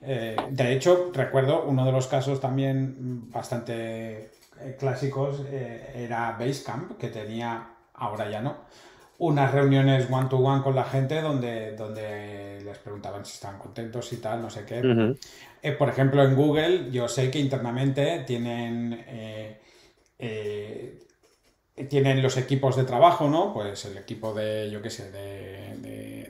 Eh, 0.02 0.36
de 0.50 0.74
hecho, 0.74 1.12
recuerdo 1.14 1.64
uno 1.64 1.86
de 1.86 1.92
los 1.92 2.08
casos 2.08 2.40
también 2.40 3.30
bastante 3.32 4.32
eh, 4.60 4.76
clásicos 4.80 5.42
era 5.50 6.36
Basecamp, 6.40 6.98
que 6.98 7.08
tenía, 7.08 7.70
ahora 7.94 8.30
ya 8.30 8.42
no, 8.42 8.58
unas 9.20 9.52
reuniones 9.52 10.08
one 10.10 10.30
to 10.30 10.38
one 10.38 10.64
con 10.64 10.76
la 10.76 10.86
gente 10.86 11.22
donde, 11.22 11.76
donde 11.76 12.62
les 12.64 12.78
preguntaban 12.78 13.26
si 13.26 13.34
estaban 13.34 13.60
contentos 13.60 14.12
y 14.14 14.18
tal, 14.18 14.42
no 14.42 14.50
sé 14.50 14.66
qué. 14.66 15.16
Eh, 15.62 15.74
por 15.74 15.90
ejemplo, 15.90 16.24
en 16.24 16.36
Google 16.36 16.90
yo 16.92 17.08
sé 17.08 17.30
que 17.30 17.40
internamente 17.40 18.24
tienen, 18.26 19.04
eh, 19.08 19.60
eh, 20.18 21.06
tienen 21.90 22.22
los 22.24 22.38
equipos 22.38 22.78
de 22.78 22.86
trabajo, 22.86 23.28
¿no? 23.28 23.54
Pues 23.54 23.84
el 23.86 23.98
equipo 23.98 24.34
de, 24.34 24.70
yo 24.72 24.82
qué 24.82 24.90
sé, 24.90 25.12
de, 25.12 26.30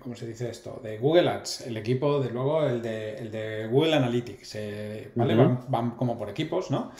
¿cómo 0.00 0.16
se 0.16 0.26
dice 0.26 0.50
esto? 0.50 0.80
De 0.82 0.98
Google 0.98 1.28
Ads, 1.28 1.66
el 1.66 1.76
equipo 1.76 2.20
de 2.20 2.30
luego 2.30 2.64
el 2.64 2.82
de, 2.82 3.16
el 3.16 3.30
de 3.30 3.68
Google 3.68 3.94
Analytics, 3.94 4.58
¿vale? 5.14 5.34
van, 5.34 5.64
van, 5.68 5.90
como 5.92 6.18
por 6.18 6.28
equipos, 6.28 6.70
¿no? 6.70 6.92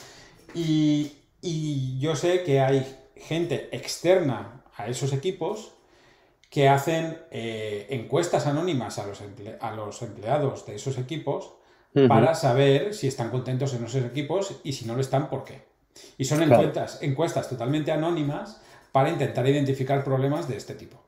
Y, 0.53 1.11
y 1.41 1.99
yo 1.99 2.15
sé 2.15 2.43
que 2.43 2.61
hay 2.61 2.85
gente 3.15 3.69
externa 3.71 4.63
a 4.75 4.87
esos 4.87 5.13
equipos 5.13 5.73
que 6.49 6.67
hacen 6.67 7.17
eh, 7.31 7.87
encuestas 7.89 8.45
anónimas 8.45 8.99
a 8.99 9.07
los, 9.07 9.23
a 9.59 9.71
los, 9.71 10.01
empleados 10.01 10.65
de 10.65 10.75
esos 10.75 10.97
equipos 10.97 11.53
para 12.07 12.35
saber 12.35 12.93
si 12.93 13.07
están 13.07 13.29
contentos 13.29 13.73
en 13.73 13.85
esos 13.85 14.03
equipos 14.03 14.59
y 14.63 14.73
si 14.73 14.85
no 14.85 14.95
lo 14.95 15.01
están, 15.01 15.29
¿por 15.29 15.43
qué? 15.43 15.61
Y 16.17 16.25
son 16.25 16.41
encuestas, 16.43 16.99
encuestas 17.01 17.49
totalmente 17.49 17.91
anónimas 17.91 18.61
para 18.91 19.09
intentar 19.09 19.47
identificar 19.47 20.03
problemas 20.03 20.47
de 20.47 20.57
este 20.57 20.75
tipo. 20.75 21.01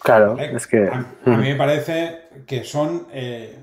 Claro, 0.00 0.38
es 0.38 0.66
que... 0.66 0.88
A, 0.88 1.30
mí 1.30 1.48
me 1.48 1.56
parece 1.56 2.28
que 2.46 2.64
son 2.64 3.06
eh, 3.12 3.58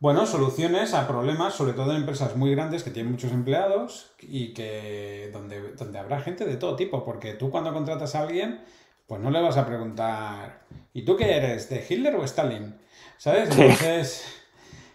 bueno, 0.00 0.26
soluciones 0.26 0.92
a 0.92 1.08
problemas, 1.08 1.54
sobre 1.54 1.72
todo 1.72 1.92
en 1.92 1.98
empresas 1.98 2.36
muy 2.36 2.50
grandes 2.54 2.82
que 2.82 2.90
tienen 2.90 3.12
muchos 3.12 3.32
empleados 3.32 4.12
y 4.20 4.52
que 4.52 5.30
donde, 5.32 5.72
donde 5.72 5.98
habrá 5.98 6.20
gente 6.20 6.44
de 6.44 6.56
todo 6.56 6.76
tipo, 6.76 7.04
porque 7.04 7.32
tú 7.32 7.50
cuando 7.50 7.72
contratas 7.72 8.14
a 8.14 8.20
alguien, 8.20 8.60
pues 9.06 9.20
no 9.20 9.30
le 9.30 9.40
vas 9.40 9.56
a 9.56 9.66
preguntar, 9.66 10.60
¿y 10.92 11.04
tú 11.04 11.16
qué 11.16 11.36
eres? 11.36 11.68
¿De 11.68 11.84
Hitler 11.88 12.14
o 12.16 12.24
Stalin? 12.24 12.76
¿Sabes? 13.16 13.48
Entonces, 13.50 14.24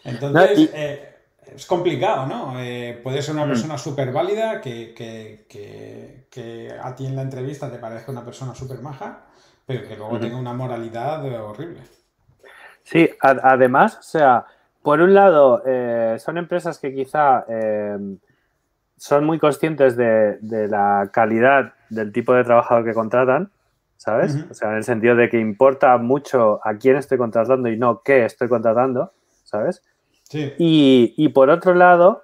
entonces 0.04 0.70
eh, 0.74 1.16
es 1.56 1.66
complicado, 1.66 2.26
¿no? 2.28 2.60
Eh, 2.60 3.00
puede 3.02 3.22
ser 3.22 3.36
una 3.36 3.46
mm. 3.46 3.50
persona 3.50 3.78
súper 3.78 4.12
válida 4.12 4.62
que, 4.62 4.94
que, 4.96 6.78
a 6.82 6.96
ti 6.96 7.06
en 7.06 7.16
la 7.16 7.24
entrevista 7.24 7.72
te 7.72 7.78
parezca 7.78 8.12
una 8.12 8.24
persona 8.24 8.54
súper 8.54 8.80
maja, 8.82 9.26
pero 9.70 9.88
que 9.88 9.96
luego 9.96 10.20
tenga 10.20 10.36
una 10.36 10.52
moralidad 10.52 11.24
horrible. 11.44 11.82
Sí, 12.82 13.08
además, 13.22 14.00
o 14.00 14.02
sea, 14.02 14.48
por 14.82 15.00
un 15.00 15.14
lado, 15.14 15.62
eh, 15.64 16.18
son 16.18 16.40
empresas 16.40 16.80
que 16.80 16.92
quizá 16.92 17.46
eh, 17.48 17.96
son 18.98 19.26
muy 19.26 19.38
conscientes 19.38 19.96
de, 19.96 20.40
la 20.42 21.12
calidad 21.14 21.76
del 21.92 22.12
tipo 22.12 22.34
de 22.34 22.44
trabajador 22.44 22.84
que 22.84 22.96
contratan, 22.96 23.52
¿sabes? 23.96 24.44
O 24.50 24.56
sea, 24.56 24.72
en 24.72 24.78
el 24.78 24.84
sentido 24.84 25.16
de 25.16 25.30
que 25.30 25.40
importa 25.40 25.96
mucho 26.00 26.60
a 26.64 26.74
quién 26.74 26.96
estoy 26.96 27.20
contratando 27.20 27.70
y 27.70 27.78
no 27.78 28.02
qué 28.02 28.26
estoy 28.26 28.50
contratando, 28.50 29.14
¿sabes? 29.44 29.84
Sí. 30.24 30.52
Y, 30.58 31.30
por 31.30 31.52
otro 31.52 31.76
lado, 31.76 32.24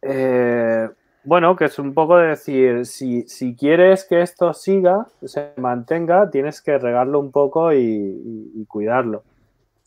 eh, 0.00 0.88
bueno, 1.24 1.56
que 1.56 1.66
es 1.66 1.78
un 1.78 1.94
poco 1.94 2.16
decir, 2.16 2.86
si, 2.86 3.56
quieres 3.58 4.04
que 4.04 4.22
esto 4.22 4.52
siga, 4.52 5.06
se 5.24 5.52
mantenga, 5.56 6.30
tienes 6.30 6.60
que 6.62 6.78
regarlo 6.78 7.20
un 7.20 7.30
poco 7.30 7.72
y 7.72 8.64
cuidarlo. 8.68 9.22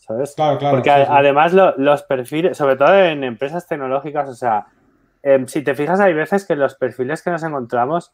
¿sabes? 0.06 0.34
Claro, 0.36 0.58
claro. 0.60 0.76
Porque 0.76 0.92
además 0.92 1.54
los 1.78 2.04
perfiles, 2.04 2.58
sobre 2.58 2.76
todo 2.76 2.94
en 2.94 3.24
empresas 3.24 3.68
tecnológicas, 3.68 4.30
o 4.30 4.36
sea, 4.36 4.68
em, 5.22 5.48
si 5.48 5.64
te 5.64 5.76
fijas, 5.76 6.00
hay 6.00 6.14
veces 6.14 6.46
que 6.46 6.56
los 6.56 6.76
perfiles 6.76 7.22
que 7.22 7.32
nos 7.32 7.44
encontramos, 7.44 8.12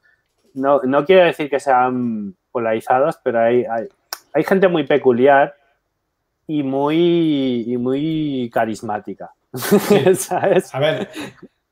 no, 0.54 0.82
no 0.84 1.06
quiero 1.06 1.26
decir 1.26 1.50
que 1.50 1.60
sean 1.60 2.36
polarizados, 2.52 3.20
pero 3.24 3.40
hay, 3.40 3.66
hay, 4.34 4.44
gente 4.44 4.68
muy 4.68 4.86
peculiar 4.86 5.56
y 6.48 6.64
muy, 6.64 7.66
y 7.68 7.78
muy 7.78 8.50
carismática. 8.54 9.32
¿Sabes? 9.54 10.74
A 10.74 10.80
ver, 10.80 11.10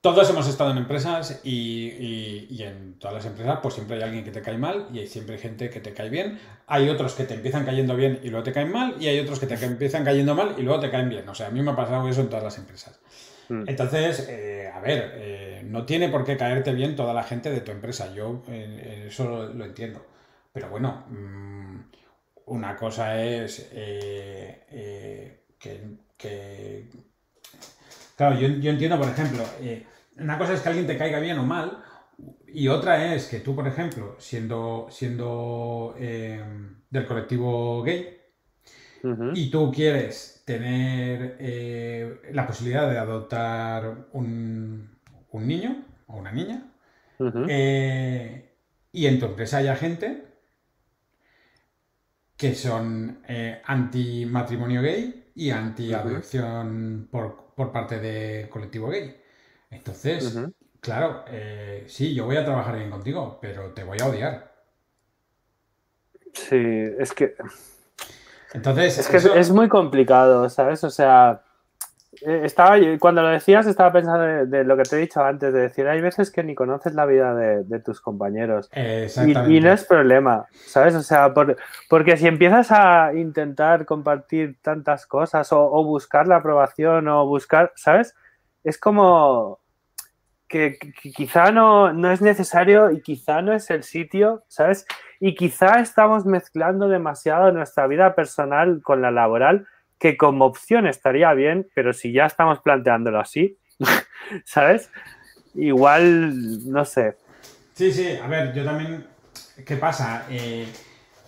todos 0.02 0.30
hemos 0.30 0.48
estado 0.48 0.72
en 0.72 0.78
empresas 0.78 1.41
y, 1.43 2.62
en 2.62 2.98
todas 3.00 3.16
las 3.16 3.26
empresas 3.26 3.60
pues 3.62 3.74
siempre 3.74 3.98
hay 3.98 4.04
alguien 4.04 4.24
que 4.24 4.32
te 4.32 4.41
cae 4.41 4.58
mal 4.58 4.88
y 4.93 5.00
hay 5.00 5.08
siempre 5.08 5.38
gente 5.38 5.70
que 5.70 5.80
te 5.80 5.93
cae 5.93 6.10
bien. 6.10 6.39
Hay 6.68 6.89
otros 6.89 7.14
que 7.14 7.24
te 7.24 7.34
empiezan 7.34 7.66
cayendo 7.66 7.95
bien 7.95 8.20
y 8.24 8.30
luego 8.30 8.43
te 8.43 8.52
caen 8.52 8.72
mal 8.72 8.95
y 9.00 9.08
hay 9.08 9.20
otros 9.20 9.39
que 9.39 9.48
te 9.48 9.56
empiezan 9.66 10.04
cayendo 10.04 10.36
mal 10.36 10.56
y 10.58 10.62
luego 10.62 10.80
te 10.80 10.91
caen 10.91 11.10
bien. 11.10 11.28
O 11.28 11.36
sea, 11.36 11.48
a 11.48 11.52
mí 11.52 11.62
me 11.62 11.72
ha 11.72 11.76
pasado 11.76 12.08
eso 12.08 12.22
en 12.22 12.30
todas 12.30 12.43
las 12.43 12.58
empresas. 12.58 13.00
Mm. 13.50 13.64
Entonces, 13.68 14.28
eh, 14.30 14.72
a 14.74 14.80
ver, 14.80 15.14
eh, 15.16 15.62
no 15.66 15.86
tiene 15.86 16.10
por 16.10 16.26
qué 16.26 16.38
caerte 16.38 16.74
bien 16.74 16.95
toda 16.95 17.14
la 17.14 17.24
gente 17.24 17.50
de 17.50 17.62
tu 17.62 17.72
empresa. 17.72 18.14
Yo 18.14 18.43
eh, 18.50 19.06
eso 19.08 19.48
lo, 19.54 19.66
entiendo. 19.66 20.06
Pero 20.54 20.70
bueno, 20.70 21.06
mm, 21.10 21.80
una 22.45 22.76
cosa 22.76 23.24
es 23.24 23.70
que, 25.58 26.89
Claro, 28.18 28.38
yo, 28.39 28.72
entiendo, 28.72 28.97
por 28.97 29.07
ejemplo, 29.07 29.43
una 30.18 30.38
cosa 30.38 30.53
es 30.53 30.61
que 30.61 30.70
alguien 30.70 30.88
te 30.88 30.97
caiga 30.97 31.20
bien 31.20 31.38
o 31.38 31.43
mal, 31.43 31.84
y 32.47 32.68
otra 32.68 33.13
es 33.13 33.28
que 33.28 33.39
tú, 33.39 33.55
por 33.55 33.68
ejemplo, 33.68 34.15
siendo, 34.18 34.88
siendo 34.89 35.95
del 35.97 37.05
colectivo 37.05 37.84
gay, 37.84 38.18
y 39.34 39.49
tú 39.49 39.72
quieres 39.72 40.41
tener 40.45 41.38
eh, 41.39 42.22
la 42.34 42.47
posibilidad 42.47 42.89
de 42.89 42.97
adoptar 42.97 44.07
un, 44.13 44.97
niño 45.34 45.86
o 46.07 46.18
una 46.18 46.32
niña, 46.32 46.72
eh, 47.47 48.55
y 48.91 49.05
en 49.05 49.20
tu 49.20 49.28
empresa 49.28 49.57
hay 49.57 49.76
gente 49.76 50.26
que 52.36 52.55
son 52.55 53.20
eh, 53.28 53.61
anti 53.65 54.26
matrimonio 54.26 54.82
gay 54.82 55.16
y 55.38 55.52
anti 55.52 55.94
adopción 55.94 57.08
por, 57.10 57.56
parte 57.72 58.00
de 58.00 58.50
colectivo 58.50 58.90
gay. 58.90 59.16
Entonces, 59.70 60.38
claro, 60.82 61.24
sí, 61.86 62.14
yo 62.14 62.26
voy 62.26 62.38
a 62.38 62.44
trabajar 62.44 62.76
bien 62.76 62.90
contigo, 62.90 63.38
pero 63.42 63.74
te 63.74 63.84
voy 63.84 63.98
a 64.02 64.08
odiar. 64.08 64.52
Sí, 66.34 66.56
es 67.00 67.14
que 67.14 67.36
entonces, 68.54 68.98
es 68.98 69.08
que 69.08 69.40
es 69.40 69.52
muy 69.52 69.68
complicado, 69.68 70.50
¿sabes? 70.50 70.84
O 70.84 70.90
sea, 70.90 71.42
eh, 71.42 71.47
estaba, 72.22 72.78
cuando 72.99 73.22
lo 73.22 73.30
decías 73.30 73.68
estaba 73.68 73.91
pensando 73.91 74.45
de, 74.45 74.63
lo 74.63 74.78
que 74.78 74.84
te 74.84 74.95
he 74.95 74.99
dicho 74.99 75.24
antes, 75.24 75.53
de 75.53 75.61
decir, 75.61 75.88
hay 75.88 76.01
veces 76.01 76.32
que 76.32 76.43
ni 76.43 76.55
conoces 76.55 76.93
la 76.93 77.05
vida 77.05 77.34
de, 77.36 77.80
tus 77.80 78.01
compañeros. 78.01 78.70
Y, 78.76 79.59
no 79.59 79.72
es 79.72 79.86
problema, 79.86 80.45
¿sabes? 80.51 80.95
O 80.95 81.03
sea, 81.03 81.34
porque 81.89 82.18
si 82.18 82.28
empiezas 82.28 82.72
a 82.72 83.13
intentar 83.13 83.86
compartir 83.86 84.57
tantas 84.61 85.05
cosas 85.05 85.51
o, 85.51 85.84
buscar 85.84 86.28
la 86.28 86.38
aprobación 86.38 87.07
o 87.07 87.26
buscar, 87.26 87.72
¿sabes? 87.76 88.15
Es 88.63 88.78
como 88.78 89.59
que, 90.47 90.78
quizá 91.01 91.51
no, 91.51 91.93
no 91.93 92.11
es 92.11 92.22
necesario 92.22 92.91
y 92.91 93.01
quizá 93.01 93.41
no 93.41 93.53
es 93.53 93.70
el 93.70 93.84
sitio, 93.84 94.43
¿sabes? 94.47 94.86
y 95.20 95.36
quizá 95.36 95.80
estamos 95.80 96.26
mezclando 96.26 96.88
demasiado 96.88 97.51
nuestra 97.51 97.88
vida 97.88 98.15
personal 98.15 98.82
con 98.84 99.01
la 99.01 99.11
laboral, 99.11 99.68
que 100.00 100.18
como 100.18 100.45
opción 100.45 100.88
estaría 100.88 101.34
bien, 101.34 101.68
pero 101.74 101.93
si 101.93 102.12
ya 102.12 102.26
estamos 102.26 102.60
planteándolo 102.60 103.20
así, 103.20 103.58
¿sabes? 104.45 104.89
Igual, 105.56 106.72
no 106.72 106.86
sé. 106.86 107.18
Sí, 107.74 107.91
sí, 107.91 108.18
a 108.22 108.28
ver, 108.28 108.54
yo 108.54 108.64
también, 108.64 109.06
¿qué 109.66 109.78
pasa? 109.78 110.26
Eh, 110.30 110.68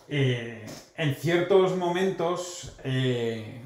eh, 0.08 0.66
en 0.98 1.16
ciertos 1.16 1.78
momentos 1.78 2.76
eh, 2.84 3.62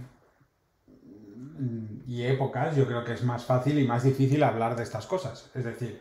y 2.08 2.24
épocas, 2.24 2.76
yo 2.76 2.86
creo 2.86 3.04
que 3.04 3.14
es 3.14 3.24
más 3.24 3.46
fácil 3.46 3.80
y 3.80 3.88
más 3.88 4.04
difícil 4.04 4.44
hablar 4.44 4.76
de 4.76 4.84
estas 4.84 5.06
cosas. 5.06 5.50
Es 5.56 5.64
decir, 5.64 6.00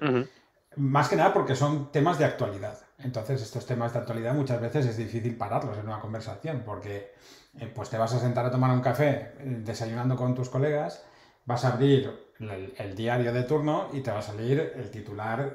más 0.76 1.08
que 1.08 1.16
nada 1.16 1.32
porque 1.32 1.54
son 1.54 1.90
temas 1.92 2.18
de 2.18 2.24
actualidad. 2.24 2.78
Entonces, 2.98 3.42
estos 3.42 3.66
temas 3.66 3.92
de 3.92 3.98
actualidad 3.98 4.34
muchas 4.34 4.60
veces 4.60 4.86
es 4.86 4.96
difícil 4.96 5.36
pararlos 5.36 5.76
en 5.78 5.86
una 5.86 6.00
conversación, 6.00 6.62
porque 6.64 7.14
eh, 7.58 7.70
pues 7.72 7.90
te 7.90 7.98
vas 7.98 8.14
a 8.14 8.20
sentar 8.20 8.46
a 8.46 8.50
tomar 8.50 8.70
un 8.70 8.80
café 8.80 9.32
eh, 9.38 9.60
desayunando 9.64 10.16
con 10.16 10.34
tus 10.34 10.48
colegas, 10.48 11.04
vas 11.44 11.64
a 11.64 11.72
abrir 11.72 12.32
el, 12.38 12.94
diario 12.94 13.32
de 13.32 13.42
turno 13.42 13.88
y 13.92 14.00
te 14.00 14.10
va 14.10 14.20
a 14.20 14.22
salir 14.22 14.72
el 14.76 14.90
titular 14.90 15.54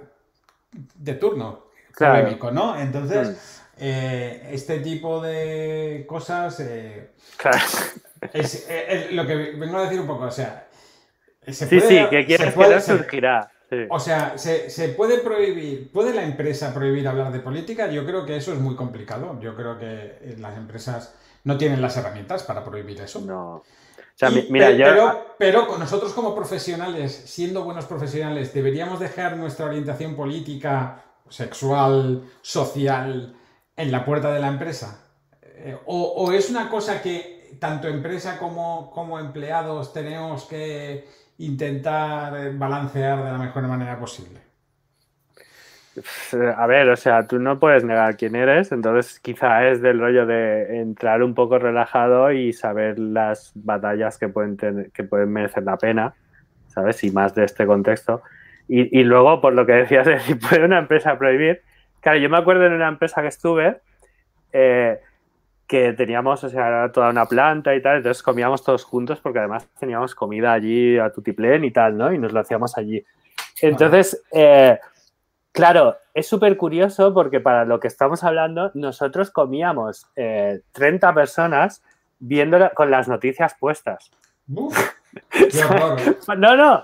de 0.72 1.14
turno, 1.14 1.68
polémico, 1.98 2.52
¿no? 2.52 2.80
Entonces, 2.80 3.64
eh, 3.78 4.50
este 4.52 4.80
tipo 4.80 5.22
de 5.22 6.06
cosas 6.08 6.60
es, 6.60 7.12
lo 9.12 9.26
que 9.26 9.36
vengo 9.36 9.78
a 9.78 9.84
decir 9.84 10.00
un 10.00 10.08
poco, 10.08 10.26
o 10.26 10.32
sea, 10.32 10.68
sí, 11.46 11.54
sí, 11.80 12.06
que 12.10 12.26
quieres 12.26 12.54
que 12.54 12.82
surgirá. 12.82 13.52
O 13.90 14.00
sea, 14.00 14.38
¿se, 14.38 14.90
puede 14.90 15.18
prohibir, 15.18 15.92
puede 15.92 16.14
la 16.14 16.24
empresa 16.24 16.74
prohibir 16.74 17.08
hablar 17.08 17.34
de 17.34 17.40
política? 17.40 17.92
Yo 17.92 18.06
creo 18.06 18.26
que 18.26 18.38
eso 18.38 18.54
es 18.54 18.60
muy 18.60 18.76
complicado. 18.76 19.38
Yo 19.42 19.56
creo 19.56 19.78
que 19.78 20.18
eh, 20.22 20.36
las 20.40 20.58
empresas 20.58 21.16
no 21.44 21.58
tienen 21.58 21.82
las 21.82 21.98
herramientas 21.98 22.44
para 22.44 22.64
prohibir 22.64 23.02
eso. 23.02 23.20
No. 23.22 23.64
pero, 24.18 25.36
pero, 25.38 25.78
nosotros 25.78 26.14
como 26.14 26.34
profesionales, 26.34 27.12
siendo 27.26 27.64
buenos 27.64 27.86
profesionales, 27.86 28.54
¿deberíamos 28.54 29.02
dejar 29.02 29.36
nuestra 29.36 29.66
orientación 29.66 30.16
política, 30.16 31.04
sexual, 31.30 32.24
social 32.42 33.36
en 33.76 33.92
la 33.92 34.06
puerta 34.06 34.32
de 34.32 34.40
la 34.40 34.48
empresa? 34.48 35.04
Eh, 35.42 35.78
o, 35.86 36.32
es 36.32 36.50
una 36.50 36.70
cosa 36.70 37.02
que 37.02 37.58
tanto 37.60 37.90
empresa 37.90 38.38
como, 38.38 38.92
como 38.92 39.20
empleados 39.20 39.92
tenemos 39.92 40.46
que 40.46 41.08
intentar 41.40 42.36
eh, 42.38 42.54
balancear 42.56 43.24
de 43.24 43.32
la 43.32 43.38
mejor 43.38 43.64
manera 43.64 44.00
posible? 44.00 44.48
A 46.58 46.68
ver, 46.68 46.90
o 46.90 46.96
sea, 46.96 47.28
tú 47.28 47.40
no 47.40 47.60
puedes 47.60 47.84
negar 47.84 48.18
quién 48.18 48.36
eres, 48.36 48.72
entonces 48.72 49.20
quizá 49.20 49.68
es 49.68 49.82
del 49.82 50.00
rollo 50.00 50.28
de 50.28 50.80
entrar 50.80 51.24
un 51.24 51.34
poco 51.34 51.58
relajado 51.58 52.32
y 52.32 52.54
saber 52.54 53.00
las 53.00 53.52
batallas 53.56 54.20
que 54.20 54.30
pueden, 54.30 54.58
tener, 54.58 54.92
que 54.92 55.04
pueden 55.04 55.32
merecer 55.32 55.64
la 55.64 55.78
pena, 55.78 56.14
¿sabes? 56.68 57.04
Y 57.04 57.12
más 57.12 57.34
de 57.34 57.46
este 57.46 57.66
contexto. 57.66 58.22
Y, 58.70 59.04
luego, 59.04 59.40
por 59.40 59.54
lo 59.54 59.66
que 59.66 59.72
decías, 59.72 60.06
de 60.06 60.20
si 60.20 60.36
puede 60.36 60.66
una 60.66 60.80
empresa 60.80 61.18
prohibir, 61.18 61.62
claro, 62.02 62.20
yo 62.20 62.30
me 62.30 62.38
acuerdo 62.38 62.66
en 62.66 62.74
una 62.74 62.90
empresa 62.90 63.22
que 63.22 63.30
estuve, 63.30 63.78
eh, 64.52 65.00
que 65.68 65.92
teníamos, 65.94 66.44
o 66.44 66.50
sea, 66.50 66.90
toda 66.94 67.10
una 67.10 67.26
planta 67.26 67.76
y 67.76 67.82
tal, 67.82 67.98
entonces 67.98 68.24
comíamos 68.24 68.64
todos 68.64 68.86
juntos 68.86 69.20
porque 69.20 69.40
además 69.40 69.68
teníamos 69.80 70.16
comida 70.16 70.54
allí 70.54 70.98
a 70.98 71.12
tutiplén 71.12 71.66
y 71.66 71.72
tal, 71.72 71.98
¿no? 71.98 72.14
Y 72.14 72.18
nos 72.18 72.32
lo 72.32 72.40
hacíamos 72.40 72.78
allí. 72.78 73.04
Entonces, 73.62 74.24
eh, 74.32 74.80
claro, 75.52 75.98
es 76.14 76.28
súper 76.28 76.56
curioso 76.56 77.14
porque 77.14 77.42
para 77.42 77.66
lo 77.66 77.80
que 77.80 77.90
estamos 77.90 78.24
hablando, 78.24 78.72
nosotros 78.76 79.30
comíamos 79.30 80.08
30 80.16 81.10
eh, 81.10 81.14
personas 81.14 81.84
viendo 82.20 82.72
con 82.74 82.90
las 82.90 83.08
noticias 83.10 83.56
puestas. 83.60 84.10
no, 86.38 86.56
no, 86.56 86.84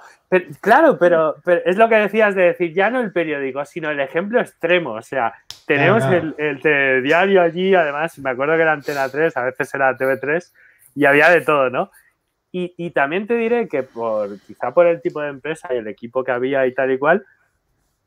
claro, 0.61 0.97
pero, 0.97 1.35
es 1.65 1.77
lo 1.77 1.89
que 1.89 1.95
decías 1.95 2.35
de 2.35 2.43
decir, 2.43 2.73
ya 2.73 2.89
no 2.89 2.99
el 3.01 3.11
periódico, 3.11 3.63
sino 3.65 3.89
el 3.89 3.99
ejemplo 3.99 4.39
extremo. 4.39 4.91
O 4.93 5.01
sea, 5.01 5.33
tenemos 5.65 6.03
el, 6.05 6.35
el 6.37 7.03
diario 7.03 7.41
allí, 7.41 7.73
además, 7.75 8.17
me 8.19 8.29
acuerdo 8.29 8.55
que 8.55 8.61
era 8.61 8.73
Antena 8.73 9.09
3, 9.09 9.35
a 9.37 9.43
veces 9.43 9.73
era 9.73 9.97
TV3, 9.97 10.51
y 10.95 11.05
había 11.05 11.29
de 11.29 11.41
todo, 11.41 11.69
¿no? 11.69 11.91
Y, 12.55 12.91
también 12.91 13.25
te 13.25 13.35
diré 13.35 13.67
que 13.67 13.81
por 13.81 14.39
quizá 14.41 14.75
por 14.75 14.85
el 14.85 15.01
tipo 15.01 15.19
de 15.19 15.29
empresa 15.29 15.73
y 15.73 15.77
el 15.77 15.87
equipo 15.87 16.23
que 16.23 16.31
había 16.31 16.67
y 16.67 16.73
tal 16.75 16.91
y 16.91 16.99
cual, 16.99 17.25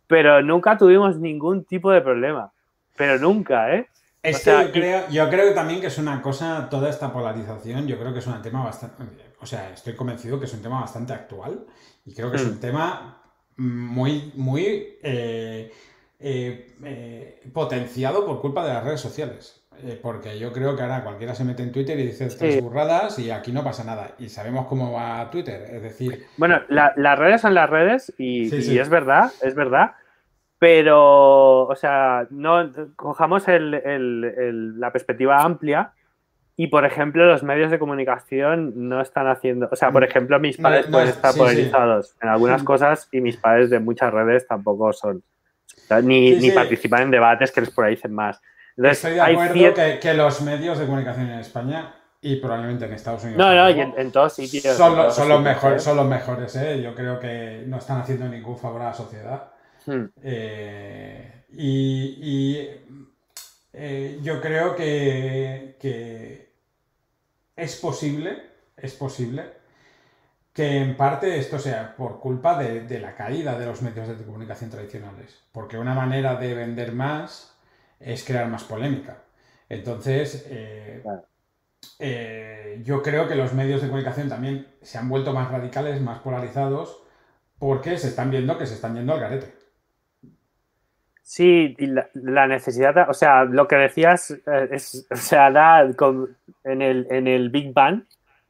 pero 0.07 0.41
nunca 0.41 0.79
tuvimos 0.79 1.19
ningún 1.19 1.65
tipo 1.65 1.91
de 1.91 2.01
problema. 2.01 2.53
Pero 2.97 3.19
nunca, 3.19 3.75
¿eh? 3.75 3.89
yo, 4.23 4.71
creo, 4.73 5.09
yo 5.11 5.29
creo 5.29 5.53
también 5.53 5.81
que 5.81 5.89
es 5.89 5.99
una 5.99 6.23
cosa, 6.23 6.69
toda 6.71 6.89
esta 6.89 7.13
polarización, 7.13 7.89
yo 7.89 7.99
creo 7.99 8.13
que 8.13 8.21
es 8.21 8.27
un 8.29 8.41
tema 8.41 8.63
bastante, 8.63 9.03
o 9.41 9.47
sea, 9.47 9.73
estoy 9.73 9.97
convencido 9.97 10.39
que 10.39 10.47
es 10.47 10.55
un 10.55 10.63
tema 10.63 10.81
bastante 10.81 11.13
actual 11.13 11.67
y 12.07 12.15
creo 12.15 12.31
que 12.31 12.37
es 12.37 12.45
un 12.45 12.57
mm. 12.57 12.61
tema 12.61 13.21
muy, 13.57 14.33
muy 14.35 14.65
eh, 15.03 15.73
eh, 16.21 16.77
eh, 16.85 17.43
potenciado 17.53 18.25
por 18.25 18.41
culpa 18.41 18.65
de 18.65 18.73
las 18.73 18.85
redes 18.85 19.01
sociales. 19.01 19.63
porque 20.01 20.39
yo 20.39 20.53
creo 20.53 20.75
que 20.75 20.83
ahora 20.83 21.05
cualquiera 21.05 21.35
se 21.35 21.45
mete 21.45 21.63
en 21.63 21.71
Twitter 21.71 21.99
y 21.99 22.07
dice 22.07 22.29
tres 22.29 22.63
burradas 22.63 23.19
y 23.19 23.31
aquí 23.31 23.53
no 23.53 23.63
pasa 23.63 23.85
nada. 23.85 24.13
Y 24.19 24.29
sabemos 24.29 24.67
cómo 24.67 24.93
va 24.93 25.31
Twitter. 25.31 25.69
Es 25.71 25.83
decir. 25.83 26.27
Bueno, 26.39 26.61
las 26.69 27.19
redes 27.19 27.43
son 27.43 27.55
las 27.55 27.69
redes 27.69 28.13
y, 28.17 28.55
es 28.55 28.89
verdad, 28.89 29.33
es 29.43 29.55
verdad. 29.55 29.93
Pero, 30.59 31.67
o 31.67 31.77
sea, 31.77 32.27
no 32.31 32.73
cojamos 32.97 33.45
la 33.47 34.93
perspectiva 34.93 35.43
amplia 35.43 35.93
y, 36.59 36.69
por 36.69 36.87
ejemplo, 36.87 37.27
los 37.27 37.43
medios 37.43 37.71
de 37.71 37.79
comunicación 37.79 38.89
no 38.89 39.03
están 39.03 39.29
haciendo. 39.29 39.69
O 39.71 39.77
sea, 39.77 39.93
por 39.93 40.03
ejemplo, 40.05 40.41
mis 40.41 40.57
padres 40.57 40.87
pueden 40.87 41.09
estar 41.09 41.35
polarizados 41.35 42.17
en 42.23 42.31
algunas 42.31 42.63
cosas 42.63 43.09
y 43.13 43.21
mis 43.21 43.37
padres 43.37 43.69
de 43.69 43.79
muchas 43.79 44.13
redes 44.13 44.47
tampoco 44.47 44.93
son. 44.93 45.23
Ni, 46.03 46.51
participan 46.51 47.03
en 47.03 47.11
debates 47.11 47.53
que 47.53 47.61
les 47.61 47.71
polaricen 47.71 48.15
más. 48.15 48.41
Estoy 48.77 49.15
de 49.15 49.21
acuerdo 49.21 49.75
que, 50.01 50.15
los 50.15 50.41
medios 50.43 50.79
de 50.79 50.87
comunicación 50.87 51.29
en 51.29 51.41
España 51.41 51.95
y 52.21 52.37
probablemente 52.37 52.87
en 52.87 52.93
Estados 52.95 53.25
Unidos. 53.25 53.39
No, 53.39 53.55
no, 53.55 53.71
y 53.71 53.81
en, 53.81 54.11
todos 54.11 54.33
sitios. 54.33 54.77
Son, 54.77 54.97
los 54.97 55.43
mejores, 55.43 55.83
son 55.83 55.97
los 55.97 56.07
mejores, 56.07 56.57
¿eh? 56.57 56.81
Yo 56.83 56.95
creo 56.95 57.21
que 57.21 57.65
no 57.67 57.77
están 57.79 58.01
haciendo 58.01 58.29
ningún 58.29 58.59
favor 58.59 58.81
a 58.83 58.87
la 58.87 58.95
sociedad. 58.95 59.51
Hmm. 59.85 60.07
Eh, 60.23 61.45
y, 61.53 62.69
eh, 63.73 64.19
yo 64.23 64.41
creo 64.41 64.75
que, 64.75 65.77
que, 65.79 66.46
es 67.57 67.77
posible, 67.77 68.43
es 68.77 68.95
posible 68.95 69.67
que 70.53 70.79
en 70.79 70.97
parte 70.97 71.39
esto 71.39 71.59
sea 71.59 71.97
por 71.97 72.21
culpa 72.21 72.59
de, 72.59 73.01
la 73.01 73.15
caída 73.15 73.59
de 73.59 73.67
los 73.67 73.83
medios 73.83 74.09
de 74.09 74.25
comunicación 74.25 74.71
tradicionales. 74.71 75.43
Porque 75.53 75.79
una 75.79 75.95
manera 75.95 76.37
de 76.37 76.55
vender 76.55 76.93
más 76.93 77.55
es 78.01 78.25
crear 78.25 78.49
más 78.49 78.65
polémica. 78.65 79.19
Entonces, 79.69 80.47
eh, 80.49 81.03
yo 82.85 83.03
creo 83.03 83.29
que 83.29 83.35
los 83.35 83.53
medios 83.53 83.83
de 83.83 83.89
comunicación 83.89 84.29
también 84.29 84.67
se 84.81 84.97
han 84.97 85.09
vuelto 85.09 85.35
más 85.35 85.51
radicales, 85.51 86.01
más 86.01 86.21
polarizados, 86.21 87.03
porque 87.59 87.99
se 87.99 88.09
están 88.09 88.31
viendo 88.31 88.57
que 88.57 88.67
se 88.67 88.75
están 88.75 88.95
yendo 88.95 89.13
al 89.13 89.21
garete. 89.21 89.56
Sí, 91.29 91.75
y 91.77 91.89
la, 91.89 92.47
necesidad, 92.47 93.11
o 93.11 93.13
sea, 93.13 93.43
lo 93.43 93.67
que 93.67 93.75
decías, 93.75 94.31
eh, 94.31 94.69
es, 94.71 95.09
o 95.11 95.17
sea, 95.17 95.51
da 95.51 95.83
en, 95.83 96.83
el, 96.83 97.09
en 97.11 97.27
el 97.27 97.51
Big 97.51 97.73
Bang 97.75 98.05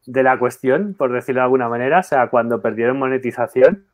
de 0.04 0.22
la 0.22 0.38
cuestión, 0.38 0.92
por 0.92 1.10
decirlo 1.10 1.40
de 1.40 1.44
alguna 1.44 1.70
manera, 1.70 2.00
o 2.00 2.02
sea, 2.02 2.28
cuando 2.28 2.60
perdieron 2.60 2.98
monetización 2.98 3.86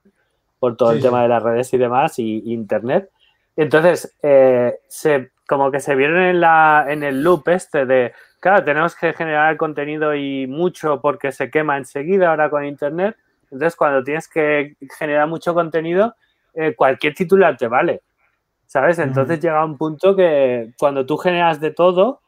por 0.59 0.77
todo 0.77 0.91
el 0.91 1.01
tema 1.01 1.23
de 1.23 1.29
las 1.29 1.45
redes 1.45 1.73
y 1.73 1.79
demás, 1.79 2.19
y, 2.19 2.53
Internet. 2.53 3.09
Entonces, 3.55 4.17
eh, 4.21 4.75
se, 4.89 5.31
como 5.47 5.71
que 5.71 5.79
se 5.79 5.95
vieron 5.95 6.21
en, 6.21 6.41
la, 6.41 6.85
en 6.89 7.05
el 7.05 7.23
loop 7.23 7.51
este 7.51 7.87
de 7.87 8.13
claro, 8.41 8.65
tenemos 8.65 8.97
que 8.97 9.13
generar 9.13 9.57
contenido 9.59 10.13
y 10.17 10.49
mucho 10.49 11.01
porque 11.01 11.31
se 11.31 11.53
quema 11.53 11.79
enseguida 11.79 12.31
ahora 12.31 12.51
con 12.51 12.65
Internet. 12.65 13.17
Entonces, 13.45 13.77
cuando 13.77 14.03
tienes 14.03 14.27
que 14.27 14.75
generar 14.99 15.29
mucho 15.29 15.55
contenido, 15.55 16.17
eh, 16.53 16.75
cualquier 16.75 17.15
titular 17.15 17.57
te 17.57 17.69
vale. 17.69 18.03
¿Sabes? 18.73 18.99
Entonces 19.01 19.39
llega 19.39 19.63
un 19.63 19.77
punto 19.77 20.17
que 20.17 20.73
cuando 20.79 21.05
tú 21.05 21.19
generas 21.19 21.61
de 21.61 21.73
todo, 21.73 22.23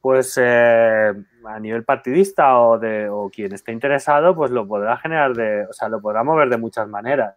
pues 0.00 0.40
eh, 0.40 1.12
a 1.44 1.60
nivel 1.60 1.84
partidista 1.84 2.58
o 2.58 2.78
de 2.78 3.10
o 3.10 3.28
quien 3.28 3.52
esté 3.52 3.72
interesado, 3.72 4.34
pues 4.34 4.50
lo 4.50 4.66
podrá 4.66 4.96
generar 4.96 5.34
de, 5.34 5.66
o 5.66 5.74
sea, 5.74 5.90
lo 5.90 6.00
podrá 6.00 6.24
mover 6.24 6.48
de 6.48 6.56
muchas 6.56 6.88
maneras. 6.88 7.36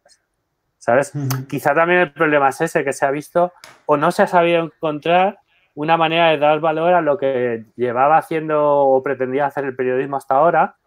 ¿Sabes? 0.77 1.11
Quizá 1.49 1.73
también 1.73 1.99
el 1.99 2.13
problema 2.13 2.47
es 2.47 2.61
ese, 2.61 2.85
que 2.85 2.93
se 2.93 3.05
ha 3.05 3.11
visto 3.11 3.51
o 3.85 3.97
no 3.97 4.11
se 4.11 4.23
ha 4.23 4.27
sabido 4.27 4.63
encontrar 4.63 5.39
una 5.75 5.97
manera 5.97 6.29
de 6.29 6.37
dar 6.37 6.61
valor 6.61 6.93
a 6.93 7.01
lo 7.01 7.17
que 7.17 7.65
llevaba 7.75 8.17
haciendo 8.17 8.63
o 8.79 9.03
pretendía 9.03 9.45
hacer 9.45 9.65
el 9.65 9.75
periodismo 9.75 10.15
hasta 10.15 10.35
ahora 10.35 10.77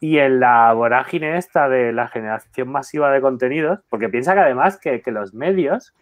y 0.00 0.18
en 0.18 0.38
la 0.38 0.70
vorágine 0.74 1.38
esta 1.38 1.70
de 1.70 1.94
la 1.94 2.08
generación 2.08 2.68
masiva 2.68 3.10
de 3.10 3.22
contenidos, 3.22 3.78
porque 3.88 4.10
piensa 4.10 4.34
que 4.34 4.40
además 4.40 4.76
que, 4.76 5.00
los 5.06 5.32
medios, 5.32 5.94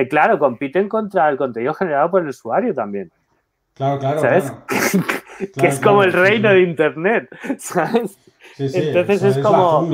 eh, 0.00 0.08
claro, 0.08 0.38
compiten 0.38 0.88
contra 0.88 1.28
el 1.28 1.36
contenido 1.36 1.74
generado 1.74 2.10
por 2.10 2.22
el 2.22 2.28
usuario 2.28 2.74
también. 2.74 3.10
Claro, 3.74 3.98
claro. 3.98 4.20
¿Sabes? 4.20 4.52
que 5.58 5.66
es 5.66 5.80
como 5.80 6.02
el 6.02 6.12
reino 6.12 6.50
de 6.50 6.62
Internet, 6.62 7.28
¿sabes? 7.58 8.18
Entonces 8.58 9.22
es, 9.22 9.38
como... 9.38 9.88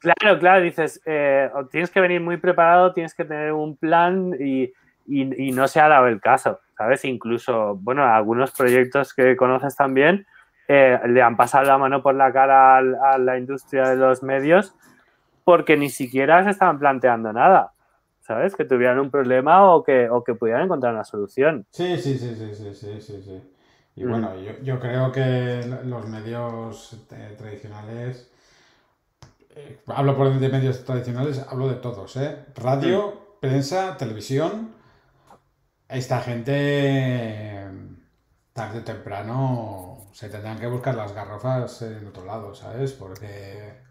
Claro, 0.00 0.38
claro, 0.38 0.62
dices, 0.62 1.00
eh, 1.06 1.50
tienes 1.70 1.90
que 1.90 2.00
venir 2.00 2.20
muy 2.20 2.36
preparado, 2.36 2.92
tienes 2.92 3.14
que 3.14 3.24
tener 3.24 3.52
un 3.52 3.76
plan 3.76 4.34
y, 4.38 4.70
y 5.06 5.52
no 5.52 5.66
se 5.66 5.80
ha 5.80 5.88
dado 5.88 6.08
el 6.08 6.20
caso. 6.20 6.60
¿sabes? 6.76 7.04
Incluso, 7.04 7.76
bueno, 7.76 8.04
algunos 8.04 8.52
proyectos 8.52 9.14
que 9.14 9.36
conoces 9.36 9.76
también 9.76 10.26
eh, 10.68 10.98
le 11.06 11.22
han 11.22 11.36
pasado 11.36 11.64
la 11.64 11.78
mano 11.78 12.02
por 12.02 12.14
la 12.14 12.32
cara 12.32 12.78
a, 12.78 13.18
la 13.18 13.38
industria 13.38 13.90
de 13.90 13.96
los 13.96 14.22
medios 14.22 14.74
porque 15.44 15.76
ni 15.76 15.90
siquiera 15.90 16.42
se 16.42 16.50
estaban 16.50 16.78
planteando 16.78 17.32
nada, 17.32 17.72
¿sabes? 18.26 18.56
Que 18.56 18.64
tuvieran 18.64 18.98
un 18.98 19.10
problema 19.10 19.74
o 19.74 19.82
que, 19.82 20.08
o 20.08 20.24
que 20.24 20.34
pudieran 20.34 20.64
encontrar 20.64 20.94
una 20.94 21.04
solución. 21.04 21.66
Sí, 21.70 21.96
sí, 21.98 22.18
sí, 22.18 22.34
sí, 22.34 22.54
sí, 22.54 22.74
sí, 22.74 23.00
sí. 23.00 23.22
sí. 23.22 23.50
Y 23.96 24.04
mm. 24.04 24.10
bueno, 24.10 24.30
yo, 24.62 24.80
creo 24.80 25.12
que 25.12 25.62
los 25.84 26.08
medios 26.08 27.06
eh, 27.12 27.34
tradicionales, 27.38 28.30
eh, 29.50 29.80
hablo 29.86 30.16
por 30.16 30.32
de 30.32 30.48
medios 30.48 30.84
tradicionales, 30.84 31.44
hablo 31.48 31.68
de 31.68 31.76
todos, 31.76 32.16
¿eh? 32.16 32.46
Radio, 32.56 33.08
mm. 33.08 33.40
prensa, 33.40 33.96
televisión, 33.96 34.74
esta 35.88 36.20
gente 36.20 37.68
tarde 38.52 38.78
o 38.78 38.84
temprano 38.84 39.98
se 40.12 40.28
tendrán 40.28 40.58
que 40.58 40.66
buscar 40.66 40.94
las 40.94 41.12
garrafas 41.12 41.82
en 41.82 42.06
otro 42.06 42.24
lado, 42.24 42.54
¿sabes? 42.54 42.92
Porque 42.92 43.83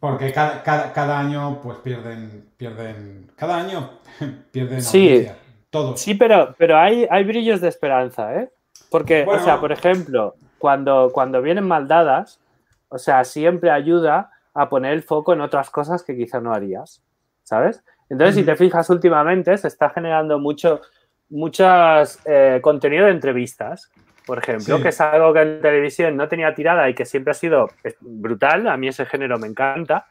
porque, 0.00 0.28
mm. 0.28 0.32
cada, 0.64 1.18
año 1.18 1.60
pues 1.62 1.78
pierden 1.78 2.46
pierden 2.56 3.30
cada 3.36 3.56
año 3.58 3.90
pierden 4.52 4.82
sí, 4.82 5.26
todos. 5.70 6.00
Sí, 6.00 6.14
pero 6.14 6.54
pero 6.58 6.78
hay 6.78 7.06
hay 7.10 7.24
brillos 7.24 7.60
de 7.60 7.68
esperanza, 7.68 8.34
¿eh? 8.34 8.50
Porque 8.90 9.24
o 9.26 9.38
sea, 9.40 9.60
por 9.60 9.72
ejemplo, 9.72 10.34
cuando 10.58 11.10
cuando 11.12 11.42
vienen 11.42 11.66
mal 11.66 11.88
dadas, 11.88 12.40
o 12.88 12.98
sea, 12.98 13.24
siempre 13.24 13.70
ayuda 13.70 14.30
a 14.54 14.68
poner 14.68 14.92
el 14.92 15.02
foco 15.02 15.32
en 15.32 15.40
otras 15.40 15.70
cosas 15.70 16.02
que 16.02 16.16
quizá 16.16 16.40
no 16.40 16.52
harías, 16.52 17.02
¿sabes? 17.42 17.82
Entonces, 18.08 18.36
si 18.36 18.44
te 18.44 18.56
fijas 18.56 18.90
últimamente, 18.90 19.56
se 19.56 19.68
está 19.68 19.88
generando 19.88 20.38
mucho 20.38 20.82
muchas 21.30 22.20
eh, 22.26 22.60
contenido 22.62 23.06
de 23.06 23.12
entrevistas, 23.12 23.90
por 24.26 24.38
ejemplo, 24.38 24.80
que 24.80 24.88
es 24.88 25.00
algo 25.00 25.32
que 25.32 25.40
en 25.40 25.60
televisión 25.60 26.16
no 26.16 26.28
tenía 26.28 26.54
tirada 26.54 26.88
y 26.88 26.94
que 26.94 27.04
siempre 27.04 27.32
ha 27.32 27.34
sido 27.34 27.70
brutal. 28.00 28.68
A 28.68 28.76
mí 28.76 28.88
ese 28.88 29.06
género 29.06 29.38
me 29.38 29.48
encanta. 29.48 30.06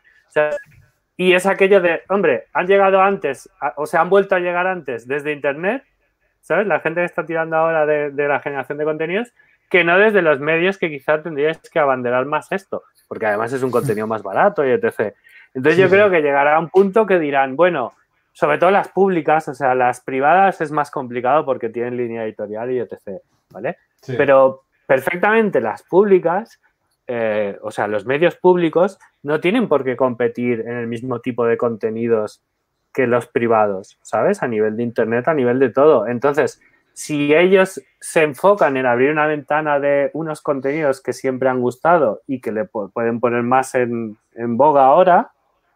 y 1.15 1.33
es 1.33 1.45
aquello 1.45 1.81
de, 1.81 2.01
hombre, 2.09 2.47
han 2.53 2.67
llegado 2.67 3.01
antes, 3.01 3.49
o 3.77 3.85
sea, 3.85 4.01
han 4.01 4.09
vuelto 4.09 4.35
a 4.35 4.39
llegar 4.39 4.67
antes 4.67 5.07
desde 5.07 5.31
Internet, 5.31 5.83
¿sabes? 6.41 6.67
La 6.67 6.79
gente 6.79 7.01
que 7.01 7.05
está 7.05 7.25
tirando 7.25 7.55
ahora 7.55 7.85
de, 7.85 8.27
la 8.27 8.39
generación 8.39 8.77
de 8.77 8.85
contenidos, 8.85 9.33
que 9.69 9.83
no 9.83 9.97
desde 9.97 10.21
los 10.21 10.39
medios 10.39 10.77
que 10.77 10.89
quizá 10.89 11.21
tendríais 11.21 11.59
que 11.59 11.79
abanderar 11.79 12.25
más 12.25 12.51
esto, 12.51 12.83
porque 13.07 13.27
además 13.27 13.53
es 13.53 13.63
un 13.63 13.71
contenido 13.71 14.07
más 14.07 14.23
barato 14.23 14.65
y 14.65 14.71
etc. 14.71 15.15
Entonces 15.53 15.79
yo 15.79 15.89
creo 15.89 16.09
que 16.09 16.21
llegará 16.21 16.55
a 16.55 16.59
un 16.59 16.69
punto 16.69 17.05
que 17.05 17.19
dirán, 17.19 17.55
bueno, 17.55 17.93
sobre 18.33 18.57
todo 18.57 18.71
las 18.71 18.89
públicas, 18.89 19.47
o 19.47 19.53
sea, 19.53 19.75
las 19.75 20.01
privadas 20.01 20.59
es 20.61 20.71
más 20.71 20.91
complicado 20.91 21.45
porque 21.45 21.69
tienen 21.69 21.97
línea 21.97 22.23
editorial 22.25 22.71
y 22.71 22.79
etc. 22.79 23.21
¿Vale? 23.51 23.77
Pero 24.05 24.63
perfectamente 24.87 25.61
las 25.61 25.83
públicas, 25.83 26.59
eh, 27.07 27.57
o 27.61 27.71
sea, 27.71 27.87
los 27.87 28.05
medios 28.05 28.35
públicos 28.35 28.99
no 29.23 29.39
tienen 29.39 29.67
por 29.67 29.83
qué 29.83 29.95
competir 29.95 30.61
en 30.61 30.77
el 30.77 30.87
mismo 30.87 31.19
tipo 31.19 31.45
de 31.45 31.57
contenidos 31.57 32.43
que 32.93 33.07
los 33.07 33.27
privados, 33.27 33.97
¿sabes? 34.01 34.43
A 34.43 34.47
nivel 34.47 34.75
de 34.75 34.83
Internet, 34.83 35.27
a 35.27 35.33
nivel 35.33 35.59
de 35.59 35.69
todo. 35.69 36.07
Entonces, 36.07 36.61
si 36.93 37.33
ellos 37.33 37.81
se 37.99 38.23
enfocan 38.23 38.75
en 38.77 38.85
abrir 38.85 39.11
una 39.11 39.27
ventana 39.27 39.79
de 39.79 40.11
unos 40.13 40.41
contenidos 40.41 41.01
que 41.01 41.13
siempre 41.13 41.49
han 41.49 41.61
gustado 41.61 42.21
y 42.27 42.41
que 42.41 42.51
le 42.51 42.65
pueden 42.65 43.19
poner 43.19 43.43
más 43.43 43.75
en, 43.75 44.17
en 44.33 44.57
boga 44.57 44.85
ahora, 44.85 45.31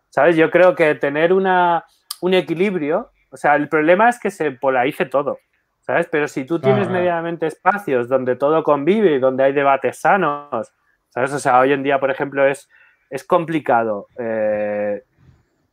¿sabes? 0.09 0.35
Yo 0.35 0.51
creo 0.51 0.75
que 0.75 0.95
tener 0.95 1.31
una, 1.31 1.85
un 2.21 2.33
equilibrio, 2.33 3.11
o 3.29 3.37
sea, 3.37 3.55
el 3.55 3.69
problema 3.69 4.09
es 4.09 4.19
que 4.19 4.31
se 4.31 4.51
polarice 4.51 5.05
todo, 5.05 5.39
¿sabes? 5.85 6.07
Pero 6.09 6.27
si 6.27 6.45
tú 6.45 6.59
tienes 6.59 6.89
medianamente 6.89 7.45
espacios 7.45 8.09
donde 8.09 8.35
todo 8.35 8.63
convive 8.63 9.15
y 9.15 9.19
donde 9.19 9.43
hay 9.43 9.53
debates 9.53 9.99
sanos, 9.99 10.73
¿sabes? 11.09 11.31
O 11.31 11.39
sea, 11.39 11.59
hoy 11.59 11.73
en 11.73 11.83
día, 11.83 11.99
por 11.99 12.09
ejemplo, 12.09 12.45
es, 12.45 12.67
es 13.09 13.23
complicado 13.23 14.07
eh, 14.17 15.03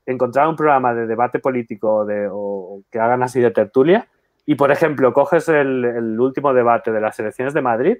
encontrar 0.04 0.48
un 0.48 0.56
programa 0.56 0.92
de 0.92 1.06
debate 1.06 1.38
político 1.38 2.04
de, 2.04 2.28
o, 2.30 2.82
que 2.90 2.98
hagan 2.98 3.22
así 3.22 3.40
de 3.40 3.52
tertulia 3.52 4.06
y, 4.44 4.54
por 4.54 4.70
ejemplo, 4.70 5.14
coges 5.14 5.48
el, 5.48 6.20
último 6.20 6.52
debate 6.52 6.92
de 6.92 7.00
las 7.00 7.18
elecciones 7.18 7.54
de 7.54 7.62
Madrid 7.62 7.96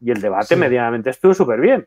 y 0.00 0.10
el 0.10 0.20
debate 0.20 0.56
medianamente 0.56 1.10
estuvo 1.10 1.32
súper 1.32 1.60
bien. 1.60 1.86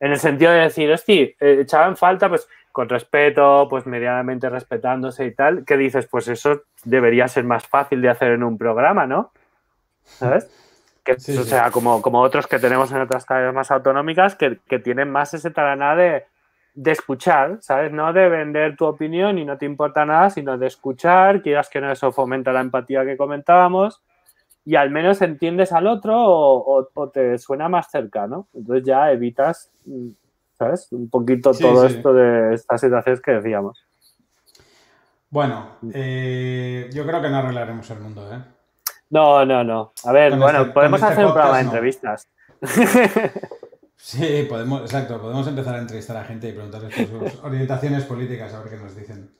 En 0.00 0.12
el 0.12 0.18
sentido 0.18 0.52
de 0.52 0.60
decir, 0.60 0.90
hostia, 0.90 1.24
eh, 1.24 1.58
echaban 1.60 1.96
falta, 1.96 2.28
pues 2.28 2.48
con 2.72 2.88
respeto, 2.88 3.66
pues 3.68 3.86
medianamente 3.86 4.48
respetándose 4.48 5.26
y 5.26 5.34
tal, 5.34 5.64
que 5.64 5.76
dices, 5.76 6.06
pues 6.06 6.28
eso 6.28 6.62
debería 6.84 7.28
ser 7.28 7.44
más 7.44 7.66
fácil 7.66 8.02
de 8.02 8.10
hacer 8.10 8.32
en 8.32 8.42
un 8.42 8.58
programa, 8.58 9.06
¿no? 9.06 9.32
¿Sabes? 10.04 10.50
Que, 11.04 11.12
o 11.12 11.44
sea, 11.44 11.70
como, 11.70 12.02
como 12.02 12.20
otros 12.20 12.46
que 12.46 12.58
tenemos 12.58 12.92
en 12.92 13.00
otras 13.00 13.24
cadenas 13.24 13.54
más 13.54 13.70
autonómicas 13.70 14.36
que, 14.36 14.58
tienen 14.78 15.10
más 15.10 15.32
ese 15.34 15.50
taraná 15.50 15.96
de, 15.96 16.26
de 16.74 16.92
escuchar, 16.92 17.58
¿sabes? 17.60 17.92
No 17.92 18.12
de 18.12 18.28
vender 18.28 18.76
tu 18.76 18.84
opinión 18.84 19.38
y 19.38 19.44
no 19.44 19.56
te 19.56 19.64
importa 19.64 20.04
nada, 20.04 20.30
sino 20.30 20.58
de 20.58 20.66
escuchar, 20.66 21.42
quieras 21.42 21.70
que 21.70 21.80
no 21.80 21.90
eso 21.90 22.12
fomenta 22.12 22.52
la 22.52 22.60
empatía 22.60 23.04
que 23.04 23.16
comentábamos 23.16 24.02
y 24.64 24.76
al 24.76 24.90
menos 24.90 25.22
entiendes 25.22 25.72
al 25.72 25.86
otro 25.86 26.14
o, 26.14 26.88
o 26.92 27.08
te 27.08 27.38
suena 27.38 27.70
más 27.70 27.90
cercano. 27.90 28.48
Entonces 28.52 28.84
ya 28.84 29.10
evitas 29.10 29.72
mm, 29.86 30.08
¿sabes? 30.58 30.88
Un 30.90 31.08
poquito 31.08 31.52
todo 31.52 31.86
esto 31.86 32.12
de 32.12 32.54
estas 32.54 32.80
situaciones 32.80 33.20
que 33.20 33.32
decíamos. 33.32 33.84
Bueno, 35.30 35.76
eh, 35.92 36.88
yo 36.92 37.06
creo 37.06 37.20
que 37.20 37.28
no 37.28 37.36
arreglaremos 37.36 37.88
el 37.90 38.00
mundo, 38.00 38.32
¿eh? 38.32 38.42
No, 39.10 39.44
no, 39.44 39.62
no. 39.62 39.92
A 40.04 40.12
ver, 40.12 40.36
bueno, 40.36 40.62
este- 40.62 40.72
podemos 40.72 41.00
este 41.00 41.12
hacer 41.12 41.26
un 41.26 41.32
programa 41.32 41.58
de 41.58 41.64
entrevistas. 41.64 42.28
Sí, 44.00 44.46
podemos, 44.48 44.82
exacto, 44.82 45.20
podemos 45.20 45.46
empezar 45.48 45.74
a 45.74 45.80
entrevistar 45.80 46.16
a 46.16 46.24
gente 46.24 46.48
y 46.48 46.52
preguntarles 46.52 46.94
por 46.94 47.30
sus 47.30 47.40
orientaciones 47.44 48.04
políticas, 48.04 48.54
a 48.54 48.60
ver 48.60 48.70
qué 48.70 48.76
nos 48.78 48.96
dicen. 48.96 49.30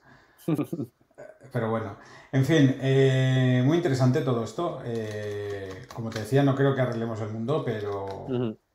Pero 1.51 1.69
bueno, 1.69 1.95
en 2.31 2.45
fin, 2.45 2.75
eh, 2.81 3.63
muy 3.65 3.77
interesante 3.77 4.21
todo 4.21 4.43
esto. 4.43 4.81
Eh, 4.85 5.85
como 5.93 6.09
te 6.09 6.19
decía, 6.19 6.43
no 6.43 6.55
creo 6.55 6.75
que 6.75 6.81
arreglemos 6.81 7.19
el 7.21 7.29
mundo, 7.29 7.63
pero, 7.65 8.27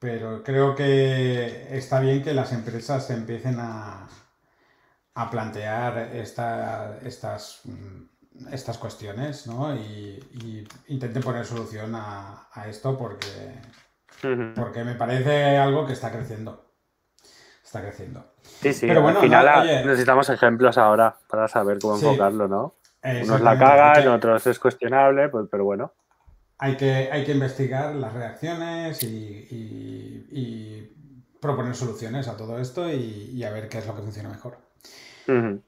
pero 0.05 0.43
creo 0.43 0.75
que 0.75 1.67
está 1.71 1.99
bien 1.99 2.23
que 2.23 2.35
las 2.35 2.53
empresas 2.53 3.09
empiecen 3.09 3.57
a, 3.59 4.07
a 5.15 5.31
plantear 5.31 6.11
esta, 6.13 6.99
estas, 7.03 7.63
estas 8.53 8.77
cuestiones 8.77 9.47
¿no? 9.47 9.75
y, 9.75 10.69
intenten 10.89 11.23
poner 11.23 11.47
solución 11.47 11.95
a, 11.95 12.49
a 12.53 12.69
esto 12.69 12.99
porque 12.99 13.63
porque 14.55 14.85
me 14.85 14.95
parece 14.95 15.57
algo 15.57 15.87
que 15.87 15.95
está 15.95 16.13
creciendo. 16.13 16.67
Está 17.65 17.81
creciendo. 17.81 18.27
Sí, 18.43 18.75
sí, 18.75 18.87
Pero 18.87 19.01
bueno, 19.01 19.21
al 19.21 19.25
final 19.25 19.87
necesitamos 19.87 20.29
ejemplos 20.29 20.77
ahora 20.77 21.17
para 21.29 21.49
saber 21.49 21.79
cómo 21.79 21.97
enfocarlo, 21.97 22.47
¿no? 22.47 22.75
Unos 23.23 23.41
la 23.41 23.59
cagan, 23.59 24.09
otros 24.09 24.47
es 24.49 24.59
cuestionable, 24.59 25.31
pues, 25.31 25.47
pero 25.51 25.65
bueno. 25.65 25.95
Hay 26.59 26.77
que, 26.77 27.11
hay 27.11 27.25
que 27.25 27.33
investigar 27.33 27.95
las 27.95 28.13
reacciones 28.13 29.03
y, 29.03 30.91
proponer 31.41 31.75
soluciones 31.75 32.27
a 32.27 32.39
todo 32.39 32.59
esto 32.59 32.91
y, 32.91 33.43
a 33.45 33.51
ver 33.51 33.69
qué 33.69 33.79
es 33.79 33.87
lo 33.87 33.95
que 33.95 34.03
funciona 34.03 34.29
mejor. 34.31 34.59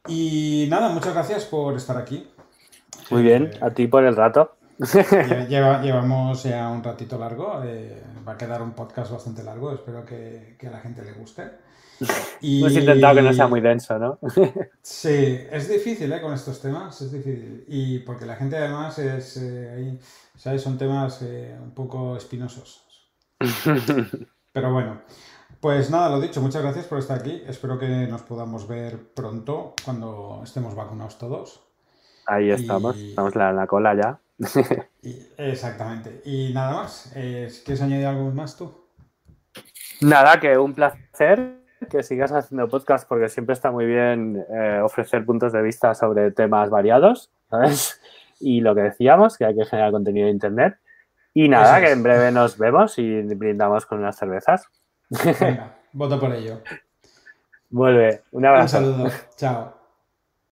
Y 0.09 0.67
nada, 0.71 0.89
muchas 0.91 1.15
gracias 1.15 1.45
por 1.45 1.77
estar 1.77 1.97
aquí. 1.97 2.29
Muy 3.11 3.23
bien, 3.23 3.51
eh, 3.53 3.59
a 3.61 3.71
ti 3.71 3.87
por 3.87 4.05
el 4.05 4.17
rato. 4.17 4.57
llevamos 5.49 6.43
ya 6.43 6.69
un 6.69 6.85
ratito 6.85 7.19
largo, 7.19 7.63
eh, 7.65 8.03
va 8.27 8.33
a 8.33 8.37
quedar 8.37 8.61
un 8.63 8.73
podcast 8.73 9.11
bastante 9.11 9.43
largo, 9.43 9.73
espero 9.73 10.05
que, 10.05 10.57
a 10.67 10.71
la 10.71 10.81
gente 10.81 11.03
le 11.03 11.13
guste. 11.13 11.51
Y... 12.41 12.61
Hemos 12.61 12.73
intentado 12.73 13.15
que 13.15 13.23
no 13.23 13.33
sea 13.33 13.47
muy 13.47 13.61
denso, 13.61 13.99
¿no? 13.99 14.19
sí, 14.83 15.41
es 15.51 15.69
difícil 15.69 16.13
¿eh? 16.13 16.21
con 16.21 16.35
estos 16.35 16.61
temas, 16.61 17.01
es 17.01 17.13
difícil. 17.13 17.65
Y 17.69 18.01
porque 18.01 18.27
la 18.27 18.37
gente 18.37 18.57
además 18.57 18.99
es, 18.99 19.39
eh, 19.39 19.99
¿sabes? 20.37 20.63
Son 20.63 20.79
temas 20.79 21.23
eh, 21.23 21.57
un 21.61 21.73
poco 21.73 22.17
espinosos. 22.17 22.87
Pero 24.53 24.73
bueno, 24.73 25.03
pues 25.61 25.91
nada, 25.91 26.09
lo 26.11 26.21
dicho, 26.21 26.41
muchas 26.41 26.63
gracias 26.63 26.87
por 26.87 26.99
estar 26.99 27.19
aquí. 27.19 27.43
Espero 27.47 27.79
que 27.79 28.07
nos 28.07 28.23
podamos 28.23 28.67
ver 28.67 29.13
pronto 29.15 29.75
cuando 29.85 30.41
estemos 30.45 30.75
vacunados 30.75 31.19
todos. 31.19 31.63
Ahí 32.27 32.51
estamos, 32.51 32.97
estamos 32.97 33.37
en 33.37 33.57
la 33.57 33.67
cola 33.67 33.95
ya 33.95 34.21
exactamente. 35.39 36.23
Y 36.25 36.53
nada 36.53 36.83
más. 36.83 37.13
Eh, 37.15 37.49
¿Quieres 37.65 37.83
añadir 37.83 38.07
algo 38.07 38.31
más 38.31 38.57
tú? 38.57 38.87
Nada, 40.01 40.39
que 40.41 40.59
un 40.59 40.75
placer 40.75 41.61
que 41.91 42.03
sigas 42.03 42.33
haciendo 42.33 42.69
podcast 42.69 43.09
porque 43.09 43.29
siempre 43.29 43.53
está 43.53 43.71
muy 43.71 43.87
bien 43.87 44.45
eh, 44.51 44.81
ofrecer 44.83 45.25
puntos 45.25 45.53
de 45.53 45.63
vista 45.63 45.95
sobre 45.95 46.31
temas 46.31 46.71
variados, 46.71 47.31
¿sabes? 47.51 48.01
Y 48.41 48.61
lo 48.61 48.75
que 48.75 48.83
decíamos, 48.83 49.37
que 49.37 49.45
hay 49.45 49.55
que 49.55 49.65
generar 49.65 49.93
contenido 49.93 50.27
de 50.27 50.33
Internet. 50.33 50.79
Y 51.35 51.49
nada, 51.49 51.81
que 51.81 51.91
en 51.91 52.03
breve 52.03 52.33
nos 52.33 52.57
vemos 52.57 52.99
y 52.99 53.23
brindamos 53.23 53.85
con 53.87 53.99
unas 53.99 54.17
cervezas. 54.17 54.69
Venga, 55.11 55.77
voto 55.93 56.19
por 56.19 56.35
ello. 56.35 56.61
Vuelve. 57.69 58.23
Un 58.33 58.47
abrazo. 58.47 58.79
Un 58.79 58.85
saludo. 58.85 59.11
Chao. 59.37 59.77